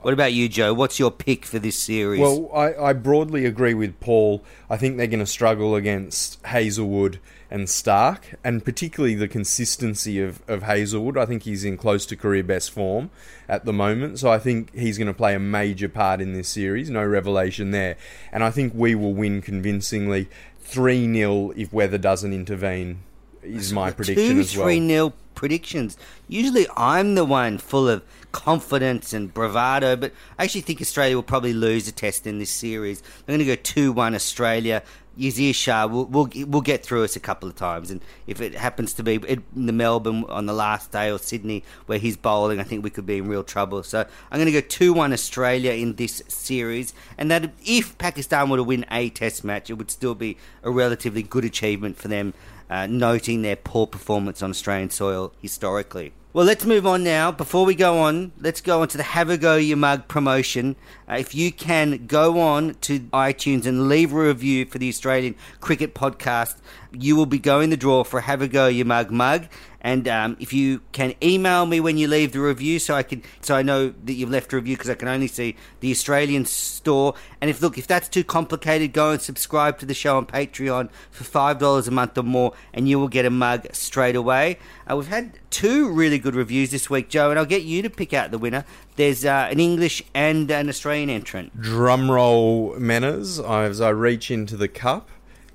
What 0.02 0.14
about 0.14 0.32
you, 0.32 0.48
Joe? 0.48 0.74
What's 0.74 0.98
your 0.98 1.12
pick 1.12 1.46
for 1.46 1.60
this 1.60 1.78
series? 1.78 2.22
Well, 2.22 2.50
I, 2.54 2.74
I 2.76 2.94
broadly 2.94 3.46
agree 3.46 3.74
with 3.74 4.00
Paul. 4.00 4.44
I 4.70 4.78
think 4.78 4.98
they're 4.98 5.08
going 5.08 5.20
to 5.20 5.26
struggle 5.26 5.76
against 5.76 6.44
Hazlewood 6.46 7.20
and 7.52 7.70
Stark, 7.70 8.36
and 8.44 8.64
particularly 8.64 9.16
the 9.16 9.28
consistency 9.28 10.22
of, 10.22 10.42
of 10.48 10.64
Hazlewood. 10.64 11.18
I 11.18 11.26
think 11.26 11.44
he's 11.44 11.66
in 11.66 11.78
close 11.78 12.06
to 12.08 12.16
career 12.16 12.44
best 12.44 12.72
form 12.72 13.10
at 13.48 13.66
the 13.66 13.74
moment, 13.74 14.20
so 14.20 14.32
I 14.32 14.40
think 14.40 14.74
he's 14.74 14.98
going 14.98 15.08
to 15.08 15.14
play 15.14 15.36
a 15.36 15.40
major 15.40 15.90
part 15.90 16.22
in 16.22 16.34
this 16.34 16.48
series. 16.48 16.90
No 16.90 17.04
revelation 17.04 17.72
there. 17.72 17.98
And 18.32 18.44
I 18.44 18.52
think 18.52 18.74
we 18.76 18.96
will 18.96 19.14
win 19.14 19.42
convincingly 19.42 20.30
3 20.62 21.14
0 21.14 21.52
if 21.58 21.74
weather 21.74 21.98
doesn't 21.98 22.32
intervene, 22.32 23.00
is 23.44 23.74
my 23.74 23.92
prediction 23.92 24.36
Two 24.36 24.40
as 24.40 24.56
well. 24.56 24.68
3 24.68 24.88
0 24.88 25.14
predictions. 25.36 25.98
Usually 26.28 26.68
I'm 26.78 27.16
the 27.16 27.26
one 27.26 27.58
full 27.58 27.90
of 27.90 28.04
confidence 28.32 29.14
and 29.14 29.34
bravado, 29.34 29.96
but 29.96 30.14
I 30.38 30.44
actually 30.44 30.62
think 30.62 30.82
Australia 30.82 31.16
will 31.16 31.24
probably 31.24 31.54
lose 31.54 31.88
a 31.88 31.92
test 31.92 32.28
in 32.28 32.40
this 32.40 32.52
series. 32.52 33.02
I'm 33.20 33.26
going 33.28 33.40
to 33.40 33.46
go 33.46 33.56
2 33.56 33.92
1 33.92 34.16
Australia. 34.16 34.84
Yasir 35.18 35.54
Shah 35.54 35.86
will 35.86 36.06
will 36.06 36.30
will 36.48 36.62
get 36.62 36.82
through 36.82 37.04
us 37.04 37.18
a 37.18 37.20
couple 37.20 37.50
of 37.50 37.56
times, 37.56 37.92
and 37.92 38.00
if 38.26 38.40
it 38.40 38.56
happens 38.56 38.94
to 38.94 39.04
be 39.04 39.16
in 39.16 39.44
the 39.54 39.74
Melbourne 39.74 40.24
on 40.30 40.46
the 40.46 40.54
last 40.54 40.92
day 40.92 41.12
or 41.12 41.20
Sydney 41.20 41.66
where 41.88 42.00
he's 42.00 42.16
bowling, 42.16 42.60
I 42.60 42.64
think 42.64 42.86
we 42.86 42.90
could 42.90 43.06
be 43.06 43.18
in 43.18 43.28
real 43.28 43.44
trouble. 43.44 43.84
So 43.84 44.06
I'm 44.32 44.38
going 44.40 44.46
to 44.46 44.62
go 44.62 44.66
two 44.66 44.94
one 44.94 45.12
Australia 45.12 45.74
in 45.74 45.96
this 45.96 46.24
series, 46.30 46.94
and 47.18 47.30
that 47.32 47.52
if 47.66 47.98
Pakistan 47.98 48.50
were 48.50 48.58
to 48.58 48.64
win 48.64 48.86
a 48.90 49.10
Test 49.10 49.44
match, 49.44 49.70
it 49.70 49.74
would 49.74 49.92
still 49.92 50.16
be 50.16 50.38
a 50.64 50.72
relatively 50.72 51.24
good 51.24 51.44
achievement 51.44 51.98
for 51.98 52.08
them, 52.08 52.34
uh, 52.70 52.88
noting 52.88 53.42
their 53.42 53.56
poor 53.56 53.88
performance 53.88 54.42
on 54.42 54.50
Australian 54.50 54.90
soil 54.90 55.34
historically. 55.42 56.14
Well, 56.32 56.46
let's 56.46 56.64
move 56.64 56.86
on 56.86 57.04
now. 57.04 57.32
Before 57.32 57.66
we 57.66 57.74
go 57.74 57.98
on, 58.02 58.34
let's 58.40 58.62
go 58.62 58.84
on 58.84 58.88
to 58.90 58.98
the 58.98 59.04
Have 59.04 59.32
a 59.32 59.38
Go 59.38 59.56
Ya 59.56 59.76
Mug 59.76 60.08
promotion. 60.08 60.76
Uh, 61.10 61.16
if 61.16 61.34
you 61.34 61.52
can 61.52 62.06
go 62.06 62.40
on 62.40 62.76
to 62.82 63.00
iTunes 63.00 63.66
and 63.66 63.90
leave 63.90 64.14
a 64.14 64.16
review 64.16 64.68
for 64.68 64.78
the 64.78 64.90
Australian 64.90 65.34
Cricket 65.60 65.96
Podcast, 65.96 66.58
you 66.92 67.16
will 67.16 67.26
be 67.26 67.40
going 67.40 67.72
the 67.72 67.78
draw 67.78 68.04
for 68.04 68.20
a 68.20 68.22
Have 68.22 68.44
a 68.44 68.48
Go 68.48 68.68
Ya 68.68 68.86
Mug 68.86 69.10
mug. 69.10 69.48
And 69.82 70.08
um, 70.08 70.36
if 70.40 70.52
you 70.52 70.82
can 70.92 71.14
email 71.24 71.66
me 71.66 71.80
when 71.80 71.98
you 71.98 72.08
leave 72.08 72.34
the 72.34 72.42
review, 72.42 72.80
so 72.80 72.96
I 72.96 73.04
can, 73.04 73.24
so 73.42 73.56
I 73.56 73.62
know 73.62 73.94
that 74.04 74.14
you've 74.14 74.30
left 74.30 74.52
a 74.52 74.58
review 74.58 74.76
because 74.76 74.90
I 74.90 74.96
can 74.96 75.08
only 75.08 75.28
see 75.28 75.56
the 75.80 75.92
Australian 75.92 76.46
store. 76.46 77.14
And 77.40 77.50
if 77.50 77.62
look, 77.62 77.78
if 77.78 77.88
that's 77.88 78.10
too 78.10 78.24
complicated, 78.24 78.92
go 78.92 79.12
and 79.12 79.22
subscribe 79.22 79.80
to 79.80 79.86
the 79.86 79.94
show 79.94 80.18
on 80.18 80.26
Patreon 80.26 80.90
for 81.12 81.24
five 81.24 81.60
dollars 81.60 81.88
a 81.88 81.92
month 81.92 82.18
or 82.18 82.24
more, 82.24 82.54
and 82.74 82.90
you 82.90 83.00
will 83.00 83.08
get 83.08 83.26
a 83.26 83.30
mug 83.30 83.68
straight 83.72 84.16
away. 84.16 84.60
Uh, 84.90 84.98
we've 84.98 85.08
had 85.08 85.40
two 85.50 85.90
really 85.90 86.20
good 86.20 86.36
reviews 86.36 86.72
this 86.72 86.90
week, 86.90 87.10
Joe, 87.10 87.30
and 87.30 87.40
I'll 87.40 87.46
get 87.46 87.64
you 87.64 87.82
to 87.82 87.90
pick 87.90 88.14
out 88.14 88.32
the 88.32 88.38
winner. 88.38 88.66
There's 88.98 89.24
uh, 89.24 89.48
an 89.50 89.60
English 89.60 90.04
and 90.14 90.52
an 90.52 90.68
Australian 90.68 91.10
entrant. 91.10 91.60
Drum 91.60 92.12
roll, 92.12 92.76
Menners, 92.76 93.40
as 93.40 93.80
I 93.80 93.90
reach 93.90 94.30
into 94.30 94.58
the 94.58 94.68
cup, 94.68 95.10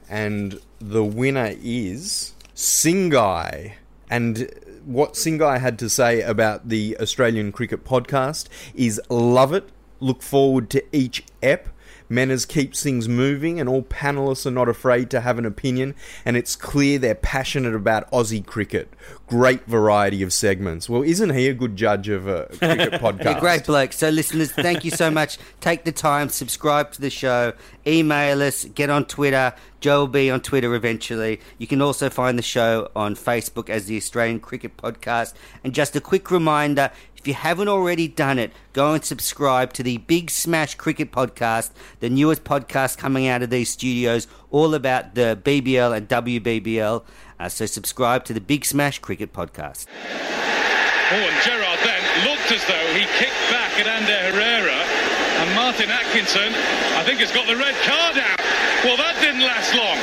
and 0.09 0.61
the 0.79 1.05
winner 1.05 1.55
is 1.63 2.33
Singai. 2.55 3.75
And 4.15 4.49
what 4.85 5.15
Singai 5.15 5.59
had 5.59 5.77
to 5.81 5.91
say 5.91 6.23
about 6.23 6.69
the 6.69 6.97
Australian 7.01 7.51
Cricket 7.51 7.85
Podcast 7.85 8.47
is 8.73 9.01
love 9.09 9.53
it, 9.53 9.71
look 9.99 10.23
forward 10.23 10.71
to 10.71 10.85
each 10.97 11.25
ep. 11.43 11.69
Menners 12.15 12.47
keeps 12.47 12.83
things 12.83 13.09
moving, 13.09 13.59
and 13.59 13.69
all 13.69 13.83
panelists 13.83 14.47
are 14.47 14.51
not 14.51 14.69
afraid 14.69 15.11
to 15.11 15.21
have 15.21 15.39
an 15.39 15.47
opinion. 15.47 15.95
And 16.25 16.37
it's 16.37 16.55
clear 16.55 16.99
they're 16.99 17.15
passionate 17.15 17.75
about 17.75 18.11
Aussie 18.11 18.45
cricket. 18.45 18.93
Great 19.27 19.65
variety 19.67 20.23
of 20.23 20.33
segments. 20.33 20.89
Well, 20.89 21.03
isn't 21.03 21.31
he 21.31 21.49
a 21.49 21.55
good 21.55 21.77
judge 21.77 22.09
of 22.09 22.27
a 22.27 22.47
cricket 22.59 22.93
podcast? 23.01 23.25
You're 23.25 23.41
great 23.41 23.67
bloke. 23.67 23.93
So, 23.93 24.11
listeners, 24.11 24.53
thank 24.53 24.85
you 24.85 24.91
so 24.91 25.11
much. 25.11 25.39
Take 25.61 25.85
the 25.85 25.93
time, 25.93 26.29
subscribe 26.29 26.93
to 26.93 27.01
the 27.01 27.11
show, 27.11 27.53
email 27.87 28.43
us, 28.43 28.65
get 28.65 28.91
on 28.91 29.07
Twitter. 29.07 29.53
Joe 29.81 30.01
will 30.01 30.09
be 30.09 30.31
on 30.31 30.41
Twitter 30.41 30.75
eventually. 30.75 31.41
You 31.59 31.67
can 31.67 31.83
also 31.83 32.09
find 32.09 32.39
the 32.39 32.43
show 32.43 32.91
on 32.97 33.15
Facebook 33.17 33.69
as 33.69 33.85
the 33.85 33.99
Australian 33.99 34.41
Cricket 34.41 34.79
Podcast. 34.79 35.35
And 35.63 35.75
just 35.75 35.95
a 35.95 36.01
quick 36.01 36.31
reminder 36.31 36.91
if 37.25 37.29
you 37.29 37.33
haven't 37.33 37.69
already 37.69 38.07
done 38.07 38.39
it, 38.39 38.53
go 38.75 38.93
and 38.93 39.03
subscribe 39.03 39.73
to 39.73 39.83
the 39.83 39.97
Big 39.97 40.29
Smash 40.29 40.75
Cricket 40.75 41.11
Podcast, 41.11 41.71
the 42.01 42.11
newest 42.11 42.45
podcast 42.45 42.99
coming 42.99 43.27
out 43.27 43.41
of 43.41 43.49
these 43.49 43.71
studios, 43.71 44.27
all 44.51 44.75
about 44.75 45.15
the 45.15 45.41
BBL 45.43 45.97
and 45.97 46.07
WBBL. 46.07 47.03
Uh, 47.41 47.49
so, 47.49 47.65
subscribe 47.65 48.27
to 48.27 48.35
the 48.35 48.43
Big 48.43 48.67
Smash 48.67 48.99
Cricket 48.99 49.33
Podcast. 49.33 49.87
Oh, 50.05 51.17
and 51.17 51.41
Gerrard 51.41 51.79
then 51.81 52.29
looked 52.29 52.53
as 52.53 52.61
though 52.69 52.93
he 52.93 53.09
kicked 53.17 53.41
back 53.49 53.73
at 53.81 53.87
Ander 53.87 54.21
Herrera, 54.29 54.77
and 54.77 55.55
Martin 55.57 55.89
Atkinson, 55.89 56.53
I 56.93 57.05
think, 57.05 57.21
has 57.21 57.33
got 57.33 57.47
the 57.47 57.57
red 57.57 57.75
card 57.89 58.19
out. 58.19 58.39
Well, 58.85 58.99
that 58.99 59.17
didn't 59.25 59.41
last 59.41 59.73
long. 59.73 59.97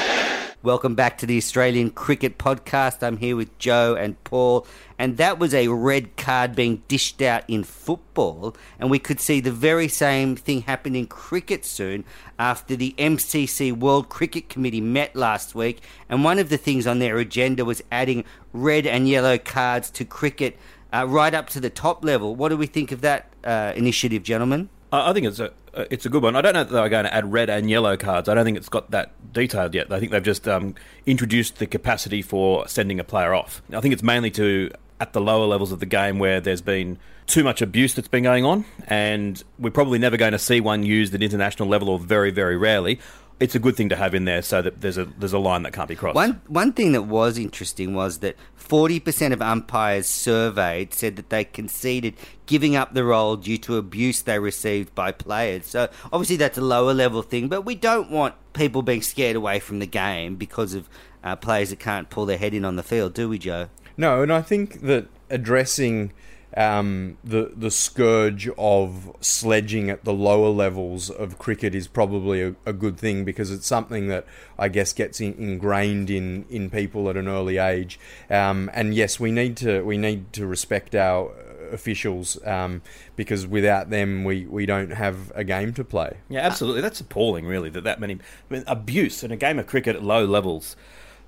Welcome 0.64 0.94
back 0.94 1.18
to 1.18 1.26
the 1.26 1.38
Australian 1.38 1.90
Cricket 1.90 2.38
Podcast. 2.38 3.02
I'm 3.02 3.18
here 3.18 3.36
with 3.36 3.58
Joe 3.58 3.96
and 3.96 4.24
Paul, 4.24 4.68
and 5.00 5.18
that 5.18 5.40
was 5.40 5.56
a 5.56 5.70
red 5.70 6.16
card 6.18 6.56
being 6.56 6.84
dished 6.88 7.20
out 7.20 7.44
in 7.48 7.64
football, 7.64 8.56
and 8.78 8.92
we 8.92 9.00
could 9.00 9.20
see 9.20 9.40
the 9.40 9.52
very 9.52 9.88
same 9.88 10.36
thing 10.36 10.62
happen 10.62 10.96
in 10.96 11.08
cricket 11.08 11.66
soon 11.66 12.04
after 12.38 12.76
the 12.76 12.94
MCC 13.00 13.76
World 13.76 14.10
Cricket 14.10 14.50
Committee 14.50 14.82
met 14.82 15.16
last 15.16 15.56
week, 15.56 15.82
and 16.08 16.24
one 16.24 16.38
of 16.38 16.50
the 16.50 16.58
things 16.58 16.86
on 16.86 17.00
their 17.00 17.18
agenda 17.18 17.66
was 17.66 17.82
adding 17.92 18.24
red 18.54 18.86
and 18.86 19.10
yellow 19.10 19.40
cards 19.40 19.90
to 19.90 20.06
cricket 20.06 20.60
uh, 20.94 21.08
right 21.10 21.34
up 21.34 21.50
to 21.50 21.60
the 21.60 21.72
top 21.72 22.06
level. 22.06 22.36
What 22.36 22.50
do 22.50 22.58
we 22.58 22.68
think 22.68 22.92
of 22.92 23.02
that 23.02 23.34
uh, 23.44 23.74
initiative, 23.76 24.22
gentlemen? 24.22 24.70
I 24.92 25.14
think 25.14 25.26
it's 25.26 25.40
a 25.40 25.52
it's 25.74 26.06
a 26.06 26.10
good 26.10 26.22
one. 26.22 26.36
I 26.36 26.42
don't 26.42 26.54
know 26.54 26.66
that 26.66 26.72
they're 26.72 26.90
going 26.90 27.06
to 27.06 27.14
add 27.14 27.32
red 27.32 27.50
and 27.50 27.70
yellow 27.70 27.96
cards. 27.96 28.28
I 28.28 28.34
don't 28.34 28.44
think 28.44 28.58
it's 28.58 28.70
got 28.70 28.92
that 28.92 29.12
detailed 29.32 29.74
yet. 29.74 29.92
I 29.92 30.00
think 30.00 30.12
they've 30.12 30.22
just 30.22 30.48
um, 30.48 30.76
introduced 31.06 31.60
the 31.60 31.66
capacity 31.66 32.22
for 32.22 32.68
sending 32.68 33.00
a 33.00 33.04
player 33.04 33.34
off. 33.34 33.62
I 33.74 33.80
think 33.80 33.94
it's 33.94 34.04
mainly 34.04 34.32
to 34.32 34.70
at 35.00 35.14
the 35.14 35.22
lower 35.22 35.46
levels 35.46 35.72
of 35.72 35.80
the 35.80 35.86
game 35.86 36.20
where 36.20 36.42
there's 36.42 36.62
been 36.62 37.00
too 37.26 37.44
much 37.44 37.62
abuse 37.62 37.94
that's 37.94 38.10
been 38.10 38.24
going 38.24 38.44
on, 38.44 38.66
and 38.88 39.42
we're 39.58 39.72
probably 39.72 39.98
never 39.98 40.18
going 40.18 40.34
to 40.34 40.40
see 40.40 40.60
one 40.60 40.84
used 40.84 41.16
at 41.16 41.24
international 41.24 41.70
level, 41.70 41.88
or 41.88 41.98
very 41.98 42.32
very 42.32 42.58
rarely. 42.58 43.00
It's 43.42 43.56
a 43.56 43.60
good 43.60 43.76
thing 43.76 43.90
to 43.90 43.96
have 43.96 44.14
in 44.14 44.26
there 44.26 44.44
so 44.44 44.62
that 44.62 44.82
there's 44.82 45.00
a 45.00 45.06
there's 45.06 45.34
a 45.34 45.40
line 45.40 45.64
that 45.64 45.74
can't 45.74 45.90
be 45.90 45.96
crossed. 45.96 46.16
One 46.16 46.42
one 46.48 46.74
thing 46.74 46.92
that 46.92 47.02
was 47.02 47.38
interesting 47.40 47.96
was 47.96 48.20
that 48.20 48.36
forty 48.56 49.00
percent 49.00 49.34
of 49.34 49.42
umpires 49.42 50.06
surveyed 50.06 50.94
said 50.94 51.16
that 51.16 51.30
they 51.32 51.44
conceded 51.44 52.14
giving 52.46 52.76
up 52.76 52.94
the 52.94 53.04
role 53.04 53.36
due 53.36 53.58
to 53.58 53.78
abuse 53.78 54.22
they 54.22 54.38
received 54.38 54.94
by 54.94 55.12
players. 55.12 55.66
So 55.66 55.90
obviously 56.14 56.36
that's 56.36 56.58
a 56.58 56.62
lower 56.62 56.94
level 56.94 57.24
thing, 57.24 57.48
but 57.48 57.64
we 57.64 57.74
don't 57.74 58.12
want 58.12 58.36
people 58.54 58.84
being 58.84 59.02
scared 59.02 59.36
away 59.36 59.60
from 59.60 59.80
the 59.80 59.88
game 59.88 60.36
because 60.36 60.76
of 60.76 60.88
uh, 61.24 61.36
players 61.36 61.72
that 61.72 61.80
can't 61.80 62.10
pull 62.10 62.28
their 62.28 62.38
head 62.38 62.54
in 62.54 62.64
on 62.64 62.76
the 62.76 62.84
field, 62.84 63.14
do 63.14 63.28
we, 63.28 63.40
Joe? 63.40 63.70
No, 63.98 64.22
and 64.22 64.32
I 64.32 64.42
think 64.42 64.82
that 64.82 65.08
addressing 65.32 66.14
um, 66.58 67.18
the 67.24 67.52
the 67.56 67.72
scourge 67.72 68.50
of 68.58 69.16
sledging 69.22 69.90
at 69.90 70.04
the 70.04 70.14
lower 70.14 70.50
levels 70.50 71.10
of 71.10 71.38
cricket 71.38 71.74
is 71.74 71.88
probably 71.88 72.42
a, 72.42 72.56
a 72.66 72.74
good 72.74 72.98
thing 72.98 73.24
because 73.24 73.52
it's 73.52 73.68
something 73.68 74.08
that 74.08 74.26
I 74.60 74.68
guess 74.68 74.94
gets 74.94 75.22
in, 75.22 75.34
ingrained 75.36 76.10
in, 76.10 76.46
in 76.50 76.70
people 76.70 77.10
at 77.10 77.18
an 77.18 77.28
early 77.28 77.58
age. 77.58 78.00
Um, 78.30 78.70
and 78.74 78.94
yes, 78.94 79.20
we 79.20 79.32
need 79.32 79.58
to 79.58 79.82
we 79.84 79.98
need 79.98 80.34
to 80.34 80.46
respect 80.46 80.94
our 80.96 81.32
officials 81.72 82.46
um, 82.46 82.82
because 83.16 83.48
without 83.48 83.90
them 83.90 84.24
we, 84.24 84.46
we 84.46 84.66
don't 84.66 84.92
have 84.92 85.32
a 85.36 85.44
game 85.44 85.74
to 85.74 85.84
play. 85.84 86.18
Yeah, 86.30 86.42
absolutely. 86.42 86.82
That's 86.82 87.00
appalling, 87.00 87.46
really, 87.46 87.70
that 87.70 87.84
that 87.84 88.00
many 88.00 88.16
I 88.16 88.54
mean, 88.54 88.64
abuse 88.68 89.24
in 89.24 89.32
a 89.32 89.38
game 89.38 89.58
of 89.60 89.68
cricket 89.68 89.96
at 89.96 90.04
low 90.04 90.26
levels. 90.26 90.76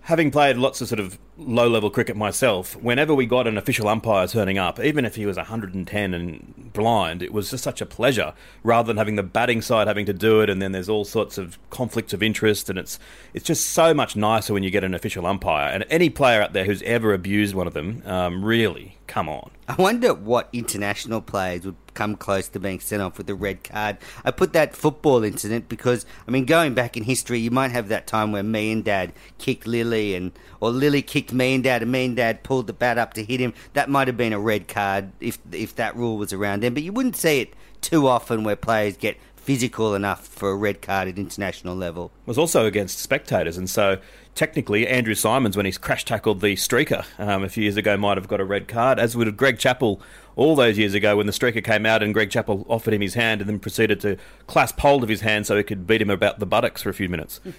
Having 0.08 0.32
played 0.32 0.58
lots 0.58 0.82
of 0.82 0.90
sort 0.90 1.00
of 1.00 1.18
low 1.38 1.70
level 1.70 1.90
cricket 1.90 2.18
myself, 2.18 2.76
whenever 2.76 3.16
we 3.16 3.26
got 3.26 3.48
an 3.48 3.58
official 3.58 3.88
umpire 3.88 4.28
turning 4.28 4.58
up, 4.58 4.78
even 4.82 5.06
if 5.06 5.16
he 5.16 5.26
was 5.26 5.38
110 5.38 6.14
and 6.14 6.74
blind, 6.74 7.24
it 7.24 7.32
was 7.32 7.50
just 7.50 7.64
such 7.64 7.80
a 7.80 7.86
pleasure 7.86 8.34
rather 8.64 8.88
than 8.88 8.98
having 8.98 9.16
the 9.16 9.24
batting 9.24 9.62
side 9.62 9.88
having 9.88 10.06
to 10.06 10.12
do 10.12 10.42
it 10.42 10.50
and 10.50 10.62
then 10.62 10.74
there's 10.74 10.90
all 10.90 11.06
sorts 11.06 11.38
of 11.38 11.58
conflicts 11.70 12.12
of 12.12 12.22
interest 12.22 12.70
and 12.70 12.78
it's 12.78 13.00
it's 13.34 13.46
just 13.46 13.68
so 13.68 13.94
much 13.94 14.18
nicer 14.18 14.54
when 14.54 14.62
you 14.62 14.70
get 14.70 14.84
an 14.84 14.94
official 14.94 15.26
umpire. 15.26 15.70
And 15.70 15.86
any 15.90 16.10
player 16.10 16.42
out 16.42 16.52
there 16.52 16.66
who's 16.66 16.82
ever 16.82 17.14
abused 17.14 17.56
one 17.56 17.66
of 17.66 17.74
them, 17.74 18.04
um, 18.06 18.44
really 18.44 18.98
come 19.14 19.30
on. 19.30 19.52
I 19.68 19.76
wonder 19.76 20.12
what 20.12 20.50
international 20.54 21.22
players 21.22 21.66
would 21.66 21.76
come 21.94 22.16
close 22.16 22.48
to 22.48 22.60
being 22.60 22.80
sent 22.80 23.04
off 23.04 23.20
with 23.20 23.30
a 23.30 23.36
red 23.36 23.64
card. 23.64 24.00
I 24.26 24.32
put 24.32 24.54
that 24.54 24.76
football 24.76 25.24
incident 25.24 25.70
because 25.70 26.08
I 26.28 26.32
mean, 26.32 26.46
going 26.46 26.74
back 26.74 26.98
in 26.98 27.04
history, 27.04 27.38
you 27.38 27.52
might 27.52 27.70
have 27.70 27.90
that 27.90 28.08
time 28.08 28.32
where 28.32 28.42
Miandad 28.42 29.12
kicked 29.38 29.68
Lillee, 29.68 30.18
and 30.18 30.32
or 30.60 30.72
Lillee 30.72 31.06
kicked 31.06 31.32
Miandad, 31.32 31.84
and 31.84 31.94
Miandad 31.94 32.42
pulled 32.42 32.66
the 32.66 32.74
bat 32.74 32.98
up 32.98 33.14
to 33.14 33.24
hit 33.24 33.40
him. 33.40 33.54
That 33.74 33.88
might 33.88 34.08
have 34.08 34.18
been 34.18 34.34
a 34.34 34.40
red 34.40 34.68
card 34.68 35.12
if 35.20 35.38
if 35.52 35.76
that 35.76 35.96
rule 35.96 36.18
was 36.18 36.34
around 36.34 36.64
then, 36.64 36.74
but 36.74 36.82
you 36.82 36.92
wouldn't 36.92 37.16
see 37.16 37.40
it 37.40 37.54
too 37.82 38.08
often 38.08 38.44
where 38.44 38.56
players 38.56 38.98
get 38.98 39.18
physical 39.36 39.94
enough 39.94 40.26
for 40.26 40.50
a 40.50 40.56
red 40.56 40.82
card 40.82 41.08
at 41.08 41.20
international 41.20 41.76
level. 41.76 42.12
It 42.22 42.30
was 42.30 42.40
also 42.40 42.66
against 42.66 42.98
spectators, 42.98 43.58
and 43.58 43.70
so 43.70 44.00
technically 44.36 44.88
Andrew 44.88 45.16
Symonds, 45.16 45.56
when 45.56 45.66
he's 45.66 45.78
crash 45.78 46.06
tackled 46.06 46.42
the 46.42 46.56
streaker 46.56 47.06
um, 47.20 47.44
a 47.44 47.50
few 47.50 47.64
years 47.64 47.78
ago, 47.78 47.98
might 47.98 48.18
have 48.18 48.28
got 48.28 48.40
a 48.40 48.46
red 48.46 48.68
card, 48.68 49.00
as 49.00 49.16
would 49.16 49.36
Greg 49.38 49.60
Chappell 49.60 50.02
all 50.36 50.56
those 50.56 50.78
years 50.78 50.94
ago 50.94 51.18
when 51.18 51.28
the 51.28 51.32
streaker 51.32 51.64
came 51.64 51.86
out 51.86 52.02
and 52.02 52.14
Greg 52.14 52.30
Chappell 52.30 52.66
offered 52.68 52.94
him 52.94 53.02
his 53.02 53.14
hand 53.14 53.42
and 53.42 53.50
then 53.50 53.60
proceeded 53.60 54.00
to 54.02 54.18
clasp 54.48 54.80
hold 54.80 55.04
of 55.04 55.10
his 55.10 55.22
hand 55.22 55.46
so 55.46 55.56
he 55.56 55.64
could 55.64 55.86
beat 55.86 56.02
him 56.02 56.10
about 56.10 56.40
the 56.40 56.46
buttocks 56.46 56.82
for 56.82 56.90
a 56.90 56.94
few 56.94 57.10
minutes. 57.10 57.40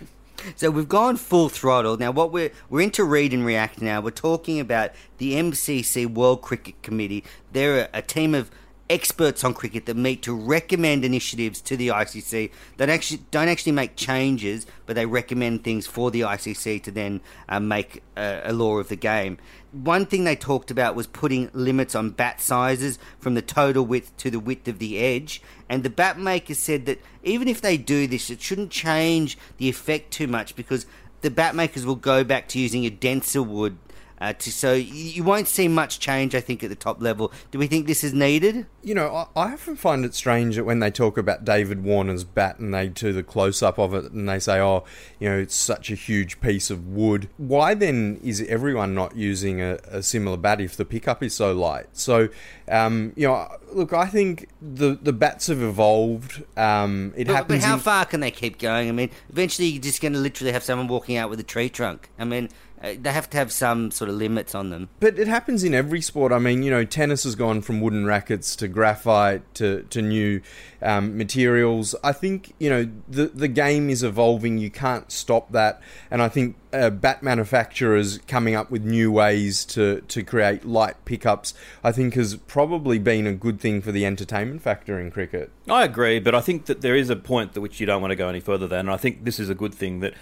So 0.56 0.70
we've 0.70 0.88
gone 0.88 1.16
full 1.16 1.48
throttle. 1.48 1.96
Now 1.96 2.10
what 2.10 2.30
we're 2.30 2.50
we're 2.68 2.82
into 2.82 3.02
read 3.04 3.32
and 3.32 3.46
react 3.46 3.80
now. 3.80 4.00
We're 4.00 4.10
talking 4.10 4.60
about 4.60 4.90
the 5.16 5.34
MCC 5.34 6.06
World 6.06 6.42
Cricket 6.42 6.82
Committee. 6.82 7.24
They're 7.52 7.88
a, 7.92 7.98
a 7.98 8.02
team 8.02 8.34
of 8.34 8.50
experts 8.90 9.42
on 9.44 9.54
cricket 9.54 9.86
that 9.86 9.96
meet 9.96 10.22
to 10.22 10.34
recommend 10.34 11.04
initiatives 11.04 11.60
to 11.62 11.76
the 11.76 11.88
ICC 11.88 12.50
that 12.76 12.88
actually 12.88 13.22
don't 13.30 13.48
actually 13.48 13.72
make 13.72 13.96
changes, 13.96 14.66
but 14.86 14.94
they 14.94 15.06
recommend 15.06 15.64
things 15.64 15.86
for 15.86 16.10
the 16.10 16.20
ICC 16.20 16.82
to 16.82 16.90
then 16.90 17.20
uh, 17.48 17.58
make 17.60 18.02
a, 18.16 18.42
a 18.44 18.52
law 18.52 18.78
of 18.78 18.88
the 18.88 18.96
game. 18.96 19.38
One 19.72 20.06
thing 20.06 20.24
they 20.24 20.36
talked 20.36 20.70
about 20.70 20.94
was 20.94 21.06
putting 21.06 21.50
limits 21.52 21.94
on 21.94 22.10
bat 22.10 22.40
sizes 22.40 22.98
from 23.18 23.34
the 23.34 23.42
total 23.42 23.84
width 23.84 24.16
to 24.18 24.30
the 24.30 24.38
width 24.38 24.68
of 24.68 24.78
the 24.78 24.98
edge. 24.98 25.42
And 25.68 25.82
the 25.82 25.90
bat 25.90 26.18
makers 26.18 26.58
said 26.58 26.86
that 26.86 27.00
even 27.24 27.48
if 27.48 27.60
they 27.60 27.76
do 27.76 28.06
this, 28.06 28.30
it 28.30 28.40
shouldn't 28.40 28.70
change 28.70 29.36
the 29.56 29.68
effect 29.68 30.12
too 30.12 30.28
much 30.28 30.54
because 30.54 30.86
the 31.22 31.30
bat 31.30 31.56
makers 31.56 31.86
will 31.86 31.96
go 31.96 32.22
back 32.22 32.48
to 32.48 32.60
using 32.60 32.84
a 32.84 32.90
denser 32.90 33.42
wood. 33.42 33.78
Uh, 34.24 34.32
to, 34.32 34.50
so 34.50 34.72
you 34.72 35.22
won't 35.22 35.46
see 35.46 35.68
much 35.68 35.98
change, 36.00 36.34
I 36.34 36.40
think, 36.40 36.62
at 36.64 36.70
the 36.70 36.76
top 36.76 37.02
level. 37.02 37.30
Do 37.50 37.58
we 37.58 37.66
think 37.66 37.86
this 37.86 38.02
is 38.02 38.14
needed? 38.14 38.64
You 38.82 38.94
know, 38.94 39.14
I, 39.14 39.26
I 39.38 39.52
often 39.52 39.76
find 39.76 40.02
it 40.02 40.14
strange 40.14 40.56
that 40.56 40.64
when 40.64 40.78
they 40.78 40.90
talk 40.90 41.18
about 41.18 41.44
David 41.44 41.84
Warner's 41.84 42.24
bat 42.24 42.58
and 42.58 42.72
they 42.72 42.88
do 42.88 43.12
the 43.12 43.22
close 43.22 43.62
up 43.62 43.78
of 43.78 43.92
it 43.92 44.12
and 44.12 44.26
they 44.26 44.38
say, 44.38 44.60
oh, 44.60 44.84
you 45.20 45.28
know, 45.28 45.36
it's 45.36 45.54
such 45.54 45.90
a 45.90 45.94
huge 45.94 46.40
piece 46.40 46.70
of 46.70 46.88
wood. 46.88 47.28
Why 47.36 47.74
then 47.74 48.18
is 48.24 48.40
everyone 48.48 48.94
not 48.94 49.14
using 49.14 49.60
a, 49.60 49.74
a 49.88 50.02
similar 50.02 50.38
bat 50.38 50.58
if 50.58 50.74
the 50.74 50.86
pickup 50.86 51.22
is 51.22 51.34
so 51.34 51.52
light? 51.52 51.88
So, 51.92 52.30
um, 52.68 53.12
you 53.16 53.28
know, 53.28 53.46
look, 53.74 53.92
I 53.92 54.06
think 54.06 54.48
the, 54.62 54.98
the 55.02 55.12
bats 55.12 55.48
have 55.48 55.60
evolved. 55.60 56.42
Um, 56.56 57.12
it 57.14 57.26
But, 57.26 57.32
but 57.32 57.36
happens. 57.36 57.64
how 57.64 57.74
in- 57.74 57.80
far 57.80 58.06
can 58.06 58.20
they 58.20 58.30
keep 58.30 58.58
going? 58.58 58.88
I 58.88 58.92
mean, 58.92 59.10
eventually 59.28 59.68
you're 59.68 59.82
just 59.82 60.00
going 60.00 60.14
to 60.14 60.18
literally 60.18 60.52
have 60.52 60.62
someone 60.64 60.88
walking 60.88 61.18
out 61.18 61.28
with 61.28 61.40
a 61.40 61.44
tree 61.44 61.68
trunk. 61.68 62.08
I 62.18 62.24
mean, 62.24 62.48
they 62.92 63.12
have 63.12 63.30
to 63.30 63.36
have 63.36 63.50
some 63.50 63.90
sort 63.90 64.10
of 64.10 64.16
limits 64.16 64.54
on 64.54 64.70
them. 64.70 64.88
But 65.00 65.18
it 65.18 65.28
happens 65.28 65.64
in 65.64 65.74
every 65.74 66.00
sport. 66.00 66.32
I 66.32 66.38
mean, 66.38 66.62
you 66.62 66.70
know, 66.70 66.84
tennis 66.84 67.24
has 67.24 67.34
gone 67.34 67.62
from 67.62 67.80
wooden 67.80 68.04
rackets 68.04 68.54
to 68.56 68.68
graphite 68.68 69.54
to, 69.54 69.82
to 69.90 70.02
new 70.02 70.42
um, 70.82 71.16
materials. 71.16 71.94
I 72.04 72.12
think, 72.12 72.54
you 72.58 72.68
know, 72.68 72.90
the, 73.08 73.26
the 73.26 73.48
game 73.48 73.88
is 73.88 74.02
evolving. 74.02 74.58
You 74.58 74.70
can't 74.70 75.10
stop 75.10 75.52
that. 75.52 75.80
And 76.10 76.20
I 76.20 76.28
think 76.28 76.56
uh, 76.72 76.90
bat 76.90 77.22
manufacturers 77.22 78.18
coming 78.26 78.54
up 78.54 78.70
with 78.70 78.84
new 78.84 79.10
ways 79.10 79.64
to, 79.66 80.02
to 80.02 80.22
create 80.22 80.64
light 80.64 81.02
pickups, 81.04 81.54
I 81.82 81.92
think 81.92 82.14
has 82.14 82.36
probably 82.36 82.98
been 82.98 83.26
a 83.26 83.32
good 83.32 83.60
thing 83.60 83.80
for 83.80 83.92
the 83.92 84.04
entertainment 84.04 84.62
factor 84.62 85.00
in 85.00 85.10
cricket. 85.10 85.50
I 85.68 85.84
agree, 85.84 86.18
but 86.18 86.34
I 86.34 86.40
think 86.40 86.66
that 86.66 86.82
there 86.82 86.96
is 86.96 87.08
a 87.08 87.16
point 87.16 87.56
at 87.56 87.62
which 87.62 87.80
you 87.80 87.86
don't 87.86 88.02
want 88.02 88.10
to 88.10 88.16
go 88.16 88.28
any 88.28 88.40
further 88.40 88.66
than, 88.66 88.80
and 88.80 88.90
I 88.90 88.96
think 88.96 89.24
this 89.24 89.38
is 89.40 89.48
a 89.48 89.54
good 89.54 89.74
thing 89.74 90.00
that. 90.00 90.14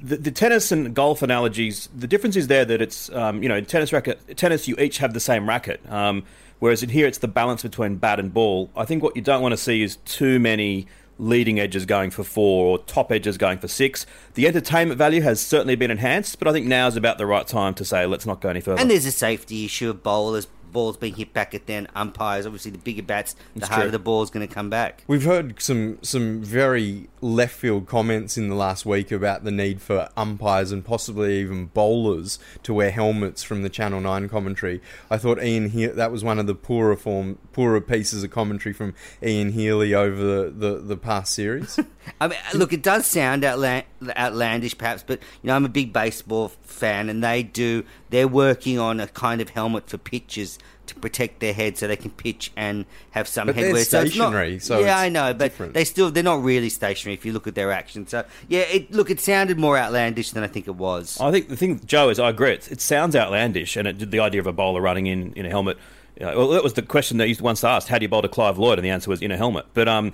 The, 0.00 0.16
the 0.16 0.30
tennis 0.30 0.72
and 0.72 0.94
golf 0.94 1.22
analogies, 1.22 1.88
the 1.96 2.06
difference 2.06 2.36
is 2.36 2.48
there 2.48 2.64
that 2.64 2.82
it's, 2.82 3.10
um, 3.10 3.42
you 3.42 3.48
know, 3.48 3.60
tennis 3.60 3.92
racket, 3.92 4.36
tennis 4.36 4.68
you 4.68 4.76
each 4.76 4.98
have 4.98 5.14
the 5.14 5.20
same 5.20 5.48
racket, 5.48 5.80
um, 5.90 6.24
whereas 6.58 6.82
in 6.82 6.90
here 6.90 7.06
it's 7.06 7.18
the 7.18 7.28
balance 7.28 7.62
between 7.62 7.96
bat 7.96 8.20
and 8.20 8.32
ball. 8.34 8.70
I 8.76 8.84
think 8.84 9.02
what 9.02 9.16
you 9.16 9.22
don't 9.22 9.40
want 9.40 9.52
to 9.52 9.56
see 9.56 9.82
is 9.82 9.96
too 10.04 10.38
many 10.38 10.86
leading 11.18 11.58
edges 11.58 11.86
going 11.86 12.10
for 12.10 12.22
four 12.24 12.66
or 12.66 12.78
top 12.80 13.10
edges 13.10 13.38
going 13.38 13.58
for 13.58 13.68
six. 13.68 14.04
The 14.34 14.46
entertainment 14.46 14.98
value 14.98 15.22
has 15.22 15.40
certainly 15.40 15.76
been 15.76 15.90
enhanced, 15.90 16.38
but 16.38 16.46
I 16.46 16.52
think 16.52 16.66
now 16.66 16.86
is 16.88 16.96
about 16.96 17.18
the 17.18 17.26
right 17.26 17.46
time 17.46 17.74
to 17.74 17.84
say 17.84 18.06
let's 18.06 18.26
not 18.26 18.40
go 18.40 18.50
any 18.50 18.60
further. 18.60 18.80
And 18.80 18.90
there's 18.90 19.06
a 19.06 19.12
safety 19.12 19.64
issue 19.64 19.88
of 19.88 20.02
bowlers, 20.02 20.46
balls 20.72 20.96
being 20.96 21.14
hit 21.14 21.32
back 21.32 21.54
at 21.54 21.66
them, 21.66 21.86
umpires. 21.94 22.46
Obviously, 22.46 22.70
the 22.70 22.78
bigger 22.78 23.02
bats, 23.02 23.34
the 23.54 23.60
It's 23.60 23.68
harder 23.68 23.84
true. 23.84 23.90
the 23.92 23.98
ball's 23.98 24.30
going 24.30 24.46
to 24.46 24.52
come 24.52 24.68
back. 24.70 25.02
We've 25.06 25.24
heard 25.24 25.60
some 25.60 25.98
some 26.02 26.42
very 26.42 27.08
left 27.20 27.54
field 27.56 27.86
comments 27.86 28.36
in 28.36 28.48
the 28.48 28.54
last 28.54 28.84
week 28.86 29.10
about 29.10 29.44
the 29.44 29.50
need 29.50 29.80
for 29.80 30.08
umpires 30.16 30.70
and 30.72 30.84
possibly 30.84 31.40
even 31.40 31.66
bowlers 31.66 32.38
to 32.62 32.72
wear 32.74 32.90
helmets 32.90 33.42
from 33.42 33.62
the 33.62 33.68
Channel 33.70 34.00
Nine 34.00 34.28
commentary. 34.28 34.80
I 35.10 35.16
thought 35.18 35.42
Ian 35.42 35.70
he- 35.70 35.86
that 35.86 36.12
was 36.12 36.22
one 36.22 36.38
of 36.38 36.46
the 36.46 36.54
poorer 36.54 36.96
form 36.96 37.38
poorer 37.52 37.80
pieces 37.80 38.22
of 38.22 38.30
commentary 38.30 38.72
from 38.72 38.94
Ian 39.22 39.52
Healy 39.52 39.94
over 39.94 40.22
the, 40.22 40.50
the, 40.50 40.78
the 40.80 40.96
past 40.96 41.34
series. 41.34 41.78
I 42.20 42.28
mean, 42.28 42.38
look, 42.54 42.72
it 42.72 42.82
does 42.82 43.06
sound 43.06 43.42
outla- 43.42 43.84
outlandish, 44.16 44.76
perhaps, 44.78 45.02
but 45.06 45.20
you 45.42 45.48
know, 45.48 45.56
I'm 45.56 45.64
a 45.64 45.68
big 45.68 45.92
baseball 45.92 46.48
fan, 46.62 47.08
and 47.08 47.22
they 47.22 47.42
do. 47.42 47.84
They're 48.10 48.28
working 48.28 48.78
on 48.78 49.00
a 49.00 49.08
kind 49.08 49.40
of 49.40 49.50
helmet 49.50 49.88
for 49.90 49.98
pitchers 49.98 50.58
to 50.86 50.94
protect 50.94 51.40
their 51.40 51.52
head, 51.52 51.76
so 51.76 51.88
they 51.88 51.96
can 51.96 52.10
pitch 52.12 52.52
and 52.56 52.86
have 53.10 53.26
some 53.26 53.46
But 53.46 53.56
they're 53.56 53.72
headwear. 53.72 53.84
So 53.84 54.02
it's 54.02 54.16
not- 54.16 54.30
stationary, 54.30 54.58
so 54.60 54.78
yeah, 54.78 54.84
it's 54.86 54.92
I 55.02 55.08
know, 55.08 55.34
but 55.34 55.46
different. 55.46 55.74
they 55.74 55.84
still 55.84 56.10
they're 56.12 56.22
not 56.22 56.42
really 56.44 56.68
stationary 56.68 57.14
if 57.14 57.24
you 57.26 57.32
look 57.32 57.46
at 57.48 57.54
their 57.56 57.72
actions. 57.72 58.10
So 58.10 58.24
yeah, 58.48 58.60
it 58.60 58.92
look 58.92 59.10
it 59.10 59.18
sounded 59.20 59.58
more 59.58 59.76
outlandish 59.76 60.30
than 60.30 60.44
I 60.44 60.46
think 60.46 60.68
it 60.68 60.76
was. 60.76 61.18
I 61.20 61.30
think 61.32 61.48
the 61.48 61.56
thing, 61.56 61.80
Joe, 61.84 62.08
is 62.08 62.20
I 62.20 62.28
agree. 62.30 62.52
It, 62.52 62.70
it 62.70 62.80
sounds 62.80 63.16
outlandish, 63.16 63.76
and 63.76 63.88
it, 63.88 64.10
the 64.10 64.20
idea 64.20 64.40
of 64.40 64.46
a 64.46 64.52
bowler 64.52 64.80
running 64.80 65.06
in 65.06 65.32
in 65.32 65.44
a 65.44 65.48
helmet. 65.50 65.76
You 66.20 66.24
know, 66.24 66.38
well, 66.38 66.48
that 66.50 66.62
was 66.62 66.72
the 66.74 66.82
question 66.82 67.18
that 67.18 67.28
you 67.28 67.36
once 67.40 67.64
asked: 67.64 67.88
How 67.88 67.98
do 67.98 68.04
you 68.04 68.08
bowl 68.08 68.22
to 68.22 68.28
Clive 68.28 68.56
Lloyd? 68.56 68.78
And 68.78 68.84
the 68.84 68.90
answer 68.90 69.10
was 69.10 69.20
in 69.20 69.32
a 69.32 69.36
helmet. 69.36 69.66
But 69.74 69.88
um, 69.88 70.12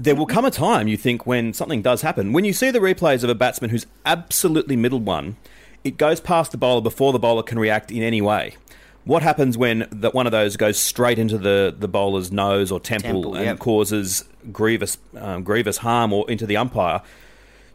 there 0.00 0.16
will 0.16 0.26
come 0.26 0.46
a 0.46 0.50
time 0.50 0.88
you 0.88 0.96
think 0.96 1.26
when 1.26 1.52
something 1.52 1.82
does 1.82 2.00
happen. 2.00 2.32
When 2.32 2.46
you 2.46 2.54
see 2.54 2.70
the 2.70 2.78
replays 2.78 3.22
of 3.22 3.28
a 3.28 3.34
batsman 3.34 3.68
who's 3.68 3.86
absolutely 4.06 4.74
middled 4.74 5.04
one, 5.04 5.36
it 5.84 5.98
goes 5.98 6.20
past 6.20 6.52
the 6.52 6.58
bowler 6.58 6.80
before 6.80 7.12
the 7.12 7.18
bowler 7.18 7.42
can 7.42 7.58
react 7.58 7.92
in 7.92 8.02
any 8.02 8.22
way. 8.22 8.56
What 9.04 9.22
happens 9.22 9.58
when 9.58 9.86
that 9.90 10.14
one 10.14 10.26
of 10.26 10.32
those 10.32 10.56
goes 10.56 10.78
straight 10.78 11.18
into 11.18 11.36
the, 11.36 11.74
the 11.78 11.88
bowler's 11.88 12.32
nose 12.32 12.72
or 12.72 12.80
temple, 12.80 13.10
Temple, 13.10 13.34
and 13.36 13.44
yep. 13.44 13.58
causes 13.58 14.24
grievous 14.50 14.96
um, 15.16 15.42
grievous 15.42 15.78
harm 15.78 16.12
or 16.14 16.30
into 16.30 16.46
the 16.46 16.56
umpire? 16.56 17.02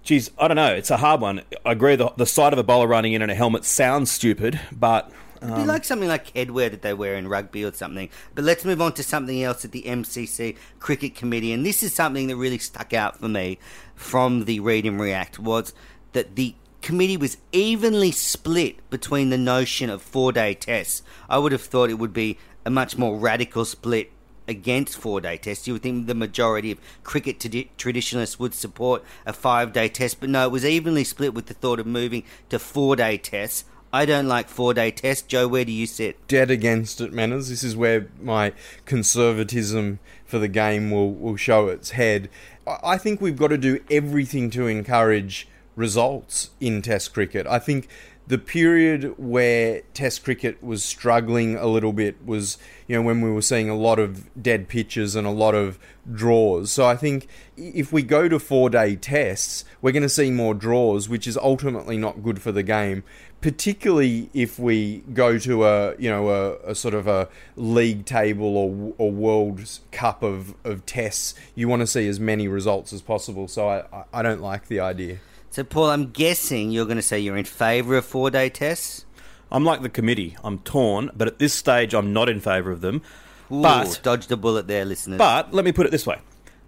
Geez, 0.04 0.32
I 0.38 0.48
don't 0.48 0.56
know. 0.56 0.74
It's 0.74 0.92
a 0.92 0.98
hard 0.98 1.22
one. 1.22 1.42
I 1.64 1.74
agree. 1.74 1.96
The, 1.96 2.12
the 2.16 2.28
sight 2.28 2.54
of 2.54 2.60
a 2.60 2.64
bowler 2.64 2.88
running 2.88 3.14
in 3.14 3.22
in 3.22 3.30
a 3.30 3.36
helmet 3.36 3.66
sounds 3.66 4.12
stupid, 4.12 4.60
but 4.72 5.12
It'd 5.46 5.56
be 5.56 5.62
um, 5.62 5.68
like 5.68 5.86
something 5.86 6.10
like 6.10 6.34
headwear 6.34 6.72
that 6.72 6.82
they 6.82 6.94
wear 6.94 7.16
in 7.16 7.28
rugby 7.28 7.64
or 7.64 7.74
something. 7.74 8.10
But 8.34 8.44
let's 8.44 8.66
move 8.66 8.82
on 8.82 8.94
to 8.94 9.04
something 9.04 9.42
else 9.44 9.64
at 9.64 9.72
the 9.72 9.84
MCC 9.84 10.58
Cricket 10.80 11.16
Committee, 11.16 11.52
and 11.52 11.66
this 11.66 11.84
is 11.84 11.94
something 11.94 12.28
that 12.28 12.36
really 12.36 12.58
stuck 12.58 12.94
out 12.94 13.20
for 13.20 13.28
me 13.28 13.60
from 13.96 14.46
the 14.46 14.60
Read 14.60 14.86
and 14.86 15.00
React 15.00 15.40
was 15.40 15.74
that 16.14 16.36
the 16.36 16.56
committee 16.82 17.18
was 17.18 17.38
evenly 17.52 18.12
split 18.12 18.90
between 18.90 19.30
the 19.30 19.38
notion 19.38 19.90
of 19.90 20.02
four-day 20.02 20.54
tests. 20.54 21.02
I 21.30 21.38
would 21.38 21.52
have 21.52 21.62
thought 21.62 21.90
it 21.90 22.00
would 22.00 22.14
be 22.14 22.38
a 22.66 22.70
much 22.70 22.98
more 22.98 23.18
radical 23.18 23.66
split 23.66 24.12
against 24.48 24.98
four 24.98 25.22
day 25.22 25.38
tests. 25.38 25.68
You 25.68 25.74
would 25.74 25.84
think 25.84 26.08
the 26.08 26.16
majority 26.16 26.72
of 26.72 26.80
cricket 27.04 27.40
tradi- 27.40 27.70
traditionalists 27.78 28.40
would 28.40 28.54
support 28.54 29.04
a 29.26 29.34
five 29.34 29.74
day 29.74 29.90
test, 29.90 30.20
but 30.20 30.30
no, 30.30 30.46
it 30.46 30.52
was 30.52 30.66
evenly 30.66 31.04
split 31.04 31.34
with 31.34 31.48
the 31.48 31.54
thought 31.54 31.80
of 31.80 31.86
moving 31.86 32.24
to 32.50 32.60
four 32.60 32.96
day 32.96 33.18
tests. 33.18 33.66
I 33.96 34.04
don't 34.04 34.28
like 34.28 34.50
four 34.50 34.74
day 34.74 34.92
tests. 34.92 35.26
Joe, 35.26 35.48
where 35.48 35.64
do 35.64 35.72
you 35.72 35.88
sit? 35.88 36.28
Dead 36.28 36.52
against 36.52 37.00
it, 37.00 37.14
Menners. 37.14 37.48
This 37.48 37.64
is 37.64 37.78
where 37.78 38.10
my 38.22 38.52
conservatism 38.84 40.00
for 40.26 40.38
the 40.38 40.50
game 40.50 40.92
will, 40.92 41.14
will 41.14 41.38
show 41.38 41.70
its 41.70 41.92
head. 41.92 42.30
I 42.68 42.98
think 42.98 43.22
we've 43.22 43.38
got 43.38 43.48
to 43.48 43.58
do 43.58 43.80
everything 43.90 44.50
to 44.50 44.68
encourage 44.68 45.48
results 45.78 46.50
in 46.60 46.82
Test 46.82 47.14
cricket. 47.14 47.48
I 47.48 47.58
think 47.58 47.88
the 48.28 48.38
period 48.38 49.14
where 49.18 49.82
Test 49.94 50.24
cricket 50.24 50.62
was 50.64 50.84
struggling 50.84 51.56
a 51.56 51.68
little 51.68 51.94
bit 51.94 52.18
was, 52.26 52.58
you 52.88 52.96
know, 52.96 53.02
when 53.02 53.22
we 53.22 53.30
were 53.30 53.42
seeing 53.42 53.70
a 53.70 53.76
lot 53.76 54.00
of 54.00 54.30
dead 54.42 54.68
pitches 54.68 55.16
and 55.16 55.28
a 55.28 55.32
lot 55.32 55.54
of 55.54 55.78
draws. 56.12 56.72
So 56.72 56.86
I 56.86 56.96
think 56.96 57.28
if 57.56 57.94
we 57.94 58.02
go 58.02 58.28
to 58.28 58.40
four 58.40 58.70
day 58.70 58.96
tests, 58.96 59.64
we're 59.82 59.92
going 59.92 60.04
to 60.04 60.10
see 60.10 60.32
more 60.32 60.56
draws, 60.56 61.08
which 61.08 61.28
is 61.28 61.38
ultimately 61.38 61.98
not 61.98 62.24
good 62.24 62.42
for 62.42 62.52
the 62.52 62.64
game. 62.64 63.04
Particularly 63.46 64.28
if 64.34 64.58
we 64.58 65.04
go 65.14 65.38
to 65.38 65.66
a 65.66 65.96
you 66.00 66.10
know 66.10 66.30
a, 66.30 66.72
a 66.72 66.74
sort 66.74 66.96
of 66.96 67.06
a 67.08 67.30
league 67.56 68.04
table 68.04 68.58
or 68.58 68.94
or 68.98 69.12
World 69.12 69.62
Cup 69.92 70.24
of, 70.24 70.56
of 70.64 70.84
tests, 70.88 71.36
you 71.54 71.68
want 71.68 71.82
to 71.82 71.88
see 71.88 72.08
as 72.08 72.20
many 72.20 72.48
results 72.48 72.92
as 72.92 73.04
possible. 73.04 73.48
So 73.48 73.70
I, 73.70 73.84
I- 73.96 74.04
I 74.12 74.22
don't 74.24 74.42
like 74.42 74.66
the 74.68 74.80
idea. 74.80 75.20
So, 75.52 75.64
Paul, 75.64 75.92
I'm 75.92 76.10
guessing 76.10 76.72
you're 76.72 76.86
going 76.86 76.98
to 76.98 77.04
say 77.04 77.20
you're 77.20 77.38
in 77.38 77.46
favour 77.46 77.98
of 77.98 78.06
four 78.06 78.32
day 78.32 78.50
tests. 78.50 79.06
I'm 79.52 79.64
like 79.64 79.84
the 79.84 79.90
committee. 79.90 80.36
I'm 80.44 80.58
torn, 80.60 81.12
but 81.16 81.28
at 81.28 81.38
this 81.38 81.54
stage, 81.54 81.94
I'm 81.94 82.12
not 82.14 82.28
in 82.30 82.40
favour 82.40 82.72
of 82.72 82.82
them. 82.82 83.04
Ooh, 83.52 83.62
but 83.62 84.00
dodged 84.02 84.32
a 84.32 84.38
bullet 84.38 84.68
there, 84.68 84.86
listeners. 84.86 85.20
but 85.20 85.54
let 85.54 85.64
me 85.66 85.72
put 85.72 85.86
it 85.86 85.92
this 85.92 86.08
way. 86.08 86.18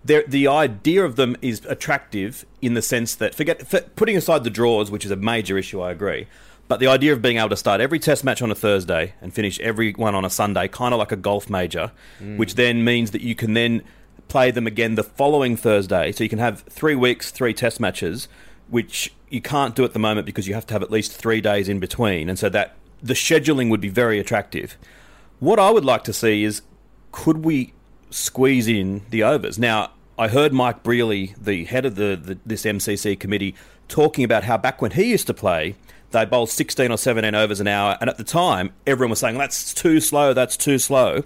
They're, 0.05 0.23
the 0.27 0.47
idea 0.47 1.03
of 1.03 1.15
them 1.15 1.35
is 1.41 1.65
attractive 1.65 2.45
in 2.61 2.75
the 2.75 2.83
sense 2.83 3.15
that, 3.15 3.33
forget 3.33 3.67
for 3.67 3.81
putting 3.81 4.15
aside 4.15 4.43
the 4.43 4.51
draws, 4.51 4.91
which 4.91 5.03
is 5.05 5.09
a 5.11 5.15
major 5.15 5.57
issue, 5.57 5.81
I 5.81 5.91
agree, 5.91 6.27
but 6.67 6.79
the 6.79 6.87
idea 6.87 7.13
of 7.13 7.21
being 7.21 7.37
able 7.37 7.49
to 7.49 7.57
start 7.57 7.79
every 7.79 7.99
test 7.99 8.23
match 8.23 8.41
on 8.41 8.51
a 8.51 8.55
Thursday 8.55 9.13
and 9.21 9.33
finish 9.33 9.59
every 9.59 9.93
one 9.93 10.15
on 10.15 10.25
a 10.25 10.29
Sunday, 10.29 10.67
kind 10.67 10.93
of 10.93 10.97
like 10.97 11.11
a 11.11 11.15
golf 11.15 11.49
major, 11.49 11.91
mm. 12.21 12.37
which 12.37 12.55
then 12.55 12.83
means 12.83 13.11
that 13.11 13.21
you 13.21 13.35
can 13.35 13.53
then 13.53 13.83
play 14.27 14.51
them 14.51 14.67
again 14.67 14.95
the 14.95 15.03
following 15.03 15.55
Thursday. 15.55 16.11
So 16.11 16.23
you 16.23 16.29
can 16.29 16.39
have 16.39 16.61
three 16.63 16.95
weeks, 16.95 17.31
three 17.31 17.53
test 17.53 17.79
matches, 17.79 18.27
which 18.69 19.13
you 19.29 19.41
can't 19.41 19.75
do 19.75 19.83
at 19.83 19.93
the 19.93 19.99
moment 19.99 20.25
because 20.25 20.47
you 20.47 20.53
have 20.53 20.65
to 20.67 20.73
have 20.73 20.83
at 20.83 20.91
least 20.91 21.13
three 21.13 21.39
days 21.39 21.69
in 21.69 21.79
between. 21.79 22.29
And 22.29 22.37
so 22.37 22.49
that 22.49 22.75
the 23.01 23.13
scheduling 23.13 23.69
would 23.69 23.81
be 23.81 23.89
very 23.89 24.19
attractive. 24.19 24.77
What 25.39 25.59
I 25.59 25.69
would 25.69 25.85
like 25.85 26.03
to 26.05 26.13
see 26.13 26.43
is 26.43 26.61
could 27.11 27.45
we 27.45 27.73
squeeze 28.09 28.67
in 28.67 29.03
the 29.09 29.23
overs? 29.23 29.57
Now, 29.57 29.91
I 30.19 30.27
heard 30.27 30.51
Mike 30.51 30.83
Brearley, 30.83 31.35
the 31.39 31.65
head 31.65 31.85
of 31.85 31.95
the, 31.95 32.19
the 32.21 32.37
this 32.45 32.63
MCC 32.63 33.19
committee, 33.19 33.55
talking 33.87 34.23
about 34.23 34.43
how 34.43 34.57
back 34.57 34.81
when 34.81 34.91
he 34.91 35.03
used 35.03 35.27
to 35.27 35.33
play, 35.33 35.75
they 36.11 36.25
bowled 36.25 36.49
16 36.49 36.91
or 36.91 36.97
17 36.97 37.35
overs 37.35 37.59
an 37.59 37.67
hour, 37.67 37.97
and 37.99 38.09
at 38.09 38.17
the 38.17 38.23
time, 38.23 38.73
everyone 38.85 39.11
was 39.11 39.19
saying, 39.19 39.37
that's 39.37 39.73
too 39.73 39.99
slow, 39.99 40.33
that's 40.33 40.57
too 40.57 40.79
slow. 40.79 41.23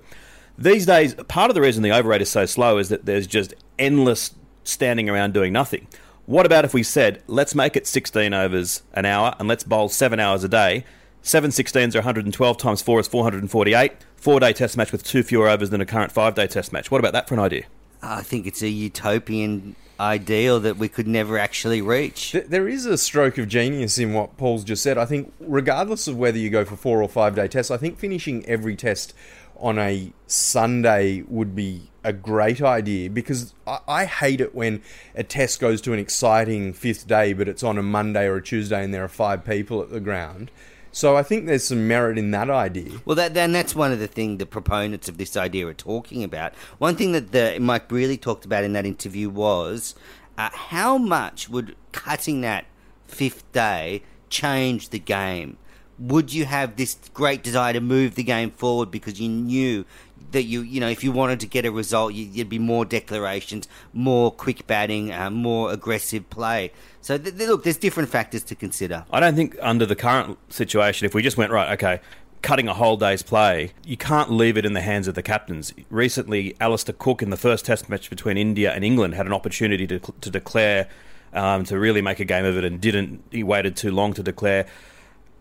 These 0.57 0.85
days, 0.85 1.13
part 1.13 1.49
of 1.49 1.55
the 1.55 1.61
reason 1.61 1.83
the 1.83 1.91
over 1.91 2.09
rate 2.09 2.21
is 2.21 2.29
so 2.29 2.45
slow 2.45 2.77
is 2.77 2.89
that 2.89 3.05
there's 3.05 3.27
just 3.27 3.53
endless 3.79 4.35
standing 4.63 5.09
around 5.09 5.33
doing 5.33 5.53
nothing. 5.53 5.87
What 6.25 6.45
about 6.45 6.65
if 6.65 6.73
we 6.73 6.83
said, 6.83 7.23
let's 7.27 7.55
make 7.55 7.75
it 7.75 7.87
16 7.87 8.33
overs 8.33 8.83
an 8.93 9.05
hour 9.05 9.35
and 9.39 9.47
let's 9.47 9.63
bowl 9.63 9.89
seven 9.89 10.19
hours 10.19 10.43
a 10.43 10.49
day? 10.49 10.85
Seven 11.23 11.51
16s 11.51 11.93
are 11.93 11.99
112 11.99 12.57
times 12.57 12.81
four 12.81 12.99
is 12.99 13.07
448. 13.07 13.93
Four 14.15 14.39
day 14.39 14.53
test 14.53 14.77
match 14.77 14.91
with 14.91 15.03
two 15.03 15.23
fewer 15.23 15.47
overs 15.47 15.69
than 15.69 15.81
a 15.81 15.85
current 15.85 16.11
five 16.11 16.35
day 16.35 16.47
test 16.47 16.71
match. 16.71 16.89
What 16.89 16.99
about 16.99 17.13
that 17.13 17.27
for 17.27 17.35
an 17.35 17.39
idea? 17.39 17.65
I 18.01 18.21
think 18.21 18.47
it's 18.47 18.61
a 18.61 18.69
utopian 18.69 19.75
ideal 19.99 20.59
that 20.59 20.77
we 20.77 20.89
could 20.89 21.07
never 21.07 21.37
actually 21.37 21.81
reach. 21.81 22.35
There 22.47 22.67
is 22.67 22.85
a 22.87 22.97
stroke 22.97 23.37
of 23.37 23.47
genius 23.47 23.99
in 23.99 24.13
what 24.13 24.35
Paul's 24.37 24.63
just 24.63 24.81
said. 24.81 24.97
I 24.97 25.05
think, 25.05 25.31
regardless 25.39 26.07
of 26.07 26.17
whether 26.17 26.39
you 26.39 26.49
go 26.49 26.65
for 26.65 26.75
four 26.75 27.03
or 27.03 27.07
five 27.07 27.35
day 27.35 27.47
tests, 27.47 27.69
I 27.69 27.77
think 27.77 27.99
finishing 27.99 28.45
every 28.47 28.75
test 28.75 29.13
on 29.57 29.77
a 29.77 30.11
Sunday 30.25 31.21
would 31.27 31.55
be 31.55 31.91
a 32.03 32.11
great 32.11 32.63
idea 32.63 33.11
because 33.11 33.53
I, 33.67 33.79
I 33.87 34.05
hate 34.05 34.41
it 34.41 34.55
when 34.55 34.81
a 35.13 35.23
test 35.23 35.59
goes 35.59 35.81
to 35.81 35.93
an 35.93 35.99
exciting 35.99 36.73
fifth 36.73 37.07
day, 37.07 37.33
but 37.33 37.47
it's 37.47 37.61
on 37.61 37.77
a 37.77 37.83
Monday 37.83 38.25
or 38.25 38.37
a 38.37 38.43
Tuesday 38.43 38.83
and 38.83 38.91
there 38.91 39.03
are 39.03 39.09
five 39.09 39.45
people 39.45 39.81
at 39.83 39.91
the 39.91 39.99
ground. 39.99 40.49
So 40.91 41.15
I 41.15 41.23
think 41.23 41.45
there's 41.45 41.63
some 41.63 41.87
merit 41.87 42.17
in 42.17 42.31
that 42.31 42.49
idea. 42.49 42.99
Well, 43.05 43.15
that 43.15 43.33
that's 43.33 43.75
one 43.75 43.91
of 43.91 43.99
the 43.99 44.07
things 44.07 44.39
the 44.39 44.45
proponents 44.45 45.07
of 45.07 45.17
this 45.17 45.37
idea 45.37 45.67
are 45.67 45.73
talking 45.73 46.23
about. 46.23 46.53
One 46.79 46.95
thing 46.95 47.13
that 47.13 47.31
the, 47.31 47.57
Mike 47.61 47.87
Brearley 47.87 48.19
talked 48.19 48.45
about 48.45 48.63
in 48.63 48.73
that 48.73 48.85
interview 48.85 49.29
was 49.29 49.95
uh, 50.37 50.49
how 50.51 50.97
much 50.97 51.49
would 51.49 51.75
cutting 51.91 52.41
that 52.41 52.65
fifth 53.05 53.49
day 53.51 54.03
change 54.29 54.89
the 54.89 54.99
game? 54.99 55.57
Would 55.97 56.33
you 56.33 56.45
have 56.45 56.75
this 56.75 56.97
great 57.13 57.43
desire 57.43 57.73
to 57.73 57.81
move 57.81 58.15
the 58.15 58.23
game 58.23 58.51
forward 58.51 58.91
because 58.91 59.21
you 59.21 59.29
knew 59.29 59.85
that 60.31 60.43
you 60.43 60.61
you 60.61 60.79
know 60.79 60.87
if 60.87 61.03
you 61.03 61.11
wanted 61.11 61.39
to 61.41 61.47
get 61.47 61.65
a 61.65 61.71
result, 61.71 62.13
you, 62.13 62.25
you'd 62.25 62.49
be 62.49 62.59
more 62.59 62.85
declarations, 62.85 63.67
more 63.93 64.31
quick 64.31 64.65
batting, 64.67 65.11
uh, 65.11 65.29
more 65.29 65.71
aggressive 65.71 66.29
play. 66.29 66.71
So 67.01 67.17
th- 67.17 67.35
th- 67.35 67.49
look, 67.49 67.63
there's 67.63 67.77
different 67.77 68.09
factors 68.09 68.43
to 68.43 68.55
consider. 68.55 69.05
I 69.11 69.19
don't 69.19 69.35
think 69.35 69.57
under 69.61 69.85
the 69.85 69.95
current 69.95 70.37
situation, 70.49 71.05
if 71.05 71.13
we 71.13 71.21
just 71.21 71.37
went 71.37 71.51
right, 71.51 71.73
okay, 71.73 72.01
cutting 72.41 72.67
a 72.67 72.73
whole 72.73 72.97
day's 72.97 73.23
play, 73.23 73.71
you 73.85 73.97
can't 73.97 74.31
leave 74.31 74.57
it 74.57 74.65
in 74.65 74.73
the 74.73 74.81
hands 74.81 75.07
of 75.07 75.15
the 75.15 75.23
captains. 75.23 75.73
Recently, 75.89 76.55
Alastair 76.59 76.95
Cook 76.97 77.21
in 77.21 77.29
the 77.29 77.37
first 77.37 77.65
Test 77.65 77.89
match 77.89 78.09
between 78.09 78.37
India 78.37 78.71
and 78.71 78.83
England 78.83 79.15
had 79.15 79.25
an 79.25 79.33
opportunity 79.33 79.87
to 79.87 79.99
to 79.99 80.29
declare 80.29 80.87
um, 81.33 81.63
to 81.65 81.79
really 81.79 82.01
make 82.01 82.19
a 82.19 82.25
game 82.25 82.45
of 82.45 82.57
it 82.57 82.63
and 82.63 82.79
didn't. 82.81 83.23
He 83.31 83.43
waited 83.43 83.75
too 83.75 83.91
long 83.91 84.13
to 84.13 84.23
declare. 84.23 84.65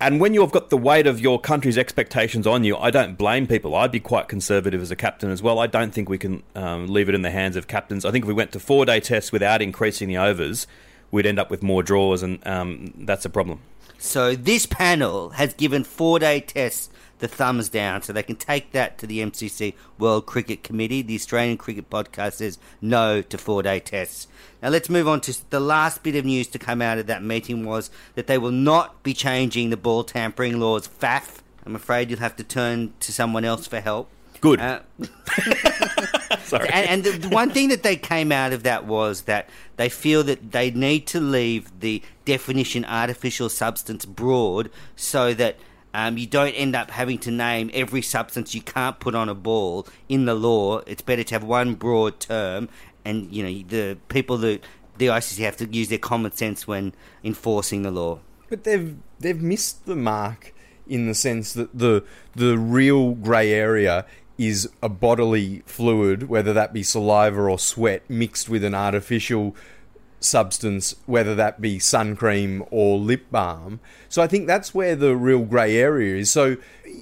And 0.02 0.18
when 0.18 0.32
you've 0.32 0.50
got 0.50 0.70
the 0.70 0.78
weight 0.78 1.06
of 1.06 1.20
your 1.20 1.38
country's 1.38 1.76
expectations 1.76 2.46
on 2.46 2.64
you, 2.64 2.74
I 2.74 2.90
don't 2.90 3.18
blame 3.18 3.46
people. 3.46 3.74
I'd 3.74 3.92
be 3.92 4.00
quite 4.00 4.28
conservative 4.28 4.80
as 4.80 4.90
a 4.90 4.96
captain 4.96 5.30
as 5.30 5.42
well. 5.42 5.58
I 5.58 5.66
don't 5.66 5.92
think 5.92 6.08
we 6.08 6.16
can 6.16 6.42
um, 6.54 6.86
leave 6.86 7.10
it 7.10 7.14
in 7.14 7.20
the 7.20 7.30
hands 7.30 7.54
of 7.54 7.66
captains. 7.66 8.06
I 8.06 8.10
think 8.10 8.24
if 8.24 8.28
we 8.28 8.32
went 8.32 8.50
to 8.52 8.60
four 8.60 8.86
day 8.86 9.00
tests 9.00 9.30
without 9.30 9.60
increasing 9.60 10.08
the 10.08 10.16
overs, 10.16 10.66
we'd 11.10 11.26
end 11.26 11.38
up 11.38 11.50
with 11.50 11.62
more 11.62 11.82
draws, 11.82 12.22
and 12.22 12.44
um, 12.46 12.92
that's 12.98 13.24
a 13.24 13.30
problem. 13.30 13.60
So 13.98 14.34
this 14.34 14.64
panel 14.64 15.30
has 15.30 15.52
given 15.54 15.84
four 15.84 16.18
day 16.18 16.40
tests 16.40 16.88
the 17.18 17.28
thumbs 17.28 17.68
down, 17.68 18.02
so 18.02 18.12
they 18.12 18.22
can 18.22 18.36
take 18.36 18.72
that 18.72 18.98
to 18.98 19.06
the 19.06 19.20
MCC 19.20 19.74
World 19.98 20.26
Cricket 20.26 20.64
Committee. 20.64 21.02
The 21.02 21.14
Australian 21.14 21.58
Cricket 21.58 21.90
Podcast 21.90 22.34
says 22.34 22.58
no 22.80 23.20
to 23.22 23.38
four 23.38 23.62
day 23.62 23.78
tests. 23.78 24.26
Now 24.62 24.70
let's 24.70 24.88
move 24.88 25.06
on 25.06 25.20
to 25.22 25.50
the 25.50 25.60
last 25.60 26.02
bit 26.02 26.16
of 26.16 26.24
news 26.24 26.48
to 26.48 26.58
come 26.58 26.82
out 26.82 26.98
of 26.98 27.06
that 27.06 27.22
meeting 27.22 27.64
was 27.64 27.90
that 28.14 28.26
they 28.26 28.38
will 28.38 28.50
not 28.50 29.02
be 29.02 29.14
changing 29.14 29.70
the 29.70 29.76
ball 29.76 30.02
tampering 30.02 30.58
laws. 30.58 30.88
FAF. 30.88 31.38
I'm 31.66 31.76
afraid 31.76 32.10
you'll 32.10 32.20
have 32.20 32.36
to 32.36 32.44
turn 32.44 32.94
to 33.00 33.12
someone 33.12 33.44
else 33.44 33.66
for 33.66 33.80
help. 33.80 34.08
Good. 34.40 34.60
Uh, 34.60 34.80
Sorry. 36.44 36.68
and, 36.70 37.06
and 37.06 37.22
the 37.22 37.28
one 37.28 37.50
thing 37.50 37.68
that 37.68 37.82
they 37.82 37.96
came 37.96 38.32
out 38.32 38.52
of 38.52 38.62
that 38.62 38.86
was 38.86 39.22
that 39.22 39.48
they 39.76 39.88
feel 39.88 40.22
that 40.24 40.52
they 40.52 40.70
need 40.70 41.06
to 41.08 41.20
leave 41.20 41.80
the 41.80 42.02
definition 42.24 42.84
artificial 42.84 43.48
substance 43.48 44.04
broad 44.04 44.70
so 44.96 45.34
that 45.34 45.56
um, 45.92 46.16
you 46.16 46.26
don't 46.26 46.52
end 46.52 46.76
up 46.76 46.90
having 46.90 47.18
to 47.18 47.30
name 47.30 47.70
every 47.74 48.02
substance 48.02 48.54
you 48.54 48.62
can't 48.62 49.00
put 49.00 49.14
on 49.14 49.28
a 49.28 49.34
ball 49.34 49.86
in 50.08 50.24
the 50.24 50.34
law. 50.34 50.78
It's 50.86 51.02
better 51.02 51.24
to 51.24 51.34
have 51.34 51.44
one 51.44 51.74
broad 51.74 52.20
term, 52.20 52.68
and 53.04 53.32
you 53.32 53.42
know 53.42 53.64
the 53.68 53.98
people 54.08 54.38
that 54.38 54.64
the 54.98 55.06
ICC 55.06 55.44
have 55.44 55.56
to 55.58 55.66
use 55.66 55.88
their 55.88 55.98
common 55.98 56.32
sense 56.32 56.66
when 56.66 56.94
enforcing 57.24 57.82
the 57.82 57.90
law. 57.90 58.20
But 58.48 58.64
they've 58.64 58.96
they've 59.18 59.40
missed 59.40 59.86
the 59.86 59.96
mark 59.96 60.54
in 60.86 61.06
the 61.06 61.14
sense 61.14 61.52
that 61.54 61.76
the 61.76 62.04
the 62.34 62.56
real 62.58 63.12
grey 63.12 63.52
area 63.52 64.06
is 64.40 64.70
a 64.82 64.88
bodily 64.88 65.62
fluid, 65.66 66.30
whether 66.30 66.54
that 66.54 66.72
be 66.72 66.82
saliva 66.82 67.42
or 67.42 67.58
sweat, 67.58 68.08
mixed 68.08 68.48
with 68.48 68.64
an 68.64 68.74
artificial 68.74 69.54
substance, 70.18 70.94
whether 71.04 71.34
that 71.34 71.60
be 71.60 71.78
sun 71.78 72.16
cream 72.16 72.64
or 72.70 72.96
lip 72.98 73.26
balm. 73.30 73.80
So 74.08 74.22
I 74.22 74.26
think 74.26 74.46
that's 74.46 74.74
where 74.74 74.96
the 74.96 75.14
real 75.14 75.44
grey 75.44 75.76
area 75.76 76.16
is. 76.16 76.32
So 76.32 76.56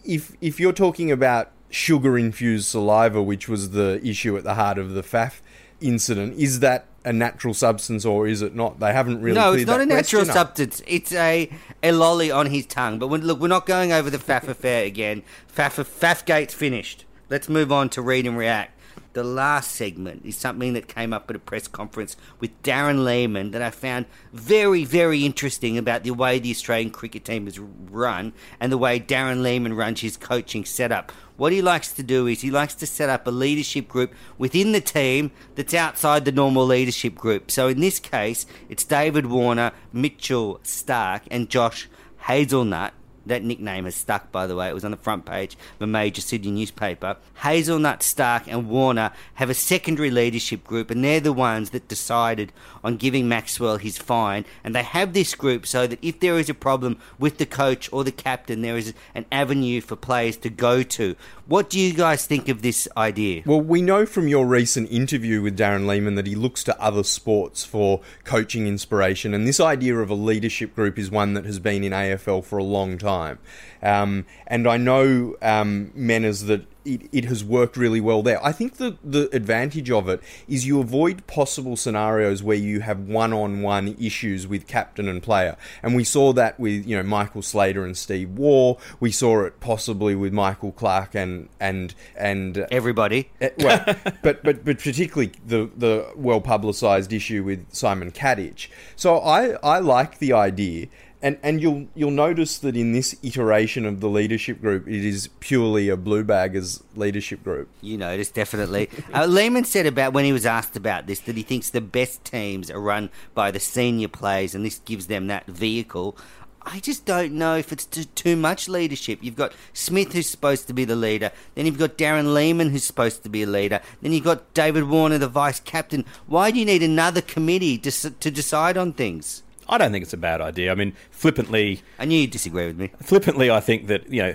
if 0.05 0.37
if 0.41 0.59
you're 0.59 0.73
talking 0.73 1.13
about 1.13 1.53
sugar 1.71 2.19
infused 2.19 2.67
saliva, 2.67 3.23
which 3.23 3.49
was 3.49 3.71
the 3.71 4.05
issue 4.05 4.37
at 4.37 4.43
the 4.43 4.55
heart 4.55 4.77
of 4.77 4.95
the 4.95 5.03
FAF 5.03 5.35
incident, 5.81 6.35
is 6.37 6.59
that 6.59 6.87
a 7.05 7.13
natural 7.13 7.55
substance 7.55 8.05
or 8.05 8.27
is 8.27 8.43
it 8.43 8.57
not? 8.57 8.81
They 8.81 8.93
haven't 8.93 9.23
really. 9.23 9.39
No, 9.39 9.53
it's 9.53 9.65
not 9.65 9.81
a 9.81 9.87
natural 9.87 10.23
up. 10.23 10.29
substance. 10.29 10.83
It's 10.89 11.13
a 11.13 11.49
a 11.85 11.93
lolly 11.93 12.33
on 12.33 12.47
his 12.47 12.67
tongue. 12.67 12.99
But 12.99 13.07
when, 13.07 13.21
look, 13.21 13.39
we're 13.39 13.47
not 13.47 13.65
going 13.65 13.93
over 13.93 14.11
the 14.11 14.19
FAF 14.19 14.49
affair 14.49 14.85
again. 14.85 15.23
Faff 15.55 15.85
Faffgate's 15.85 16.53
finished. 16.53 17.05
Let's 17.31 17.49
move 17.49 17.71
on 17.71 17.91
to 17.91 18.01
read 18.01 18.27
and 18.27 18.39
react. 18.39 18.73
The 19.13 19.23
last 19.23 19.73
segment 19.73 20.25
is 20.25 20.37
something 20.37 20.73
that 20.73 20.89
came 20.89 21.13
up 21.13 21.29
at 21.29 21.37
a 21.37 21.39
press 21.39 21.69
conference 21.69 22.17
with 22.41 22.63
Darren 22.63 23.05
Lehmann 23.05 23.51
that 23.51 23.61
I 23.61 23.71
found 23.71 24.07
very, 24.33 24.85
very 24.85 25.27
interesting 25.27 25.77
about 25.77 26.05
the 26.05 26.13
way 26.13 26.39
the 26.39 26.51
Australian 26.51 26.91
cricket 26.91 27.25
team 27.25 27.47
is 27.47 27.59
run 27.59 28.33
and 28.61 28.73
the 28.73 28.79
way 28.79 28.99
Darren 28.99 29.43
Lehmann 29.43 29.75
runs 29.75 30.01
his 30.01 30.17
coaching 30.17 30.65
setup. 30.65 31.13
What 31.37 31.53
he 31.53 31.61
likes 31.61 31.93
to 31.93 32.03
do 32.03 32.27
is 32.27 32.41
he 32.41 32.51
likes 32.51 32.75
to 32.77 32.87
set 32.87 33.11
up 33.11 33.27
a 33.27 33.31
leadership 33.31 33.89
group 33.89 34.15
within 34.39 34.73
the 34.73 34.81
team 34.81 35.31
that's 35.55 35.75
outside 35.75 36.25
the 36.25 36.33
normal 36.33 36.65
leadership 36.65 37.15
group. 37.15 37.51
So 37.51 37.69
in 37.69 37.81
this 37.81 38.01
case, 38.01 38.47
it's 38.69 38.85
David 38.85 39.27
Warner, 39.27 39.73
Mitchell 39.93 40.61
Starc, 40.65 41.23
and 41.31 41.51
Josh 41.51 41.89
Hazelnut. 42.27 42.95
That 43.29 43.45
nickname 43.45 43.85
has 43.85 43.95
stuck, 43.95 44.33
by 44.33 44.47
the 44.47 44.57
way. 44.57 44.69
It 44.69 44.75
was 44.75 44.85
on 44.85 44.91
the 44.91 44.97
front 44.97 45.25
page 45.25 45.55
of 45.77 45.83
a 45.83 45.87
major 45.87 46.21
Sydney 46.21 46.51
newspaper. 46.51 47.17
Hazelnut, 47.43 48.01
Starc, 48.01 48.45
and 48.47 48.69
Warner 48.69 49.13
have 49.35 49.51
a 49.51 49.55
secondary 49.55 50.11
leadership 50.11 50.65
group, 50.65 50.91
and 50.91 51.05
they're 51.05 51.21
the 51.21 51.33
ones 51.33 51.71
that 51.71 51.89
decided 51.89 52.53
on 52.83 52.97
giving 52.97 53.29
Maxwell 53.29 53.77
his 53.77 53.99
fine. 53.99 54.45
And 54.65 54.75
they 54.75 54.83
have 54.83 55.13
this 55.13 55.35
group 55.35 55.67
so 55.67 55.87
that 55.87 55.99
if 56.03 56.21
there 56.21 56.39
is 56.39 56.49
a 56.49 56.55
problem 56.55 56.99
with 57.19 57.39
the 57.39 57.47
coach 57.47 57.93
or 57.93 58.03
the 58.03 58.13
captain, 58.13 58.63
there 58.63 58.77
is 58.77 58.95
an 59.15 59.27
avenue 59.31 59.81
for 59.81 59.97
players 59.97 60.37
to 60.39 60.51
go 60.51 60.83
to. 60.83 61.15
What 61.49 61.71
do 61.71 61.81
you 61.81 61.95
guys 61.95 62.27
think 62.27 62.51
of 62.51 62.61
this 62.61 62.87
idea? 62.95 63.43
Well, 63.47 63.63
we 63.63 63.81
know 63.81 64.05
from 64.05 64.29
your 64.29 64.47
recent 64.47 64.93
interview 64.93 65.41
with 65.41 65.59
Darren 65.59 65.87
Lehmann 65.87 66.15
that 66.17 66.27
he 66.27 66.35
looks 66.35 66.63
to 66.65 66.79
other 66.79 67.03
sports 67.03 67.65
for 67.65 68.03
coaching 68.25 68.67
inspiration, 68.67 69.33
and 69.33 69.49
this 69.49 69.59
idea 69.59 69.97
of 69.97 70.11
a 70.11 70.15
leadership 70.15 70.75
group 70.75 70.99
is 70.99 71.11
one 71.11 71.33
that 71.33 71.47
has 71.47 71.59
been 71.59 71.85
in 71.85 71.93
AFL 71.93 72.45
for 72.45 72.59
a 72.59 72.63
long 72.63 72.99
time. 72.99 73.39
Um, 73.83 74.27
and 74.47 74.69
I 74.69 74.77
know 74.77 75.37
um, 75.41 75.91
Menners 75.97 76.49
that 76.49 76.67
it, 76.85 77.09
it 77.13 77.25
has 77.27 77.45
worked 77.45 77.77
really 77.77 78.01
well 78.01 78.23
there. 78.23 78.45
I 78.45 78.53
think 78.53 78.77
the, 78.77 78.97
the 79.05 79.29
advantage 79.35 79.91
of 79.91 80.09
it 80.09 80.23
is 80.47 80.67
you 80.67 80.81
avoid 80.81 81.27
possible 81.27 81.77
scenarios 81.77 82.43
where 82.43 82.57
you 82.57 82.81
have 82.81 83.01
one 83.01 83.33
on 83.33 83.63
one 83.63 83.97
issues 84.01 84.47
with 84.47 84.67
captain 84.67 85.09
and 85.09 85.23
player. 85.23 85.57
And 85.83 85.95
we 85.95 86.05
saw 86.05 86.33
that 86.33 86.59
with, 86.59 86.87
you 86.87 86.97
know, 86.97 87.03
Michael 87.03 87.43
Slater 87.43 87.85
and 87.85 87.97
Steve 87.97 88.31
Waugh. 88.31 88.77
We 89.01 89.11
saw 89.11 89.45
it 89.45 89.61
possibly 89.61 90.15
with 90.15 90.33
Michael 90.33 90.73
Clarke 90.73 91.15
and 91.15 91.49
and 91.61 91.95
and 92.17 92.67
Everybody. 92.71 93.31
uh, 93.41 93.49
well, 93.59 93.85
but, 94.23 94.43
but 94.43 94.65
but 94.65 94.79
particularly 94.79 95.33
the 95.47 95.71
the 95.77 96.11
well 96.17 96.41
publicised 96.41 97.13
issue 97.13 97.45
with 97.45 97.67
Simon 97.73 98.11
Katich. 98.11 98.69
So 98.97 99.19
I 99.19 99.57
I 99.63 99.79
like 99.79 100.19
the 100.19 100.33
idea, 100.33 100.87
and 101.21 101.39
and 101.43 101.61
you'll 101.61 101.89
you'll 101.95 102.11
notice 102.11 102.59
that 102.59 102.77
in 102.77 102.93
this 102.93 103.17
iteration 103.23 103.85
of 103.85 104.01
the 104.01 104.09
leadership 104.09 104.61
group, 104.61 104.87
it 104.87 105.05
is 105.05 105.29
purely 105.41 105.89
a 105.89 105.97
blue 105.97 106.25
baggers 106.25 106.83
leadership 106.95 107.43
group. 107.43 107.69
You 107.81 107.99
noticed, 107.99 108.35
definitely. 108.35 108.89
uh, 109.15 109.27
Lehmann 109.27 109.65
said 109.65 109.87
about 109.87 110.13
when 110.13 110.25
he 110.25 110.33
was 110.33 110.47
asked 110.47 110.77
about 110.77 111.07
this 111.07 111.21
that 111.21 111.37
he 111.37 111.43
thinks 111.43 111.71
the 111.71 111.81
best 111.81 112.25
teams 112.25 112.71
are 112.71 112.81
run 112.81 113.11
by 113.35 113.51
the 113.51 113.61
senior 113.61 114.09
players, 114.09 114.55
and 114.55 114.65
this 114.65 114.79
gives 114.81 115.07
them 115.07 115.27
that 115.27 115.47
vehicle. 115.47 116.17
I 116.63 116.81
just 116.81 117.07
don't 117.07 117.33
know 117.33 117.57
if 117.57 117.73
it's 117.73 117.87
too, 117.87 118.05
too 118.05 118.37
much 118.37 118.69
leadership. 118.69 119.21
You've 119.23 119.37
got 119.37 119.55
Smith, 119.73 120.13
who's 120.13 120.29
supposed 120.29 120.67
to 120.67 120.75
be 120.75 120.85
the 120.85 120.97
leader. 120.97 121.33
Then 121.55 121.65
you've 121.65 121.79
got 121.79 121.97
Darren 121.97 122.35
Lehmann, 122.35 122.71
who's 122.71 122.85
supposed 122.85 123.23
to 123.23 123.31
be 123.31 123.43
a 123.43 123.47
leader. 123.47 123.81
Then 124.03 124.13
you've 124.13 124.25
got 124.25 124.53
David 124.53 124.85
Warner, 124.85 125.17
the 125.17 125.29
vice 125.29 125.61
captain. 125.61 126.05
Why 126.27 126.51
do 126.51 126.59
you 126.59 126.67
need 126.67 126.83
another 126.83 127.23
committee 127.23 127.79
to, 127.79 128.11
to 128.11 128.31
decide 128.31 128.77
on 128.77 128.93
things? 128.93 129.43
I 129.69 129.79
don't 129.79 129.93
think 129.93 130.03
it's 130.03 130.13
a 130.13 130.19
bad 130.19 130.41
idea. 130.41 130.73
I 130.73 130.75
mean, 130.75 130.95
flippantly, 131.11 131.83
I 131.99 132.05
knew 132.05 132.21
you'd 132.21 132.31
disagree 132.31 132.67
with 132.67 132.79
me. 132.79 132.91
flippantly, 133.03 133.51
I 133.51 133.61
think 133.61 133.87
that 133.89 134.09
you 134.11 134.23
know 134.23 134.35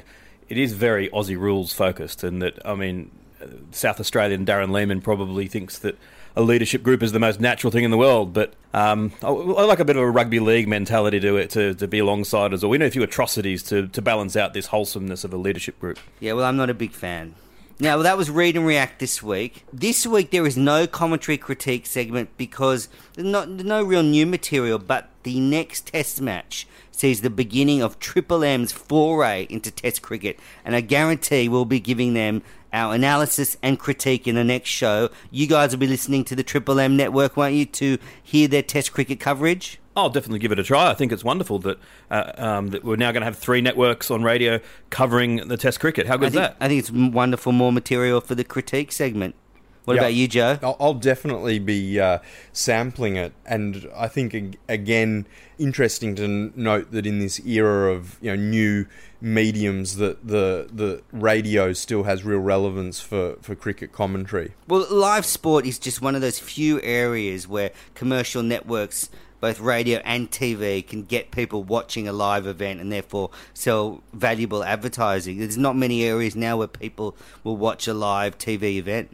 it 0.49 0.57
is 0.57 0.73
very 0.73 1.09
Aussie 1.09 1.37
rules 1.37 1.73
focused, 1.73 2.23
and 2.23 2.41
that 2.41 2.59
I 2.65 2.75
mean, 2.75 3.11
South 3.71 3.99
Australian 3.99 4.45
Darren 4.45 4.71
Lehmann 4.71 5.01
probably 5.01 5.47
thinks 5.47 5.79
that 5.79 5.97
a 6.35 6.41
leadership 6.41 6.81
group 6.83 7.03
is 7.03 7.11
the 7.11 7.19
most 7.19 7.39
natural 7.39 7.71
thing 7.71 7.83
in 7.83 7.91
the 7.91 7.97
world. 7.97 8.33
But 8.33 8.53
um, 8.73 9.11
I, 9.21 9.27
I 9.27 9.63
like 9.63 9.79
a 9.79 9.85
bit 9.85 9.95
of 9.95 10.01
a 10.01 10.09
rugby 10.09 10.39
league 10.39 10.67
mentality 10.67 11.19
to 11.19 11.37
it 11.37 11.49
to, 11.51 11.73
to 11.75 11.87
be 11.87 11.99
alongside 11.99 12.53
us, 12.53 12.63
or 12.63 12.69
we 12.69 12.77
know 12.77 12.85
a 12.85 12.91
few 12.91 13.03
atrocities 13.03 13.63
to, 13.63 13.87
to 13.87 14.01
balance 14.01 14.35
out 14.35 14.53
this 14.53 14.67
wholesomeness 14.67 15.23
of 15.23 15.33
a 15.33 15.37
leadership 15.37 15.79
group. 15.79 15.99
Yeah, 16.19 16.33
well, 16.33 16.45
I'm 16.45 16.57
not 16.57 16.69
a 16.69 16.73
big 16.73 16.91
fan. 16.91 17.35
Now, 17.79 17.97
that 18.03 18.17
was 18.17 18.29
Read 18.29 18.55
and 18.55 18.67
React 18.67 18.99
this 18.99 19.23
week. 19.23 19.65
This 19.73 20.05
week, 20.05 20.29
there 20.29 20.45
is 20.45 20.55
no 20.55 20.85
commentary 20.85 21.37
critique 21.39 21.87
segment 21.87 22.29
because 22.37 22.87
there's 23.15 23.27
not, 23.27 23.47
there's 23.47 23.65
no 23.65 23.83
real 23.83 24.03
new 24.03 24.27
material, 24.27 24.77
but 24.77 25.09
the 25.23 25.39
next 25.39 25.87
test 25.87 26.21
match 26.21 26.67
sees 26.91 27.21
the 27.21 27.31
beginning 27.31 27.81
of 27.81 27.99
Triple 27.99 28.43
M's 28.43 28.71
foray 28.71 29.47
into 29.49 29.71
test 29.71 30.03
cricket, 30.03 30.39
and 30.63 30.75
I 30.75 30.81
guarantee 30.81 31.49
we'll 31.49 31.65
be 31.65 31.79
giving 31.79 32.13
them 32.13 32.43
our 32.71 32.93
analysis 32.93 33.57
and 33.63 33.79
critique 33.79 34.27
in 34.27 34.35
the 34.35 34.43
next 34.43 34.69
show. 34.69 35.09
You 35.31 35.47
guys 35.47 35.71
will 35.71 35.79
be 35.79 35.87
listening 35.87 36.25
to 36.25 36.35
the 36.35 36.43
Triple 36.43 36.79
M 36.79 36.95
network, 36.95 37.35
won't 37.35 37.55
you, 37.55 37.65
to 37.65 37.97
hear 38.21 38.47
their 38.47 38.61
test 38.61 38.93
cricket 38.93 39.19
coverage? 39.19 39.79
I'll 39.95 40.09
definitely 40.09 40.39
give 40.39 40.51
it 40.51 40.59
a 40.59 40.63
try. 40.63 40.89
I 40.89 40.93
think 40.95 41.11
it's 41.11 41.23
wonderful 41.23 41.59
that 41.59 41.77
uh, 42.09 42.31
um, 42.37 42.67
that 42.69 42.83
we're 42.83 42.95
now 42.95 43.11
going 43.11 43.21
to 43.21 43.25
have 43.25 43.37
three 43.37 43.61
networks 43.61 44.09
on 44.09 44.23
radio 44.23 44.59
covering 44.89 45.47
the 45.47 45.57
Test 45.57 45.79
cricket. 45.79 46.07
How 46.07 46.17
good 46.17 46.25
I 46.25 46.27
is 46.27 46.33
think, 46.33 46.43
that? 46.45 46.57
I 46.59 46.67
think 46.67 46.79
it's 46.79 46.91
wonderful, 46.91 47.51
more 47.51 47.71
material 47.71 48.19
for 48.21 48.35
the 48.35 48.43
critique 48.43 48.91
segment. 48.91 49.35
What 49.85 49.95
Yeah. 49.95 50.01
about 50.03 50.13
you, 50.13 50.27
Joe? 50.29 50.59
I'll, 50.63 50.77
I'll 50.79 50.93
definitely 50.93 51.59
be 51.59 51.99
uh, 51.99 52.19
sampling 52.53 53.17
it, 53.17 53.33
and 53.45 53.89
I 53.95 54.07
think 54.07 54.57
again 54.69 55.25
interesting 55.59 56.15
to 56.15 56.51
note 56.55 56.91
that 56.91 57.05
in 57.05 57.19
this 57.19 57.39
era 57.45 57.91
of 57.91 58.17
you 58.21 58.29
know 58.31 58.41
new 58.41 58.85
mediums, 59.19 59.97
that 59.97 60.25
the 60.27 60.69
the 60.71 61.01
radio 61.11 61.73
still 61.73 62.03
has 62.03 62.23
real 62.23 62.39
relevance 62.39 62.99
for, 63.01 63.35
for 63.41 63.55
cricket 63.55 63.91
commentary. 63.91 64.53
Well, 64.67 64.85
live 64.89 65.25
sport 65.25 65.65
is 65.65 65.77
just 65.79 66.01
one 66.01 66.15
of 66.15 66.21
those 66.21 66.39
few 66.39 66.81
areas 66.81 67.47
where 67.47 67.71
commercial 67.93 68.41
networks, 68.41 69.09
both 69.43 69.59
radio 69.59 69.99
and 70.05 70.31
TV, 70.31 70.87
can 70.87 71.03
get 71.03 71.29
people 71.29 71.65
watching 71.65 72.07
a 72.07 72.13
live 72.13 72.47
event 72.47 72.79
and 72.79 72.89
therefore 72.89 73.29
sell 73.53 74.01
valuable 74.13 74.63
advertising. 74.63 75.37
There's 75.37 75.57
not 75.57 75.75
many 75.75 76.05
areas 76.05 76.33
now 76.33 76.55
where 76.55 76.69
people 76.69 77.17
will 77.43 77.57
watch 77.57 77.85
a 77.85 77.93
live 77.93 78.37
TV 78.37 78.77
event. 78.77 79.13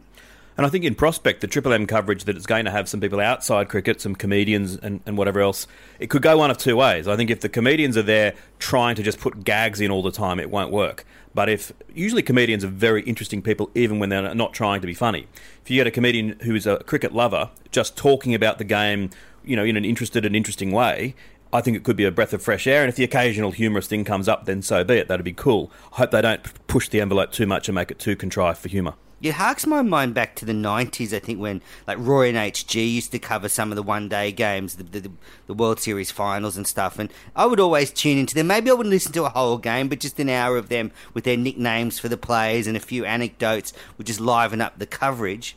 And 0.56 0.64
I 0.64 0.68
think 0.68 0.84
in 0.84 0.94
prospect, 0.94 1.40
the 1.40 1.48
Triple 1.48 1.72
M 1.72 1.84
coverage 1.84 2.26
that 2.26 2.36
it's 2.36 2.46
going 2.46 2.64
to 2.64 2.70
have 2.70 2.88
some 2.88 3.00
people 3.00 3.18
outside 3.18 3.68
cricket, 3.68 4.00
some 4.00 4.14
comedians 4.14 4.76
and, 4.76 5.00
and 5.04 5.18
whatever 5.18 5.40
else, 5.40 5.66
it 5.98 6.10
could 6.10 6.22
go 6.22 6.36
one 6.38 6.48
of 6.48 6.58
two 6.58 6.76
ways. 6.76 7.08
I 7.08 7.16
think 7.16 7.28
if 7.28 7.40
the 7.40 7.48
comedians 7.48 7.96
are 7.96 8.02
there 8.02 8.34
trying 8.60 8.94
to 8.94 9.02
just 9.02 9.18
put 9.18 9.42
gags 9.42 9.80
in 9.80 9.90
all 9.90 10.02
the 10.02 10.12
time, 10.12 10.38
it 10.38 10.48
won't 10.48 10.70
work. 10.70 11.04
But 11.34 11.48
if 11.48 11.72
usually 11.92 12.22
comedians 12.22 12.64
are 12.64 12.68
very 12.68 13.02
interesting 13.02 13.42
people, 13.42 13.70
even 13.74 13.98
when 13.98 14.10
they're 14.10 14.34
not 14.34 14.52
trying 14.52 14.80
to 14.80 14.86
be 14.86 14.94
funny. 14.94 15.26
If 15.62 15.70
you 15.70 15.76
get 15.76 15.86
a 15.86 15.90
comedian 15.90 16.38
who 16.40 16.54
is 16.54 16.66
a 16.66 16.78
cricket 16.78 17.14
lover, 17.14 17.50
just 17.70 17.96
talking 17.96 18.34
about 18.34 18.58
the 18.58 18.64
game, 18.64 19.10
you 19.44 19.56
know, 19.56 19.64
in 19.64 19.76
an 19.76 19.84
interested 19.84 20.24
and 20.24 20.36
interesting 20.36 20.72
way, 20.72 21.14
I 21.52 21.60
think 21.60 21.76
it 21.76 21.82
could 21.82 21.96
be 21.96 22.04
a 22.04 22.12
breath 22.12 22.32
of 22.32 22.42
fresh 22.42 22.66
air. 22.66 22.82
And 22.82 22.88
if 22.88 22.96
the 22.96 23.04
occasional 23.04 23.50
humorous 23.50 23.86
thing 23.86 24.04
comes 24.04 24.28
up, 24.28 24.44
then 24.44 24.62
so 24.62 24.84
be 24.84 24.94
it. 24.94 25.08
That'd 25.08 25.24
be 25.24 25.32
cool. 25.32 25.70
I 25.92 25.96
hope 25.96 26.12
they 26.12 26.22
don't 26.22 26.66
push 26.66 26.88
the 26.88 27.00
envelope 27.00 27.32
too 27.32 27.46
much 27.46 27.68
and 27.68 27.74
make 27.74 27.90
it 27.90 27.98
too 27.98 28.16
contrived 28.16 28.58
for 28.58 28.68
humour. 28.68 28.94
It 29.22 29.34
harks 29.34 29.66
my 29.66 29.82
mind 29.82 30.14
back 30.14 30.34
to 30.36 30.46
the 30.46 30.54
90s, 30.54 31.12
I 31.12 31.18
think, 31.18 31.38
when 31.38 31.60
like 31.86 31.98
Roy 32.00 32.30
and 32.30 32.38
HG 32.38 32.94
used 32.94 33.12
to 33.12 33.18
cover 33.18 33.50
some 33.50 33.70
of 33.70 33.76
the 33.76 33.82
one 33.82 34.08
day 34.08 34.32
games, 34.32 34.76
the, 34.76 34.84
the, 34.84 35.10
the 35.46 35.52
World 35.52 35.78
Series 35.78 36.10
finals 36.10 36.56
and 36.56 36.66
stuff. 36.66 36.98
And 36.98 37.12
I 37.36 37.44
would 37.44 37.60
always 37.60 37.90
tune 37.90 38.16
into 38.16 38.34
them. 38.34 38.46
Maybe 38.46 38.70
I 38.70 38.72
wouldn't 38.72 38.92
listen 38.92 39.12
to 39.12 39.26
a 39.26 39.30
whole 39.30 39.58
game, 39.58 39.88
but 39.88 40.00
just 40.00 40.18
an 40.20 40.30
hour 40.30 40.56
of 40.56 40.70
them 40.70 40.90
with 41.12 41.24
their 41.24 41.36
nicknames 41.36 41.98
for 41.98 42.08
the 42.08 42.16
players 42.16 42.66
and 42.66 42.78
a 42.78 42.80
few 42.80 43.04
anecdotes 43.04 43.74
would 43.98 44.06
just 44.06 44.20
liven 44.20 44.62
up 44.62 44.78
the 44.78 44.86
coverage. 44.86 45.54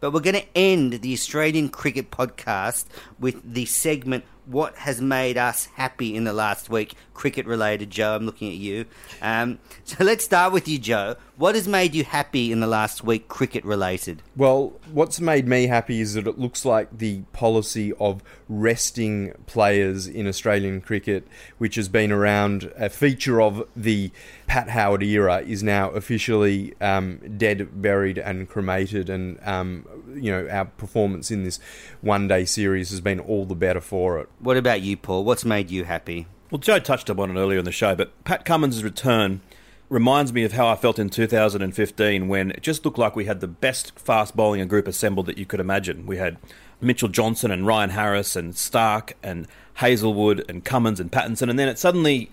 But 0.00 0.12
we're 0.12 0.20
going 0.20 0.36
to 0.36 0.56
end 0.56 0.92
the 0.94 1.12
Australian 1.12 1.68
Cricket 1.68 2.10
Podcast 2.10 2.84
with 3.18 3.40
the 3.54 3.64
segment 3.64 4.24
What 4.46 4.76
Has 4.76 5.00
Made 5.00 5.36
Us 5.36 5.66
Happy 5.74 6.14
in 6.14 6.24
the 6.24 6.32
Last 6.32 6.70
Week, 6.70 6.94
cricket 7.14 7.46
related, 7.46 7.90
Joe. 7.90 8.14
I'm 8.14 8.26
looking 8.26 8.48
at 8.48 8.56
you. 8.56 8.86
Um, 9.20 9.58
so 9.84 10.04
let's 10.04 10.24
start 10.24 10.52
with 10.52 10.68
you, 10.68 10.78
Joe. 10.78 11.16
What 11.36 11.54
has 11.54 11.68
made 11.68 11.94
you 11.94 12.04
happy 12.04 12.50
in 12.50 12.60
the 12.60 12.66
last 12.66 13.04
week, 13.04 13.28
cricket 13.28 13.62
related? 13.64 14.22
Well, 14.36 14.72
what's 14.90 15.20
made 15.20 15.46
me 15.46 15.66
happy 15.66 16.00
is 16.00 16.14
that 16.14 16.26
it 16.26 16.38
looks 16.38 16.64
like 16.64 16.96
the 16.96 17.22
policy 17.32 17.92
of 18.00 18.22
resting 18.48 19.34
players 19.46 20.06
in 20.06 20.26
Australian 20.26 20.80
cricket, 20.80 21.26
which 21.58 21.74
has 21.74 21.90
been 21.90 22.10
around, 22.10 22.72
a 22.76 22.88
feature 22.88 23.42
of 23.42 23.68
the 23.76 24.10
Pat 24.46 24.70
Howard 24.70 25.02
era, 25.02 25.42
is 25.42 25.62
now 25.62 25.90
officially 25.90 26.74
um, 26.80 27.20
dead, 27.36 27.82
buried, 27.82 28.16
and 28.16 28.48
cremated. 28.48 29.10
And, 29.10 29.38
um, 29.42 29.84
you 30.14 30.30
know, 30.30 30.48
our 30.48 30.64
performance 30.64 31.30
in 31.30 31.44
this 31.44 31.58
one 32.06 32.28
day 32.28 32.44
series 32.44 32.90
has 32.90 33.00
been 33.00 33.20
all 33.20 33.44
the 33.44 33.54
better 33.54 33.80
for 33.80 34.18
it. 34.18 34.28
What 34.38 34.56
about 34.56 34.80
you, 34.80 34.96
Paul? 34.96 35.24
What's 35.24 35.44
made 35.44 35.70
you 35.70 35.84
happy? 35.84 36.26
Well, 36.50 36.60
Joe 36.60 36.78
touched 36.78 37.10
upon 37.10 37.36
it 37.36 37.38
earlier 37.38 37.58
in 37.58 37.64
the 37.64 37.72
show, 37.72 37.94
but 37.96 38.24
Pat 38.24 38.44
Cummins' 38.44 38.84
return 38.84 39.40
reminds 39.88 40.32
me 40.32 40.44
of 40.44 40.52
how 40.52 40.68
I 40.68 40.76
felt 40.76 40.98
in 40.98 41.10
2015 41.10 42.28
when 42.28 42.50
it 42.52 42.62
just 42.62 42.84
looked 42.84 42.98
like 42.98 43.14
we 43.14 43.26
had 43.26 43.40
the 43.40 43.48
best 43.48 43.98
fast 43.98 44.36
bowling 44.36 44.66
group 44.68 44.88
assembled 44.88 45.26
that 45.26 45.38
you 45.38 45.46
could 45.46 45.60
imagine. 45.60 46.06
We 46.06 46.16
had 46.16 46.38
Mitchell 46.80 47.08
Johnson 47.08 47.50
and 47.50 47.66
Ryan 47.66 47.90
Harris 47.90 48.36
and 48.36 48.54
Starc 48.54 49.12
and 49.22 49.46
Hazlewood 49.74 50.44
and 50.48 50.64
Cummins 50.64 51.00
and 51.00 51.10
Pattinson, 51.10 51.50
and 51.50 51.58
then 51.58 51.68
it 51.68 51.78
suddenly, 51.78 52.30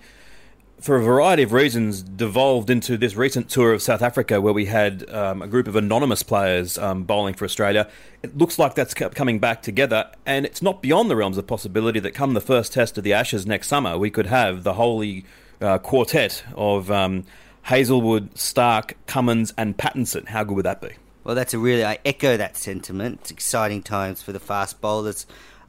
for 0.84 0.96
a 0.96 1.02
variety 1.02 1.42
of 1.42 1.54
reasons, 1.54 2.02
devolved 2.02 2.68
into 2.68 2.98
this 2.98 3.16
recent 3.16 3.48
tour 3.48 3.72
of 3.72 3.80
South 3.80 4.02
Africa 4.02 4.38
where 4.38 4.52
we 4.52 4.66
had 4.66 5.08
um, 5.08 5.40
a 5.40 5.46
group 5.46 5.66
of 5.66 5.76
anonymous 5.76 6.22
players 6.22 6.76
um, 6.76 7.04
bowling 7.04 7.32
for 7.32 7.46
Australia. 7.46 7.88
It 8.22 8.36
looks 8.36 8.58
like 8.58 8.74
that's 8.74 8.92
coming 8.92 9.38
back 9.38 9.62
together, 9.62 10.10
and 10.26 10.44
it's 10.44 10.60
not 10.60 10.82
beyond 10.82 11.08
the 11.08 11.16
realms 11.16 11.38
of 11.38 11.46
possibility 11.46 12.00
that 12.00 12.10
come 12.10 12.34
the 12.34 12.40
first 12.42 12.74
test 12.74 12.98
of 12.98 13.04
the 13.04 13.14
Ashes 13.14 13.46
next 13.46 13.68
summer, 13.68 13.96
we 13.96 14.10
could 14.10 14.26
have 14.26 14.62
the 14.62 14.74
holy 14.74 15.24
uh, 15.58 15.78
quartet 15.78 16.44
of 16.54 16.90
um, 16.90 17.24
Hazlewood, 17.62 18.34
Starc, 18.34 18.92
Cummins, 19.06 19.54
and 19.56 19.78
Pattinson. 19.78 20.28
How 20.28 20.44
good 20.44 20.56
would 20.56 20.66
that 20.66 20.82
be? 20.82 20.90
Well, 21.24 21.34
that's 21.34 21.54
a 21.54 21.58
really, 21.58 21.82
I 21.82 21.98
echo 22.04 22.36
that 22.36 22.58
sentiment. 22.58 23.20
It's 23.22 23.30
exciting 23.30 23.82
times 23.82 24.22
for 24.22 24.32
the 24.32 24.40
fast 24.40 24.82
bowlers. 24.82 25.24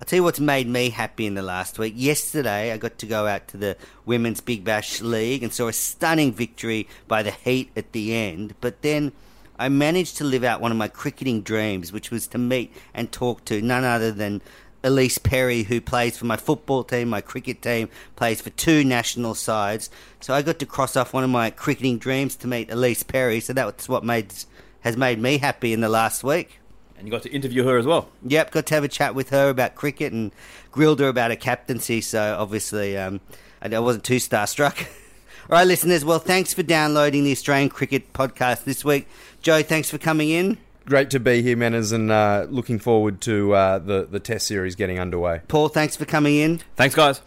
I'll 0.05 0.09
tell 0.09 0.17
you 0.17 0.23
what's 0.23 0.39
made 0.39 0.67
me 0.67 0.91
happy 0.91 1.25
in 1.25 1.33
the 1.33 1.41
last 1.41 1.79
week. 1.79 1.95
Yesterday, 1.97 2.71
I 2.71 2.77
got 2.77 2.99
to 2.99 3.07
go 3.07 3.25
out 3.25 3.47
to 3.47 3.57
the 3.57 3.75
Women's 4.05 4.39
Big 4.39 4.63
Bash 4.63 5.01
League 5.01 5.41
and 5.41 5.51
saw 5.51 5.67
a 5.67 5.73
stunning 5.73 6.31
victory 6.31 6.87
by 7.07 7.23
the 7.23 7.31
Heat 7.31 7.71
at 7.75 7.91
the 7.91 8.13
end. 8.13 8.53
But 8.61 8.83
then 8.83 9.13
I 9.57 9.67
managed 9.69 10.17
to 10.17 10.23
live 10.23 10.43
out 10.43 10.61
one 10.61 10.69
of 10.69 10.77
my 10.77 10.89
cricketing 10.89 11.41
dreams, 11.41 11.91
which 11.91 12.11
was 12.11 12.27
to 12.27 12.37
meet 12.37 12.71
and 12.93 13.11
talk 13.11 13.45
to 13.45 13.63
none 13.63 13.83
other 13.83 14.11
than 14.11 14.43
Ellyse 14.83 15.23
Perry, 15.23 15.63
who 15.63 15.81
plays 15.81 16.19
for 16.19 16.25
my 16.25 16.37
football 16.37 16.83
team, 16.83 17.09
my 17.09 17.21
cricket 17.21 17.63
team, 17.63 17.89
plays 18.15 18.41
for 18.41 18.51
two 18.51 18.83
national 18.83 19.33
sides. 19.33 19.89
So 20.19 20.35
I 20.35 20.43
got 20.43 20.59
to 20.59 20.67
cross 20.67 20.95
off 20.95 21.13
one 21.13 21.23
of 21.23 21.31
my 21.31 21.49
cricketing 21.49 21.97
dreams 21.97 22.35
to 22.35 22.47
meet 22.47 22.69
Ellyse 22.69 23.07
Perry. 23.07 23.39
So 23.39 23.53
that's 23.53 23.89
what 23.89 24.03
made 24.03 24.31
has 24.81 24.97
made 24.97 25.19
me 25.19 25.39
happy 25.39 25.73
in 25.73 25.81
the 25.81 25.89
last 25.89 26.23
week. 26.23 26.59
And 26.97 27.07
you 27.07 27.11
got 27.11 27.23
to 27.23 27.31
interview 27.31 27.65
her 27.65 27.77
as 27.77 27.85
well. 27.85 28.09
Yep, 28.23 28.51
got 28.51 28.65
to 28.67 28.73
have 28.75 28.83
a 28.83 28.87
chat 28.87 29.15
with 29.15 29.29
her 29.29 29.49
about 29.49 29.75
cricket 29.75 30.13
and 30.13 30.31
grilled 30.71 30.99
her 30.99 31.07
about 31.07 31.31
her 31.31 31.35
captaincy. 31.35 32.01
So 32.01 32.37
obviously, 32.39 32.97
um, 32.97 33.19
I 33.61 33.73
I 33.73 33.79
wasn't 33.79 34.03
too 34.03 34.17
starstruck. 34.17 34.87
All 35.49 35.57
right, 35.57 35.67
listeners. 35.67 36.03
Well, 36.03 36.19
thanks 36.19 36.53
for 36.53 36.63
downloading 36.63 37.23
the 37.23 37.31
Australian 37.31 37.69
Cricket 37.69 38.13
Podcast 38.13 38.63
this 38.63 38.83
week. 38.83 39.07
Joe, 39.41 39.61
thanks 39.61 39.91
for 39.91 39.97
coming 39.99 40.29
in. 40.29 40.57
Great 40.85 41.09
to 41.11 41.19
be 41.19 41.41
here, 41.41 41.55
Menners, 41.55 41.93
and 41.93 42.11
uh, 42.11 42.45
looking 42.49 42.79
forward 42.79 43.19
to 43.21 43.53
uh, 43.53 43.79
the 43.79 44.07
the 44.09 44.19
Test 44.19 44.47
series 44.47 44.75
getting 44.75 44.99
underway. 44.99 45.41
Paul, 45.47 45.67
thanks 45.69 45.95
for 45.95 46.05
coming 46.05 46.35
in. 46.35 46.61
Thanks, 46.75 46.95
guys. 46.95 47.21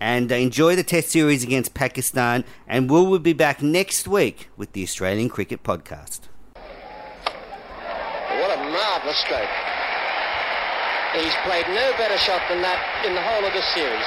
And 0.00 0.30
uh, 0.30 0.36
enjoy 0.36 0.76
the 0.76 0.82
Test 0.82 1.08
series 1.08 1.42
against 1.42 1.74
Pakistan. 1.74 2.44
And 2.66 2.90
we 2.90 3.00
will 3.00 3.18
be 3.18 3.32
back 3.32 3.62
next 3.62 4.06
week 4.06 4.48
with 4.56 4.72
the 4.72 4.82
Australian 4.82 5.28
Cricket 5.28 5.62
Podcast. 5.62 6.20
What 8.88 9.02
a 9.02 9.04
marvellous 9.04 9.18
stroke. 9.18 9.50
He's 11.14 11.34
played 11.44 11.66
no 11.68 11.92
better 11.98 12.16
shot 12.16 12.40
than 12.48 12.62
that 12.62 13.04
in 13.04 13.14
the 13.14 13.20
whole 13.20 13.44
of 13.44 13.52
this 13.52 13.66
series. 13.74 14.06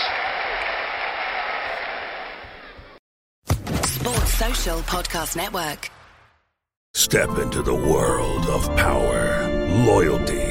Sports 3.85 4.33
Social 4.33 4.79
Podcast 4.81 5.35
Network. 5.35 5.91
Step 6.95 7.37
into 7.37 7.61
the 7.61 7.75
world 7.75 8.47
of 8.47 8.75
power, 8.75 9.47
loyalty, 9.85 10.50